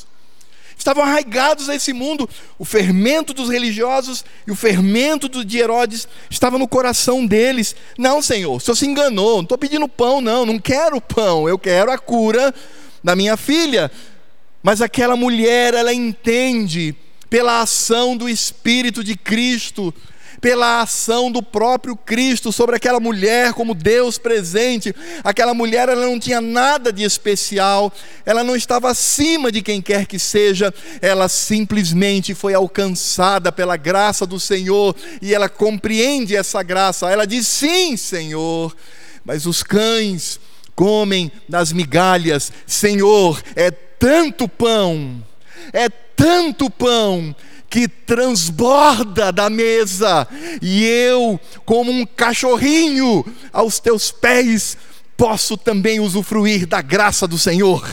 estavam 0.82 1.04
arraigados 1.04 1.70
a 1.70 1.76
esse 1.76 1.94
mundo. 1.94 2.30
O 2.58 2.66
fermento 2.66 3.34
dos 3.34 3.50
religiosos 3.50 4.26
e 4.46 4.52
o 4.52 4.56
fermento 4.56 5.30
de 5.46 5.58
Herodes 5.58 6.08
estava 6.30 6.58
no 6.58 6.68
coração 6.68 7.26
deles. 7.26 7.76
Não, 7.98 8.22
Senhor, 8.22 8.56
o 8.56 8.60
Senhor 8.60 8.76
se 8.76 8.86
enganou, 8.86 9.38
não 9.38 9.44
estou 9.44 9.58
pedindo 9.58 9.88
pão, 9.88 10.20
não, 10.20 10.46
não 10.46 10.60
quero 10.60 11.00
pão, 11.00 11.48
eu 11.48 11.58
quero 11.58 11.92
a 11.92 11.98
cura 11.98 12.54
da 13.04 13.16
minha 13.16 13.38
filha. 13.38 13.92
Mas 14.62 14.82
aquela 14.82 15.16
mulher, 15.16 15.74
ela 15.74 15.94
entende 15.94 16.96
pela 17.30 17.62
ação 17.62 18.18
do 18.18 18.28
Espírito 18.28 19.04
de 19.04 19.16
Cristo 19.16 19.94
pela 20.42 20.82
ação 20.82 21.32
do 21.32 21.44
próprio 21.44 21.96
Cristo 21.96 22.52
sobre 22.52 22.76
aquela 22.76 23.00
mulher 23.00 23.54
como 23.54 23.76
Deus 23.76 24.18
presente. 24.18 24.94
Aquela 25.24 25.54
mulher 25.54 25.88
ela 25.88 26.08
não 26.08 26.20
tinha 26.20 26.42
nada 26.42 26.92
de 26.92 27.04
especial, 27.04 27.94
ela 28.26 28.44
não 28.44 28.56
estava 28.56 28.90
acima 28.90 29.52
de 29.52 29.62
quem 29.62 29.80
quer 29.82 30.08
que 30.08 30.18
seja, 30.18 30.74
ela 31.00 31.30
simplesmente 31.30 32.34
foi 32.34 32.56
alcançada 32.56 33.52
pela 33.52 33.78
graça 33.78 34.26
do 34.26 34.40
Senhor 34.40 34.96
e 35.22 35.34
ela 35.34 35.48
compreende 35.48 36.36
essa 36.36 36.64
graça. 36.64 37.10
Ela 37.10 37.28
diz: 37.28 37.46
Sim, 37.46 37.96
Senhor, 37.96 38.76
mas 39.24 39.46
os 39.46 39.62
cães 39.62 40.40
comem 40.76 41.32
das 41.48 41.72
migalhas, 41.72 42.52
Senhor, 42.66 43.40
é 43.56 43.70
tanto 43.70 44.48
pão, 44.48 45.24
é 45.72 45.88
tanto 45.88 46.68
pão 46.68 47.36
que 47.72 47.88
transborda 47.88 49.32
da 49.32 49.50
mesa, 49.50 50.28
e 50.62 50.84
eu, 50.84 51.40
como 51.66 51.90
um 51.90 52.06
cachorrinho 52.06 53.26
aos 53.54 53.80
teus 53.80 54.12
pés, 54.12 54.78
posso 55.16 55.56
também 55.56 56.02
usufruir 56.02 56.68
da 56.68 56.82
graça 56.82 57.26
do 57.26 57.40
Senhor. 57.40 57.90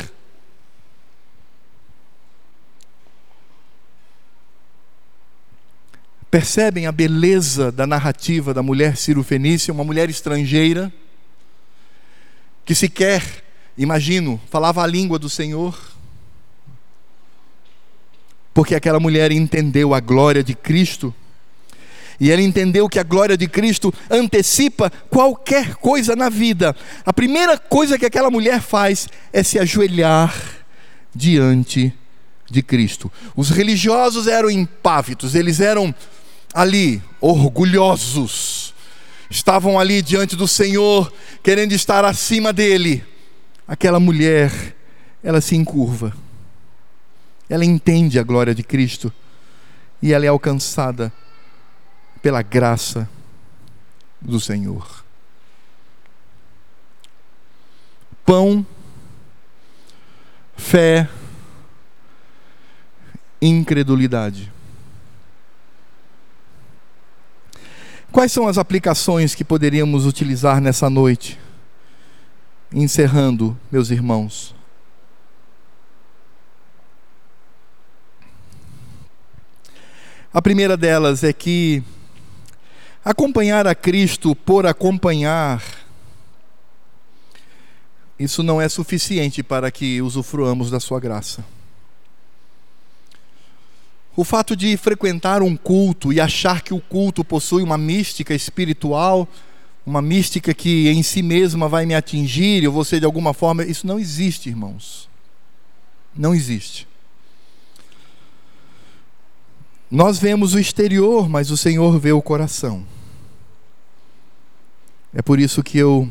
Percebem 6.29 6.89
a 6.89 6.93
beleza 6.93 7.71
da 7.71 7.87
narrativa 7.87 8.53
da 8.53 8.65
mulher 8.65 8.97
Fenícia, 9.23 9.73
uma 9.73 9.85
mulher 9.85 10.11
estrangeira, 10.11 10.93
que 12.65 12.75
sequer, 12.75 13.45
imagino, 13.79 14.41
falava 14.51 14.83
a 14.83 14.87
língua 14.89 15.21
do 15.21 15.31
Senhor, 15.31 15.79
porque 18.59 18.75
aquela 18.75 18.99
mulher 18.99 19.31
entendeu 19.31 19.95
a 19.95 20.01
glória 20.01 20.43
de 20.43 20.53
Cristo, 20.53 21.15
e 22.19 22.29
ela 22.29 22.43
entendeu 22.43 22.89
que 22.89 22.99
a 22.99 23.05
glória 23.05 23.37
de 23.37 23.47
Cristo 23.47 23.95
antecipa 24.11 24.91
qualquer 25.09 25.77
coisa 25.77 26.17
na 26.17 26.29
vida. 26.29 26.75
A 27.07 27.13
primeira 27.13 27.57
coisa 27.57 27.97
que 27.97 28.05
aquela 28.05 28.33
mulher 28.33 28.61
faz 28.61 29.07
é 29.33 29.45
se 29.45 29.61
ajoelhar 29.61 30.35
diante 31.15 31.95
de 32.51 32.61
Cristo. 32.61 33.13
Os 33.37 33.49
religiosos 33.49 34.27
eram 34.27 34.51
impávidos, 34.51 35.37
eles 35.37 35.61
eram 35.61 35.95
ali 36.53 37.01
orgulhosos, 37.21 38.75
estavam 39.31 39.79
ali 39.79 40.03
diante 40.03 40.35
do 40.35 40.49
Senhor, 40.49 41.13
querendo 41.45 41.75
estar 41.75 42.05
acima 42.05 42.53
dele. 42.53 43.05
Aquela 43.69 44.01
mulher, 44.01 44.51
ela 45.23 45.41
se 45.41 45.55
encurva, 45.55 46.13
ela 47.49 47.65
entende 47.65 48.19
a 48.19 48.23
glória 48.23 48.55
de 48.55 48.63
Cristo 48.63 49.13
e 50.03 50.13
ela 50.13 50.25
é 50.25 50.29
alcançada 50.29 51.13
pela 52.21 52.43
graça 52.43 53.09
do 54.21 54.39
Senhor. 54.39 55.05
Pão, 58.25 58.67
fé, 60.57 61.09
incredulidade. 63.41 64.53
Quais 68.13 68.33
são 68.33 68.49
as 68.49 68.59
aplicações 68.59 69.35
que 69.35 69.45
poderíamos 69.45 70.05
utilizar 70.05 70.61
nessa 70.61 70.91
noite? 70.91 71.39
Encerrando, 72.73 73.57
meus 73.71 73.91
irmãos. 73.91 74.58
A 80.39 80.41
primeira 80.41 80.77
delas 80.77 81.25
é 81.25 81.33
que 81.33 81.83
acompanhar 83.05 83.67
a 83.67 83.75
Cristo 83.75 84.37
por 84.37 84.67
acompanhar, 84.67 85.61
isso 88.17 88.45
não 88.45 88.61
é 88.61 88.69
suficiente 88.69 89.43
para 89.43 89.69
que 89.73 90.01
usufruamos 90.01 90.71
da 90.71 90.79
Sua 90.79 91.01
graça. 91.01 91.45
O 94.15 94.23
fato 94.23 94.55
de 94.55 94.77
frequentar 94.77 95.43
um 95.43 95.57
culto 95.57 96.13
e 96.13 96.21
achar 96.21 96.63
que 96.63 96.73
o 96.73 96.81
culto 96.81 97.25
possui 97.25 97.65
uma 97.65 97.77
mística 97.77 98.33
espiritual, 98.33 99.27
uma 99.85 100.01
mística 100.01 100.55
que 100.55 100.89
em 100.89 101.03
si 101.03 101.21
mesma 101.21 101.69
vai 101.69 101.85
me 101.85 101.97
atingir, 101.97 102.65
ou 102.65 102.73
você 102.73 103.01
de 103.01 103.07
alguma 103.07 103.35
forma, 103.35 103.65
isso 103.65 103.85
não 103.85 103.99
existe, 103.99 104.49
irmãos. 104.49 105.09
Não 106.15 106.33
existe. 106.33 106.88
Nós 109.91 110.19
vemos 110.19 110.55
o 110.55 110.59
exterior, 110.59 111.29
mas 111.29 111.51
o 111.51 111.57
Senhor 111.57 111.99
vê 111.99 112.13
o 112.13 112.23
coração. 112.23 112.87
É 115.15 115.23
por 115.23 115.41
isso 115.41 115.63
que 115.63 115.79
eu 115.79 116.11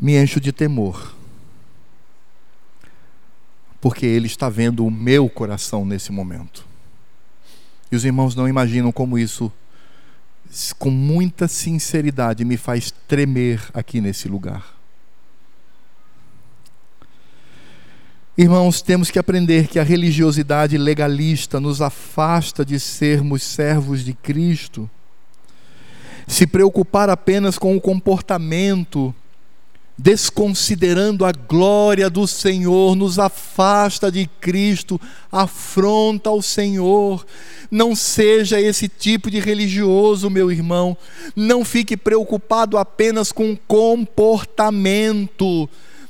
me 0.00 0.16
encho 0.16 0.40
de 0.40 0.52
temor 0.52 1.16
porque 3.86 4.04
Ele 4.04 4.26
está 4.26 4.48
vendo 4.48 4.84
o 4.84 4.90
meu 4.90 5.28
coração 5.28 5.84
nesse 5.84 6.10
momento. 6.10 6.66
E 7.90 7.94
os 7.94 8.04
irmãos 8.04 8.34
não 8.34 8.48
imaginam 8.48 8.90
como 8.90 9.16
isso, 9.16 9.52
com 10.76 10.90
muita 10.90 11.46
sinceridade, 11.46 12.44
me 12.44 12.56
faz 12.56 12.90
tremer 12.90 13.62
aqui 13.72 14.00
nesse 14.00 14.28
lugar. 14.28 14.75
Irmãos, 18.38 18.82
temos 18.82 19.10
que 19.10 19.18
aprender 19.18 19.66
que 19.66 19.78
a 19.78 19.82
religiosidade 19.82 20.76
legalista 20.76 21.58
nos 21.58 21.80
afasta 21.80 22.66
de 22.66 22.78
sermos 22.78 23.42
servos 23.42 24.04
de 24.04 24.12
Cristo. 24.12 24.90
Se 26.26 26.46
preocupar 26.46 27.08
apenas 27.08 27.56
com 27.56 27.74
o 27.74 27.80
comportamento 27.80 29.14
desconsiderando 29.98 31.24
a 31.24 31.32
glória 31.32 32.10
do 32.10 32.26
Senhor, 32.26 32.94
nos 32.94 33.18
afasta 33.18 34.12
de 34.12 34.28
Cristo, 34.38 35.00
afronta 35.32 36.30
o 36.30 36.42
Senhor. 36.42 37.24
Não 37.70 37.96
seja 37.96 38.60
esse 38.60 38.86
tipo 38.86 39.30
de 39.30 39.40
religioso, 39.40 40.28
meu 40.28 40.52
irmão. 40.52 40.94
Não 41.34 41.64
fique 41.64 41.96
preocupado 41.96 42.76
apenas 42.76 43.32
com 43.32 43.56
comportamento. 43.66 45.66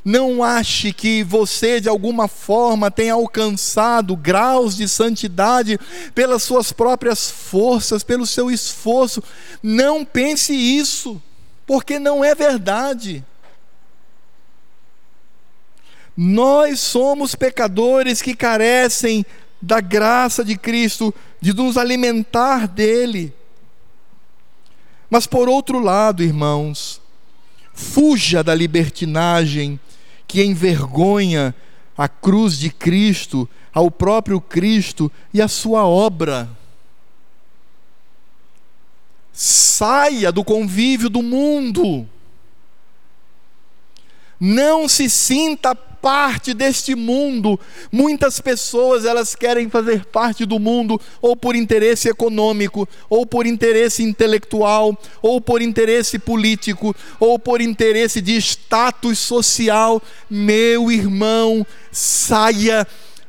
Não 0.09 0.40
ache 0.40 0.92
que 0.92 1.24
você 1.24 1.80
de 1.80 1.88
alguma 1.88 2.28
forma 2.28 2.92
tem 2.92 3.11
alcançado 3.11 4.14
graus 4.14 4.76
de 4.76 4.88
santidade 4.88 5.80
pelas 6.14 6.44
suas 6.44 6.70
próprias 6.70 7.28
forças, 7.28 8.04
pelo 8.04 8.24
seu 8.24 8.48
esforço. 8.48 9.20
Não 9.61 10.04
pense 10.04 10.54
isso, 10.54 11.20
porque 11.66 11.98
não 11.98 12.24
é 12.24 12.36
verdade. 12.36 13.24
Nós 16.16 16.78
somos 16.78 17.34
pecadores 17.34 18.22
que 18.22 18.36
carecem 18.36 19.26
da 19.61 19.80
graça 19.80 20.44
de 20.44 20.57
Cristo, 20.57 21.12
de 21.40 21.52
nos 21.52 21.76
alimentar 21.76 22.68
dele. 22.68 23.34
Mas 25.11 25.26
por 25.26 25.48
outro 25.48 25.80
lado, 25.80 26.22
irmãos, 26.22 27.00
fuja 27.74 28.44
da 28.44 28.54
libertinagem 28.54 29.80
que 30.27 30.43
envergonha 30.45 31.55
a 31.97 32.09
cruz 32.09 32.59
de 32.59 32.70
Cristo, 32.70 33.49
ao 33.72 33.91
próprio 33.91 34.41
Cristo 34.41 35.11
e 35.33 35.41
a 35.41 35.49
sua 35.49 35.87
obra. 35.87 36.49
Saia 39.33 40.33
do 40.33 40.43
convívio 40.43 41.09
do 41.09 41.22
mundo. 41.22 42.09
Não 44.41 44.89
se 44.89 45.09
sinta 45.09 45.74
parte 46.01 46.55
deste 46.55 46.94
mundo. 46.94 47.59
Muitas 47.90 48.40
pessoas 48.40 49.05
elas 49.05 49.34
querem 49.34 49.68
fazer 49.68 50.05
parte 50.07 50.44
do 50.44 50.59
mundo 50.59 51.01
ou 51.20 51.36
por 51.36 51.57
interesse 51.57 52.09
econômico, 52.09 52.88
ou 53.09 53.26
por 53.26 53.47
interesse 53.47 54.03
intelectual, 54.03 54.97
ou 55.20 55.40
por 55.40 55.62
interesse 55.62 56.18
político, 56.18 56.94
ou 57.18 57.38
por 57.38 57.61
interesse 57.61 58.20
de 58.20 58.36
status 58.36 59.18
social. 59.18 60.03
Meu 60.30 60.90
irmão, 60.90 61.66
saia 61.90 62.86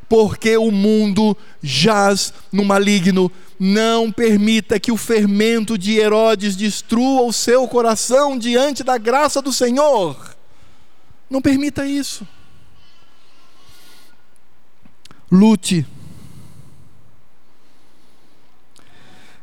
porque 0.09 0.55
o 0.57 0.71
mundo 0.71 1.35
jaz 1.61 2.33
no 2.51 2.63
maligno. 2.63 3.31
Não 3.59 4.11
permita 4.11 4.79
que 4.79 4.91
o 4.91 4.97
fermento 4.97 5.77
de 5.77 5.97
Herodes 5.97 6.55
destrua 6.55 7.23
o 7.23 7.33
seu 7.33 7.67
coração 7.67 8.37
diante 8.37 8.83
da 8.83 8.97
graça 8.97 9.41
do 9.41 9.51
Senhor. 9.51 10.35
Não 11.29 11.41
permita 11.41 11.85
isso. 11.85 12.25
Lute. 15.31 15.85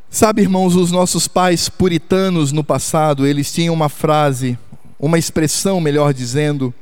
Sabe, 0.09 0.43
irmãos, 0.43 0.77
os 0.77 0.91
nossos 0.91 1.29
pais 1.29 1.69
puritanos 1.69 2.53
no 2.53 2.65
passado, 2.65 3.27
eles 3.27 3.53
tinham 3.53 3.75
uma 3.75 3.89
frase, 3.89 4.59
uma 4.99 5.19
expressão, 5.19 5.81
melhor 5.81 6.15
dizendo, 6.15 6.73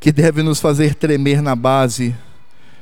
que 0.00 0.12
deve 0.12 0.42
nos 0.42 0.60
fazer 0.60 0.94
tremer 0.94 1.42
na 1.42 1.54
base. 1.56 2.14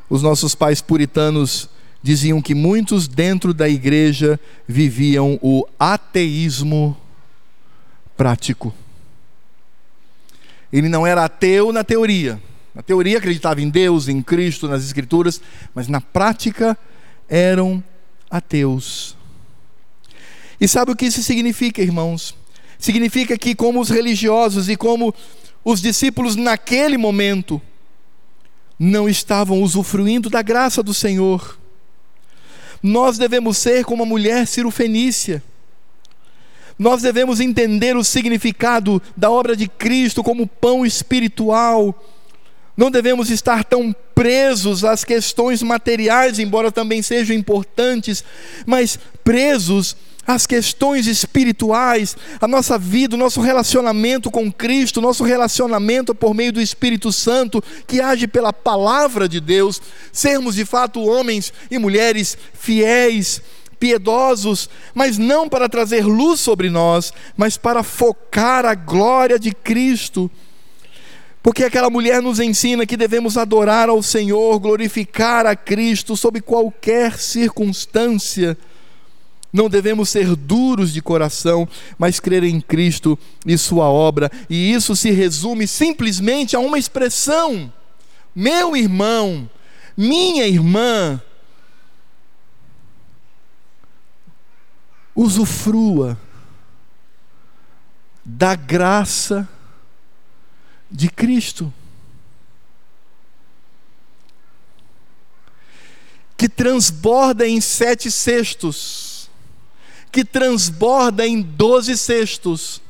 Os 0.08 0.22
nossos 0.22 0.54
pais 0.54 0.80
puritanos 0.80 1.68
diziam 2.02 2.40
que 2.40 2.54
muitos 2.54 3.08
dentro 3.08 3.52
da 3.52 3.68
igreja 3.68 4.38
viviam 4.68 5.40
o 5.42 5.66
ateísmo 5.76 6.96
prático. 8.16 8.72
Ele 10.72 10.88
não 10.88 11.06
era 11.06 11.24
ateu 11.24 11.72
na 11.72 11.82
teoria, 11.82 12.40
na 12.76 12.82
teoria 12.82 13.16
acreditava 13.16 13.62
em 13.62 13.70
Deus, 13.70 14.06
em 14.06 14.20
Cristo, 14.20 14.68
nas 14.68 14.84
Escrituras, 14.84 15.40
mas 15.74 15.88
na 15.88 15.98
prática 15.98 16.76
eram 17.26 17.82
ateus. 18.30 19.16
E 20.60 20.68
sabe 20.68 20.92
o 20.92 20.96
que 20.96 21.06
isso 21.06 21.22
significa, 21.22 21.80
irmãos? 21.80 22.36
Significa 22.78 23.38
que, 23.38 23.54
como 23.54 23.80
os 23.80 23.88
religiosos 23.88 24.68
e 24.68 24.76
como 24.76 25.14
os 25.64 25.80
discípulos 25.80 26.36
naquele 26.36 26.98
momento, 26.98 27.62
não 28.78 29.08
estavam 29.08 29.62
usufruindo 29.62 30.28
da 30.28 30.42
graça 30.42 30.82
do 30.82 30.92
Senhor. 30.92 31.58
Nós 32.82 33.16
devemos 33.16 33.56
ser 33.56 33.86
como 33.86 34.02
a 34.02 34.06
mulher 34.06 34.46
cirofenícia. 34.46 35.42
Nós 36.78 37.00
devemos 37.00 37.40
entender 37.40 37.96
o 37.96 38.04
significado 38.04 39.00
da 39.16 39.30
obra 39.30 39.56
de 39.56 39.66
Cristo 39.66 40.22
como 40.22 40.46
pão 40.46 40.84
espiritual 40.84 41.98
Não 42.76 42.90
devemos 42.90 43.30
estar 43.30 43.64
tão 43.64 43.94
presos 44.14 44.84
às 44.84 45.04
questões 45.04 45.62
materiais, 45.62 46.38
embora 46.38 46.70
também 46.70 47.00
sejam 47.02 47.34
importantes, 47.34 48.22
mas 48.66 48.98
presos 49.24 49.96
às 50.26 50.46
questões 50.46 51.06
espirituais, 51.06 52.16
a 52.40 52.48
nossa 52.48 52.76
vida, 52.76 53.14
o 53.14 53.18
nosso 53.18 53.40
relacionamento 53.40 54.30
com 54.30 54.50
Cristo, 54.50 54.98
o 54.98 55.02
nosso 55.02 55.22
relacionamento 55.22 56.14
por 56.14 56.34
meio 56.34 56.52
do 56.52 56.60
Espírito 56.60 57.12
Santo, 57.12 57.62
que 57.86 58.00
age 58.00 58.26
pela 58.26 58.52
palavra 58.52 59.28
de 59.28 59.40
Deus, 59.40 59.80
sermos 60.12 60.56
de 60.56 60.64
fato 60.64 61.00
homens 61.00 61.52
e 61.70 61.78
mulheres 61.78 62.36
fiéis, 62.52 63.40
piedosos, 63.78 64.68
mas 64.94 65.16
não 65.16 65.48
para 65.48 65.68
trazer 65.68 66.04
luz 66.04 66.40
sobre 66.40 66.68
nós, 66.68 67.12
mas 67.36 67.56
para 67.56 67.82
focar 67.82 68.66
a 68.66 68.74
glória 68.74 69.38
de 69.38 69.52
Cristo. 69.52 70.30
Porque 71.46 71.62
aquela 71.62 71.88
mulher 71.88 72.20
nos 72.20 72.40
ensina 72.40 72.84
que 72.84 72.96
devemos 72.96 73.36
adorar 73.36 73.88
ao 73.88 74.02
Senhor, 74.02 74.58
glorificar 74.58 75.46
a 75.46 75.54
Cristo 75.54 76.16
sob 76.16 76.40
qualquer 76.40 77.16
circunstância. 77.20 78.58
Não 79.52 79.68
devemos 79.68 80.08
ser 80.08 80.34
duros 80.34 80.92
de 80.92 81.00
coração, 81.00 81.68
mas 81.96 82.18
crer 82.18 82.42
em 82.42 82.60
Cristo 82.60 83.16
e 83.46 83.56
Sua 83.56 83.84
obra. 83.84 84.28
E 84.50 84.72
isso 84.72 84.96
se 84.96 85.12
resume 85.12 85.68
simplesmente 85.68 86.56
a 86.56 86.58
uma 86.58 86.80
expressão: 86.80 87.72
meu 88.34 88.76
irmão, 88.76 89.48
minha 89.96 90.48
irmã, 90.48 91.22
usufrua 95.14 96.18
da 98.24 98.56
graça 98.56 99.48
de 100.90 101.08
Cristo. 101.08 101.72
Que 106.36 106.48
transborda 106.48 107.46
em 107.46 107.60
sete 107.60 108.10
cestos, 108.10 109.30
que 110.12 110.24
transborda 110.24 111.26
em 111.26 111.40
doze 111.40 111.96
cestos, 111.96 112.82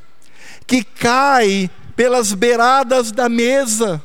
que 0.66 0.82
cai 0.82 1.70
pelas 1.94 2.32
beiradas 2.32 3.12
da 3.12 3.28
mesa. 3.28 4.02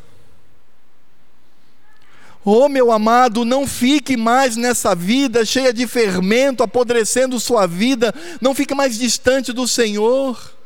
Oh, 2.43 2.67
meu 2.67 2.91
amado, 2.91 3.45
não 3.45 3.67
fique 3.67 4.17
mais 4.17 4.55
nessa 4.55 4.95
vida 4.95 5.45
cheia 5.45 5.71
de 5.71 5.85
fermento, 5.85 6.63
apodrecendo 6.63 7.39
sua 7.39 7.67
vida, 7.67 8.13
não 8.39 8.55
fique 8.55 8.73
mais 8.73 8.97
distante 8.97 9.53
do 9.53 9.67
Senhor. 9.67 10.60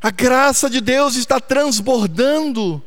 A 0.00 0.10
graça 0.10 0.70
de 0.70 0.80
Deus 0.80 1.16
está 1.16 1.40
transbordando. 1.40 2.82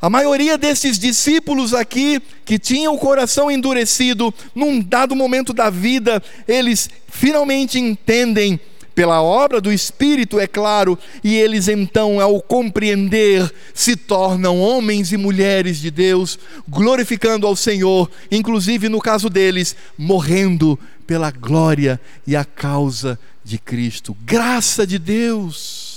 A 0.00 0.10
maioria 0.10 0.58
desses 0.58 0.98
discípulos 0.98 1.72
aqui, 1.72 2.20
que 2.44 2.58
tinham 2.58 2.94
o 2.94 2.98
coração 2.98 3.50
endurecido, 3.50 4.34
num 4.54 4.80
dado 4.80 5.14
momento 5.14 5.52
da 5.52 5.70
vida, 5.70 6.22
eles 6.48 6.90
finalmente 7.08 7.78
entendem, 7.78 8.58
pela 8.94 9.22
obra 9.22 9.60
do 9.60 9.72
Espírito, 9.72 10.38
é 10.38 10.46
claro, 10.46 10.98
e 11.24 11.34
eles 11.36 11.68
então, 11.68 12.20
ao 12.20 12.42
compreender, 12.42 13.50
se 13.72 13.96
tornam 13.96 14.60
homens 14.60 15.12
e 15.12 15.16
mulheres 15.16 15.78
de 15.78 15.90
Deus, 15.90 16.38
glorificando 16.68 17.46
ao 17.46 17.56
Senhor, 17.56 18.10
inclusive 18.30 18.88
no 18.90 19.00
caso 19.00 19.30
deles, 19.30 19.74
morrendo 19.96 20.78
pela 21.06 21.30
glória 21.30 22.00
e 22.26 22.36
a 22.36 22.44
causa 22.44 23.14
de 23.14 23.31
Cristo. 23.58 24.16
Graça 24.24 24.86
de 24.86 24.98
Deus. 24.98 25.92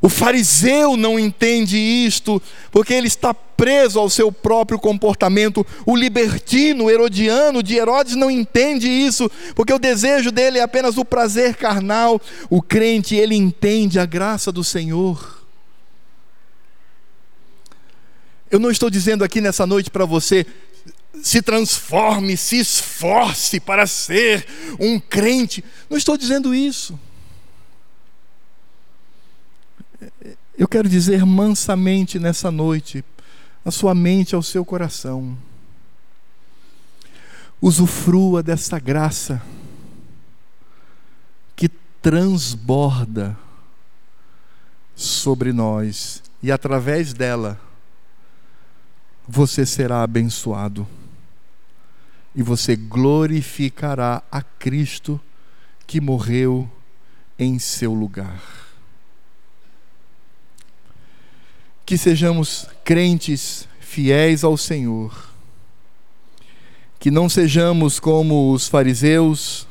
O 0.00 0.08
fariseu 0.08 0.96
não 0.96 1.18
entende 1.18 1.76
isto, 1.76 2.40
porque 2.70 2.92
ele 2.92 3.06
está 3.08 3.32
preso 3.32 3.98
ao 3.98 4.10
seu 4.10 4.30
próprio 4.30 4.78
comportamento. 4.78 5.66
O 5.84 5.96
libertino, 5.96 6.90
herodiano 6.90 7.62
de 7.62 7.76
Herodes 7.76 8.14
não 8.14 8.30
entende 8.30 8.88
isso, 8.88 9.30
porque 9.54 9.72
o 9.72 9.78
desejo 9.78 10.30
dele 10.30 10.58
é 10.58 10.62
apenas 10.62 10.98
o 10.98 11.04
prazer 11.04 11.56
carnal. 11.56 12.20
O 12.50 12.60
crente, 12.60 13.16
ele 13.16 13.34
entende 13.34 13.98
a 13.98 14.06
graça 14.06 14.52
do 14.52 14.62
Senhor. 14.62 15.44
Eu 18.50 18.60
não 18.60 18.70
estou 18.70 18.88
dizendo 18.88 19.24
aqui 19.24 19.40
nessa 19.40 19.66
noite 19.66 19.90
para 19.90 20.04
você, 20.04 20.46
se 21.22 21.42
transforme, 21.42 22.36
se 22.36 22.58
esforce 22.58 23.60
para 23.60 23.86
ser 23.86 24.46
um 24.78 24.98
crente. 24.98 25.64
Não 25.88 25.96
estou 25.96 26.16
dizendo 26.16 26.54
isso. 26.54 26.98
Eu 30.56 30.66
quero 30.66 30.88
dizer 30.88 31.24
mansamente 31.24 32.18
nessa 32.18 32.50
noite, 32.50 33.04
a 33.64 33.70
sua 33.70 33.94
mente, 33.94 34.34
ao 34.34 34.42
seu 34.42 34.64
coração. 34.64 35.36
Usufrua 37.60 38.42
dessa 38.42 38.78
graça 38.78 39.42
que 41.54 41.68
transborda 42.00 43.36
sobre 44.94 45.52
nós 45.52 46.22
e 46.42 46.52
através 46.52 47.12
dela 47.12 47.60
você 49.26 49.66
será 49.66 50.02
abençoado 50.02 50.86
e 52.36 52.42
você 52.42 52.76
glorificará 52.76 54.22
a 54.30 54.42
Cristo 54.42 55.18
que 55.86 56.02
morreu 56.02 56.70
em 57.38 57.58
seu 57.58 57.94
lugar. 57.94 58.42
Que 61.86 61.96
sejamos 61.96 62.68
crentes 62.84 63.66
fiéis 63.80 64.44
ao 64.44 64.58
Senhor, 64.58 65.30
que 66.98 67.10
não 67.10 67.26
sejamos 67.26 67.98
como 67.98 68.52
os 68.52 68.68
fariseus 68.68 69.66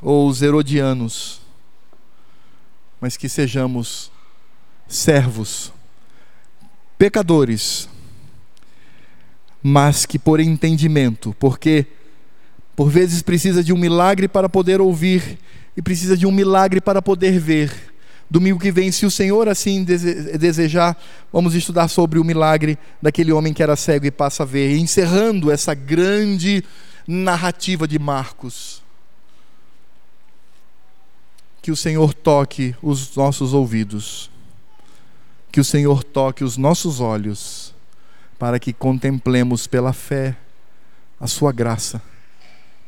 ou 0.00 0.28
os 0.28 0.42
herodianos, 0.42 1.40
mas 3.00 3.16
que 3.16 3.28
sejamos 3.28 4.12
servos, 4.86 5.72
pecadores, 6.96 7.88
mas 9.68 10.06
que 10.06 10.16
por 10.16 10.38
entendimento, 10.38 11.34
porque 11.40 11.86
por 12.76 12.88
vezes 12.88 13.20
precisa 13.20 13.64
de 13.64 13.72
um 13.72 13.76
milagre 13.76 14.28
para 14.28 14.48
poder 14.48 14.80
ouvir 14.80 15.40
e 15.76 15.82
precisa 15.82 16.16
de 16.16 16.24
um 16.24 16.30
milagre 16.30 16.80
para 16.80 17.02
poder 17.02 17.40
ver. 17.40 17.72
Domingo 18.30 18.60
que 18.60 18.70
vem, 18.70 18.92
se 18.92 19.04
o 19.04 19.10
Senhor 19.10 19.48
assim 19.48 19.82
desejar, 19.82 20.96
vamos 21.32 21.52
estudar 21.56 21.88
sobre 21.88 22.20
o 22.20 22.24
milagre 22.24 22.78
daquele 23.02 23.32
homem 23.32 23.52
que 23.52 23.60
era 23.60 23.74
cego 23.74 24.06
e 24.06 24.10
passa 24.12 24.44
a 24.44 24.46
ver, 24.46 24.76
encerrando 24.76 25.50
essa 25.50 25.74
grande 25.74 26.62
narrativa 27.04 27.88
de 27.88 27.98
Marcos. 27.98 28.84
Que 31.60 31.72
o 31.72 31.76
Senhor 31.76 32.14
toque 32.14 32.72
os 32.80 33.16
nossos 33.16 33.52
ouvidos, 33.52 34.30
que 35.50 35.58
o 35.58 35.64
Senhor 35.64 36.04
toque 36.04 36.44
os 36.44 36.56
nossos 36.56 37.00
olhos 37.00 37.65
para 38.38 38.58
que 38.58 38.72
contemplemos 38.72 39.66
pela 39.66 39.92
fé 39.92 40.36
a 41.18 41.26
Sua 41.26 41.52
graça 41.52 42.02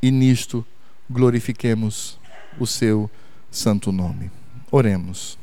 e 0.03 0.11
nisto 0.11 0.65
glorifiquemos 1.11 2.19
o 2.59 2.67
Seu 2.67 3.11
santo 3.51 3.91
nome. 3.91 4.31
Oremos. 4.71 5.39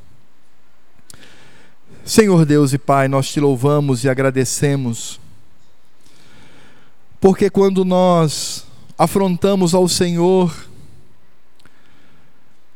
Senhor 2.04 2.46
Deus 2.46 2.72
e 2.72 2.78
Pai, 2.78 3.08
nós 3.08 3.30
te 3.30 3.40
louvamos 3.40 4.04
e 4.04 4.10
agradecemos, 4.10 5.20
porque 7.20 7.50
quando 7.50 7.84
nós 7.84 8.68
afrontamos 8.96 9.74
ao 9.74 9.88
Senhor, 9.88 10.56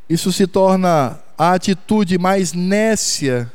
isso 0.09 0.31
se 0.33 0.47
torna 0.47 1.19
a 1.37 1.53
atitude 1.53 2.17
mais 2.17 2.53
nécia 2.53 3.51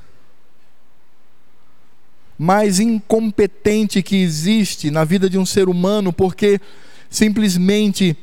mais 2.39 2.81
incompetente 2.81 4.03
que 4.03 4.17
existe 4.17 4.91
na 4.91 5.05
vida 5.05 5.31
de 5.31 5.39
um 5.39 5.47
ser 5.47 5.69
humano, 5.69 6.13
porque 6.13 6.61
simplesmente 7.09 8.17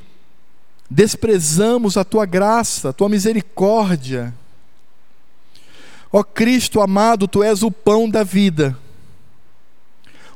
desprezamos 0.89 1.95
a 1.95 2.03
tua 2.03 2.25
graça, 2.25 2.89
a 2.89 2.93
tua 2.93 3.07
misericórdia. 3.07 4.33
Ó 6.11 6.23
Cristo 6.23 6.81
amado, 6.81 7.27
tu 7.27 7.41
és 7.41 7.63
o 7.63 7.71
pão 7.71 8.09
da 8.09 8.23
vida, 8.23 8.77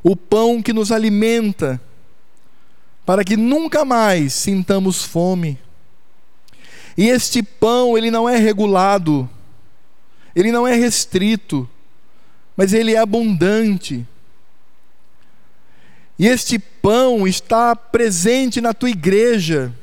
o 0.01 0.15
pão 0.15 0.61
que 0.61 0.71
nos 0.71 0.91
alimenta, 0.91 1.81
para 3.05 3.25
que 3.25 3.35
nunca 3.35 3.83
mais 3.83 4.33
sintamos 4.33 5.03
fome. 5.03 5.59
E 6.97 7.09
este 7.09 7.43
pão, 7.43 7.97
ele 7.97 8.09
não 8.09 8.27
é 8.27 8.37
regulado, 8.37 9.29
ele 10.33 10.49
não 10.51 10.65
é 10.65 10.73
restrito, 10.75 11.69
mas 12.55 12.73
ele 12.73 12.93
é 12.93 12.97
abundante. 12.97 14.05
E 16.17 16.27
este 16.27 16.57
pão 16.57 17.27
está 17.27 17.75
presente 17.75 18.61
na 18.61 18.73
tua 18.73 18.89
igreja, 18.89 19.73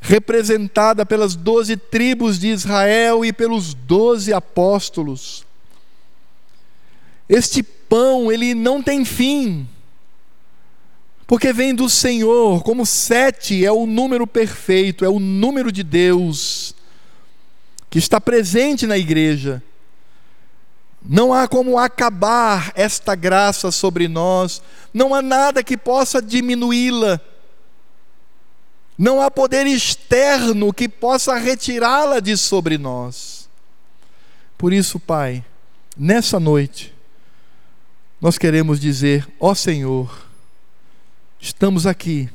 representada 0.00 1.04
pelas 1.04 1.34
doze 1.34 1.76
tribos 1.76 2.38
de 2.38 2.48
Israel 2.48 3.24
e 3.24 3.32
pelos 3.32 3.74
doze 3.74 4.32
apóstolos. 4.32 5.44
Este 7.28 7.62
pão, 7.62 8.30
ele 8.30 8.54
não 8.54 8.82
tem 8.82 9.04
fim, 9.04 9.66
porque 11.26 11.52
vem 11.52 11.74
do 11.74 11.88
Senhor, 11.88 12.62
como 12.62 12.84
sete 12.84 13.64
é 13.64 13.72
o 13.72 13.86
número 13.86 14.26
perfeito, 14.26 15.04
é 15.04 15.08
o 15.08 15.18
número 15.18 15.72
de 15.72 15.82
Deus, 15.82 16.74
que 17.88 17.98
está 17.98 18.20
presente 18.20 18.86
na 18.86 18.98
igreja. 18.98 19.62
Não 21.06 21.34
há 21.34 21.46
como 21.46 21.78
acabar 21.78 22.72
esta 22.74 23.14
graça 23.14 23.70
sobre 23.70 24.08
nós, 24.08 24.62
não 24.92 25.14
há 25.14 25.20
nada 25.20 25.62
que 25.62 25.76
possa 25.76 26.22
diminuí-la, 26.22 27.20
não 28.96 29.20
há 29.20 29.30
poder 29.30 29.66
externo 29.66 30.72
que 30.72 30.88
possa 30.88 31.36
retirá-la 31.36 32.20
de 32.20 32.36
sobre 32.38 32.78
nós. 32.78 33.50
Por 34.56 34.72
isso, 34.72 34.98
Pai, 34.98 35.44
nessa 35.94 36.40
noite, 36.40 36.94
nós 38.18 38.38
queremos 38.38 38.80
dizer: 38.80 39.28
Ó 39.38 39.54
Senhor, 39.54 40.26
estamos 41.38 41.86
aqui, 41.86 42.30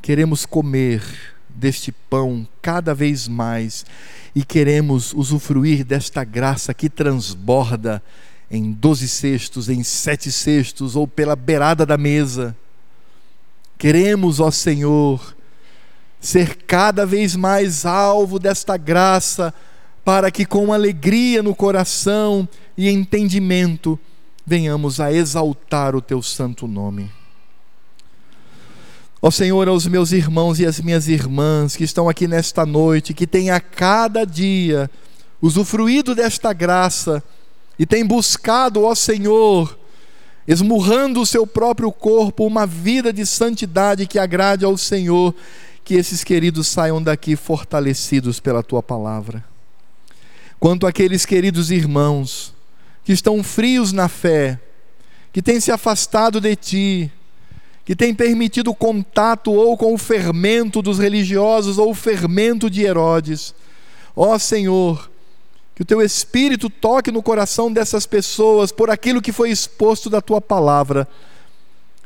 queremos 0.00 0.46
comer 0.46 1.02
deste 1.50 1.92
pão 1.92 2.48
cada 2.62 2.94
vez 2.94 3.28
mais 3.28 3.84
e 4.34 4.44
queremos 4.44 5.12
usufruir 5.12 5.84
desta 5.84 6.24
graça 6.24 6.72
que 6.72 6.88
transborda 6.88 8.02
em 8.50 8.72
doze 8.72 9.08
cestos, 9.08 9.68
em 9.68 9.82
sete 9.82 10.30
cestos 10.30 10.96
ou 10.96 11.06
pela 11.06 11.34
beirada 11.34 11.86
da 11.86 11.96
mesa. 11.96 12.56
Queremos, 13.78 14.40
ó 14.40 14.50
Senhor, 14.50 15.34
ser 16.20 16.56
cada 16.66 17.04
vez 17.04 17.34
mais 17.34 17.84
alvo 17.84 18.38
desta 18.38 18.76
graça, 18.76 19.52
para 20.04 20.30
que 20.30 20.44
com 20.44 20.72
alegria 20.72 21.42
no 21.42 21.54
coração 21.54 22.48
e 22.76 22.88
entendimento 22.88 23.98
venhamos 24.44 25.00
a 25.00 25.12
exaltar 25.12 25.94
o 25.94 26.00
teu 26.02 26.20
santo 26.22 26.66
nome. 26.66 27.10
Ó 29.24 29.30
Senhor, 29.30 29.68
aos 29.68 29.86
meus 29.86 30.10
irmãos 30.10 30.58
e 30.58 30.66
às 30.66 30.80
minhas 30.80 31.06
irmãs 31.06 31.76
que 31.76 31.84
estão 31.84 32.08
aqui 32.08 32.26
nesta 32.26 32.66
noite, 32.66 33.14
que 33.14 33.24
têm 33.24 33.50
a 33.50 33.60
cada 33.60 34.24
dia 34.24 34.90
usufruído 35.40 36.12
desta 36.12 36.52
graça 36.52 37.22
e 37.78 37.86
têm 37.86 38.04
buscado, 38.04 38.82
ó 38.82 38.96
Senhor, 38.96 39.78
esmurrando 40.46 41.20
o 41.20 41.26
seu 41.26 41.46
próprio 41.46 41.92
corpo, 41.92 42.44
uma 42.44 42.66
vida 42.66 43.12
de 43.12 43.24
santidade 43.24 44.08
que 44.08 44.18
agrade 44.18 44.64
ao 44.64 44.76
Senhor, 44.76 45.32
que 45.84 45.94
esses 45.94 46.24
queridos 46.24 46.66
saiam 46.66 47.00
daqui 47.00 47.36
fortalecidos 47.36 48.40
pela 48.40 48.60
tua 48.60 48.82
palavra. 48.82 49.44
Quanto 50.58 50.84
àqueles 50.84 51.24
queridos 51.24 51.70
irmãos 51.70 52.52
que 53.04 53.12
estão 53.12 53.40
frios 53.44 53.92
na 53.92 54.08
fé, 54.08 54.58
que 55.32 55.40
têm 55.40 55.60
se 55.60 55.70
afastado 55.70 56.40
de 56.40 56.56
ti, 56.56 57.12
que 57.84 57.96
tem 57.96 58.14
permitido 58.14 58.74
contato 58.74 59.52
ou 59.52 59.76
com 59.76 59.92
o 59.92 59.98
fermento 59.98 60.80
dos 60.80 60.98
religiosos 60.98 61.78
ou 61.78 61.90
o 61.90 61.94
fermento 61.94 62.70
de 62.70 62.82
Herodes. 62.82 63.54
Ó 64.14 64.38
Senhor, 64.38 65.10
que 65.74 65.82
o 65.82 65.84
teu 65.84 66.00
espírito 66.00 66.70
toque 66.70 67.10
no 67.10 67.22
coração 67.22 67.72
dessas 67.72 68.06
pessoas 68.06 68.70
por 68.70 68.90
aquilo 68.90 69.22
que 69.22 69.32
foi 69.32 69.50
exposto 69.50 70.08
da 70.08 70.20
tua 70.20 70.40
palavra. 70.40 71.08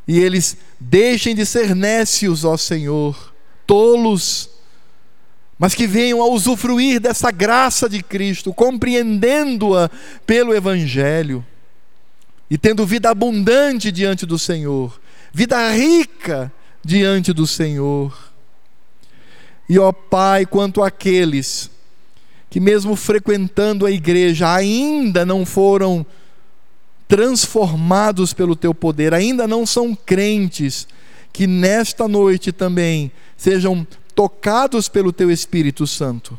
E 0.07 0.19
eles 0.19 0.57
deixem 0.79 1.35
de 1.35 1.45
ser 1.45 1.75
nécios, 1.75 2.43
ó 2.43 2.57
Senhor, 2.57 3.33
tolos, 3.67 4.49
mas 5.59 5.75
que 5.75 5.85
venham 5.85 6.21
a 6.21 6.27
usufruir 6.27 6.99
dessa 6.99 7.29
graça 7.29 7.89
de 7.89 8.01
Cristo, 8.01 8.53
compreendendo-a 8.53 9.91
pelo 10.25 10.55
Evangelho 10.55 11.45
e 12.49 12.57
tendo 12.57 12.85
vida 12.85 13.09
abundante 13.09 13.91
diante 13.91 14.25
do 14.25 14.39
Senhor 14.39 14.97
vida 15.37 15.69
rica 15.69 16.51
diante 16.83 17.31
do 17.31 17.45
Senhor. 17.45 18.33
E 19.69 19.77
ó 19.77 19.91
Pai, 19.91 20.47
quanto 20.47 20.81
àqueles 20.81 21.69
que, 22.49 22.59
mesmo 22.59 22.95
frequentando 22.95 23.85
a 23.85 23.91
igreja, 23.91 24.51
ainda 24.51 25.23
não 25.27 25.45
foram 25.45 26.03
transformados 27.07 28.33
pelo 28.33 28.55
teu 28.55 28.73
poder, 28.73 29.13
ainda 29.13 29.47
não 29.47 29.63
são 29.63 29.93
crentes, 29.93 30.87
que 31.31 31.45
nesta 31.45 32.07
noite 32.07 32.51
também 32.51 33.11
sejam 33.37 33.85
tocados 34.15 34.89
pelo 34.89 35.13
teu 35.13 35.29
Espírito 35.29 35.85
Santo. 35.85 36.35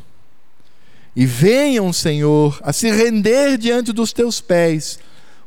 E 1.15 1.25
venham, 1.25 1.93
Senhor, 1.93 2.59
a 2.61 2.73
se 2.73 2.91
render 2.91 3.57
diante 3.57 3.93
dos 3.93 4.11
teus 4.11 4.41
pés 4.41 4.99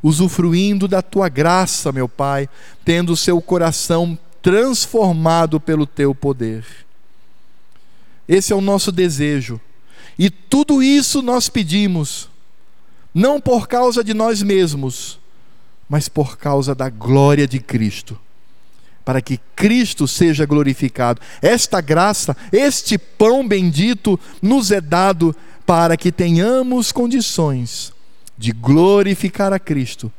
usufruindo 0.02 0.88
da 0.88 1.00
tua 1.00 1.28
graça, 1.28 1.92
meu 1.92 2.08
Pai, 2.08 2.48
tendo 2.84 3.16
seu 3.16 3.40
coração 3.40 4.18
transformado 4.40 5.60
pelo 5.60 5.86
teu 5.86 6.14
poder. 6.14 6.66
Esse 8.26 8.52
é 8.52 8.56
o 8.56 8.60
nosso 8.60 8.90
desejo. 8.90 9.60
E 10.18 10.28
tudo 10.28 10.82
isso 10.82 11.22
nós 11.22 11.48
pedimos, 11.48 12.28
não 13.14 13.40
por 13.40 13.68
causa 13.68 14.02
de 14.02 14.12
nós 14.12 14.42
mesmos, 14.42 15.18
mas 15.88 16.08
por 16.08 16.36
causa 16.36 16.74
da 16.74 16.88
glória 16.88 17.46
de 17.46 17.60
Cristo. 17.60 18.18
Para 19.04 19.20
que 19.20 19.38
Cristo 19.56 20.06
seja 20.06 20.46
glorificado. 20.46 21.20
Esta 21.40 21.80
graça, 21.80 22.36
este 22.52 22.96
pão 22.96 23.46
bendito, 23.46 24.18
nos 24.40 24.70
é 24.70 24.80
dado 24.80 25.34
para 25.66 25.96
que 25.96 26.12
tenhamos 26.12 26.92
condições 26.92 27.92
de 28.36 28.52
glorificar 28.52 29.52
a 29.52 29.58
Cristo 29.58 30.10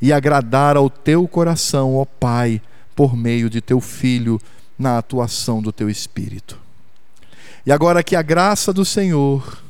e 0.00 0.12
agradar 0.12 0.76
ao 0.76 0.88
teu 0.88 1.26
coração, 1.28 1.96
ó 1.96 2.04
Pai, 2.04 2.60
por 2.94 3.16
meio 3.16 3.50
de 3.50 3.60
teu 3.60 3.80
Filho, 3.80 4.40
na 4.78 4.98
atuação 4.98 5.60
do 5.60 5.72
teu 5.72 5.90
Espírito. 5.90 6.58
E 7.64 7.72
agora 7.72 8.02
que 8.02 8.16
a 8.16 8.22
graça 8.22 8.72
do 8.72 8.84
Senhor, 8.84 9.62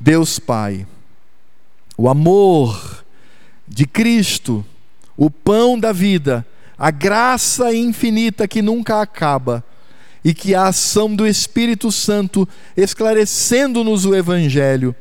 Deus 0.00 0.38
Pai, 0.38 0.86
o 1.96 2.08
amor 2.08 3.04
de 3.68 3.86
Cristo, 3.86 4.64
o 5.16 5.30
pão 5.30 5.78
da 5.78 5.92
vida, 5.92 6.46
a 6.78 6.90
graça 6.90 7.74
infinita 7.74 8.48
que 8.48 8.62
nunca 8.62 9.00
acaba, 9.00 9.64
e 10.24 10.32
que 10.32 10.54
a 10.54 10.68
ação 10.68 11.14
do 11.14 11.26
Espírito 11.26 11.90
Santo 11.90 12.48
esclarecendo-nos 12.76 14.06
o 14.06 14.14
Evangelho, 14.14 14.94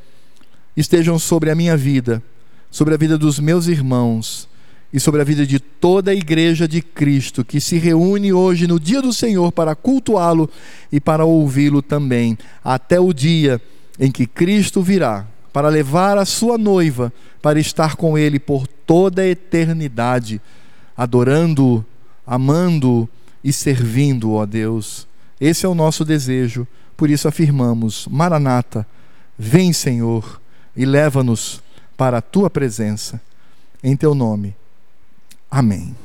estejam 0.76 1.20
sobre 1.20 1.50
a 1.52 1.56
minha 1.56 1.76
vida, 1.76 2.22
sobre 2.70 2.94
a 2.94 2.98
vida 2.98 3.18
dos 3.18 3.40
meus 3.40 3.68
irmãos 3.68 4.48
e 4.94 5.00
sobre 5.00 5.22
a 5.22 5.24
vida 5.24 5.46
de 5.46 5.60
toda 5.60 6.12
a 6.12 6.16
igreja 6.16 6.68
de 6.68 6.82
Cristo 6.82 7.46
que 7.46 7.62
se 7.62 7.78
reúne 7.78 8.34
hoje 8.34 8.68
no 8.68 8.80
dia 8.80 9.02
do 9.02 9.14
Senhor 9.14 9.52
para 9.52 9.76
cultuá-lo 9.76 10.50
e 10.92 11.00
para 11.00 11.26
ouvi-lo 11.26 11.82
também, 11.82 12.38
até 12.64 13.00
o 13.00 13.14
dia 13.14 13.62
em 14.00 14.12
que 14.12 14.26
Cristo 14.26 14.82
virá 14.82 15.26
para 15.54 15.70
levar 15.70 16.18
a 16.18 16.26
sua 16.26 16.58
noiva 16.58 17.12
para 17.42 17.60
estar 17.60 17.96
com 17.96 18.18
ele 18.18 18.40
por 18.40 18.68
toda 18.68 19.22
a 19.22 19.28
eternidade, 19.28 20.42
adorando, 20.96 21.86
amando 22.26 23.10
e 23.44 23.52
servindo, 23.52 24.34
ó 24.34 24.46
Deus. 24.46 25.08
Esse 25.40 25.66
é 25.66 25.70
o 25.70 25.76
nosso 25.76 26.06
desejo, 26.06 26.68
por 26.96 27.10
isso 27.10 27.28
afirmamos: 27.28 28.08
Maranata, 28.10 28.86
vem, 29.38 29.74
Senhor 29.74 30.41
e 30.76 30.86
leva-nos 30.86 31.62
para 31.98 32.18
a 32.18 32.22
tua 32.22 32.50
presença. 32.50 33.22
Em 33.84 33.96
teu 33.96 34.14
nome. 34.14 34.56
Amém. 35.50 35.96